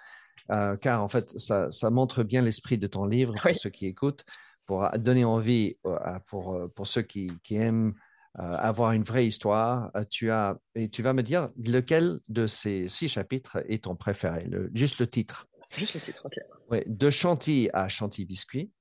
car 0.48 1.04
en 1.04 1.08
fait, 1.08 1.32
ça, 1.32 1.72
ça 1.72 1.90
montre 1.90 2.24
bien 2.24 2.42
l'esprit 2.42 2.78
de 2.78 2.88
ton 2.88 3.06
livre 3.06 3.34
pour 3.42 3.56
ceux 3.56 3.70
qui 3.70 3.88
écoutent 3.88 4.26
pour 4.66 4.90
donner 4.98 5.26
envie 5.26 5.78
euh, 5.86 5.98
pour, 6.28 6.56
euh, 6.56 6.68
pour 6.68 6.88
ceux 6.88 7.02
qui, 7.02 7.32
qui 7.44 7.56
aiment 7.56 7.94
euh, 8.40 8.42
avoir 8.42 8.94
une 8.94 9.04
vraie 9.04 9.28
histoire, 9.28 9.92
tu 10.10 10.32
as, 10.32 10.58
et 10.76 10.90
tu 10.90 11.04
vas 11.04 11.14
me 11.14 11.22
dire 11.22 11.50
lequel 11.58 12.20
de 12.30 12.48
ces 12.48 12.88
six 12.88 13.10
chapitres 13.10 13.64
est 13.68 13.84
ton 13.84 13.96
préféré, 13.96 14.46
le, 14.46 14.72
juste 14.74 15.00
le 15.00 15.08
titre. 15.08 15.48
Juste 15.76 15.96
le 15.96 16.02
titre, 16.02 16.22
ok. 16.26 16.38
Ouais, 16.72 16.84
de 16.88 17.10
Chantilly 17.10 17.70
à 17.74 17.90
Chantilly 17.90 18.26
Biscuit, 18.26 18.72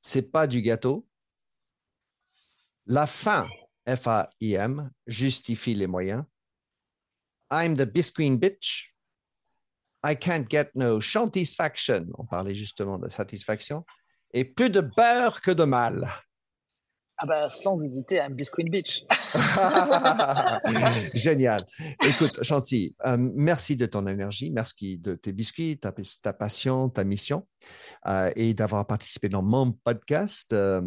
c'est 0.00 0.30
pas 0.30 0.46
du 0.46 0.62
gâteau. 0.62 1.06
La 2.86 3.06
fin, 3.06 3.48
F-A-I-M, 3.86 4.90
justifie 5.06 5.74
les 5.74 5.86
moyens. 5.86 6.24
I'm 7.50 7.76
the 7.76 7.84
biscuit 7.84 8.36
bitch. 8.36 8.92
I 10.02 10.14
can't 10.14 10.48
get 10.48 10.70
no 10.74 11.00
satisfaction. 11.00 12.06
On 12.16 12.24
parlait 12.24 12.54
justement 12.54 12.98
de 12.98 13.08
satisfaction 13.08 13.84
et 14.32 14.44
plus 14.44 14.70
de 14.70 14.80
beurre 14.80 15.40
que 15.40 15.50
de 15.50 15.64
mal. 15.64 16.10
Ah 17.22 17.26
bah, 17.26 17.50
sans 17.50 17.84
hésiter, 17.84 18.18
à 18.18 18.30
Biscuit 18.30 18.64
Beach. 18.64 19.04
Génial. 21.14 21.60
Écoute, 22.02 22.42
Chanty, 22.42 22.96
euh, 23.04 23.18
merci 23.18 23.76
de 23.76 23.84
ton 23.84 24.06
énergie, 24.06 24.50
merci 24.50 24.96
de 24.96 25.16
tes 25.16 25.32
biscuits, 25.32 25.78
ta, 25.78 25.92
ta 26.22 26.32
passion, 26.32 26.88
ta 26.88 27.04
mission 27.04 27.46
euh, 28.06 28.30
et 28.36 28.54
d'avoir 28.54 28.86
participé 28.86 29.28
dans 29.28 29.42
mon 29.42 29.72
podcast. 29.72 30.54
Euh, 30.54 30.80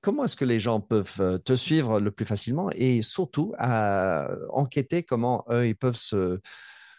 comment 0.00 0.24
est-ce 0.24 0.36
que 0.36 0.44
les 0.44 0.58
gens 0.58 0.80
peuvent 0.80 1.40
te 1.44 1.52
suivre 1.54 2.00
le 2.00 2.10
plus 2.10 2.24
facilement 2.24 2.68
et 2.74 3.00
surtout 3.00 3.54
à 3.56 4.28
enquêter 4.48 5.04
comment 5.04 5.44
eux, 5.52 5.68
ils 5.68 5.76
peuvent 5.76 5.94
se, 5.94 6.40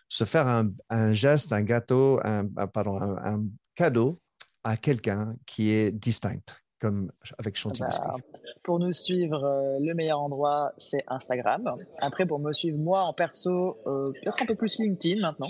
se 0.07 0.23
faire 0.23 0.47
un, 0.47 1.11
geste, 1.11 1.51
un 1.51 1.63
gâteau, 1.63 2.21
un, 2.23 2.45
pardon, 2.67 3.01
un 3.01 3.43
cadeau 3.75 4.21
à 4.63 4.77
quelqu'un 4.77 5.35
qui 5.45 5.71
est 5.71 5.91
distinct, 5.91 6.60
comme 6.81 7.11
avec 7.37 7.55
Chanty 7.55 7.81
bah, 7.81 8.15
Pour 8.63 8.79
nous 8.79 8.91
suivre, 8.91 9.45
euh, 9.45 9.77
le 9.79 9.93
meilleur 9.93 10.19
endroit, 10.19 10.73
c'est 10.77 11.03
Instagram. 11.07 11.77
Après, 12.01 12.25
pour 12.25 12.39
me 12.39 12.51
suivre 12.51 12.77
moi 12.77 13.03
en 13.03 13.13
perso, 13.13 13.77
euh, 13.85 14.11
peut-être 14.23 14.41
un 14.41 14.45
peu 14.45 14.55
plus 14.55 14.79
LinkedIn 14.79 15.21
maintenant. 15.21 15.49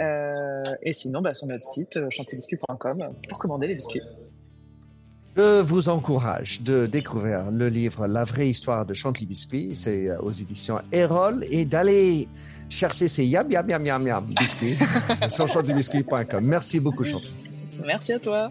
Euh, 0.00 0.62
et 0.82 0.92
sinon, 0.92 1.20
bah, 1.20 1.34
sur 1.34 1.46
notre 1.46 1.62
site, 1.62 1.98
euh, 1.98 2.08
chantybiscuit.com, 2.10 3.10
pour 3.28 3.38
commander 3.38 3.68
les 3.68 3.74
biscuits. 3.74 4.02
Je 5.36 5.60
vous 5.60 5.88
encourage 5.88 6.62
de 6.62 6.86
découvrir 6.86 7.50
le 7.52 7.68
livre 7.68 8.06
La 8.08 8.24
vraie 8.24 8.48
histoire 8.48 8.86
de 8.86 8.94
Chanty 8.94 9.24
Biscuit, 9.24 9.76
c'est 9.76 10.16
aux 10.16 10.32
éditions 10.32 10.80
Erol, 10.90 11.46
et 11.48 11.64
d'aller 11.64 12.26
chercher 12.68 13.06
ces 13.06 13.24
yam 13.24 13.50
yam 13.50 13.68
yam 13.68 13.86
yam 13.86 14.06
yam 14.06 14.24
biscuits 14.24 14.78
sur 15.28 15.46
chantybiscuit.com. 15.46 16.44
Merci 16.44 16.80
beaucoup, 16.80 17.04
Chanty. 17.04 17.32
Merci 17.84 18.14
à 18.14 18.18
toi. 18.18 18.50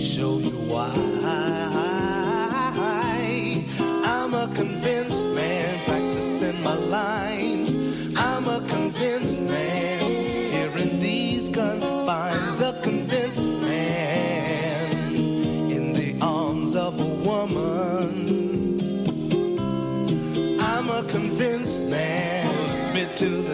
show 0.00 0.38
you 0.38 0.56
why 0.72 0.90
I'm 4.02 4.32
a 4.32 4.48
convinced 4.54 5.26
man 5.28 5.84
practicing 5.84 6.62
my 6.62 6.74
lines. 6.74 7.76
I'm 8.16 8.48
a 8.48 8.60
convinced 8.66 9.42
man 9.42 10.10
here 10.52 10.76
in 10.78 10.98
these 10.98 11.50
confines. 11.50 12.60
A 12.60 12.80
convinced 12.82 13.42
man 13.42 15.14
in 15.70 15.92
the 15.92 16.18
arms 16.20 16.74
of 16.74 16.98
a 16.98 17.14
woman. 17.28 18.10
I'm 20.60 20.88
a 20.88 21.04
convinced 21.10 21.82
man. 21.82 22.88
Admit 22.88 23.16
to 23.18 23.42
the 23.42 23.53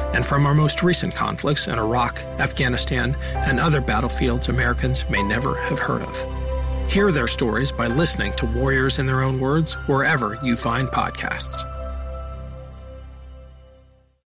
and 0.13 0.25
from 0.25 0.45
our 0.45 0.53
most 0.53 0.83
recent 0.83 1.15
conflicts 1.15 1.67
in 1.67 1.77
Iraq, 1.77 2.19
Afghanistan, 2.39 3.15
and 3.33 3.59
other 3.59 3.81
battlefields 3.81 4.49
Americans 4.49 5.09
may 5.09 5.23
never 5.23 5.55
have 5.63 5.79
heard 5.79 6.01
of. 6.03 6.91
Hear 6.91 7.11
their 7.11 7.27
stories 7.27 7.71
by 7.71 7.87
listening 7.87 8.33
to 8.33 8.45
Warriors 8.45 8.99
in 8.99 9.05
Their 9.05 9.21
Own 9.21 9.39
Words 9.39 9.73
wherever 9.87 10.37
you 10.43 10.55
find 10.57 10.87
podcasts. 10.89 11.65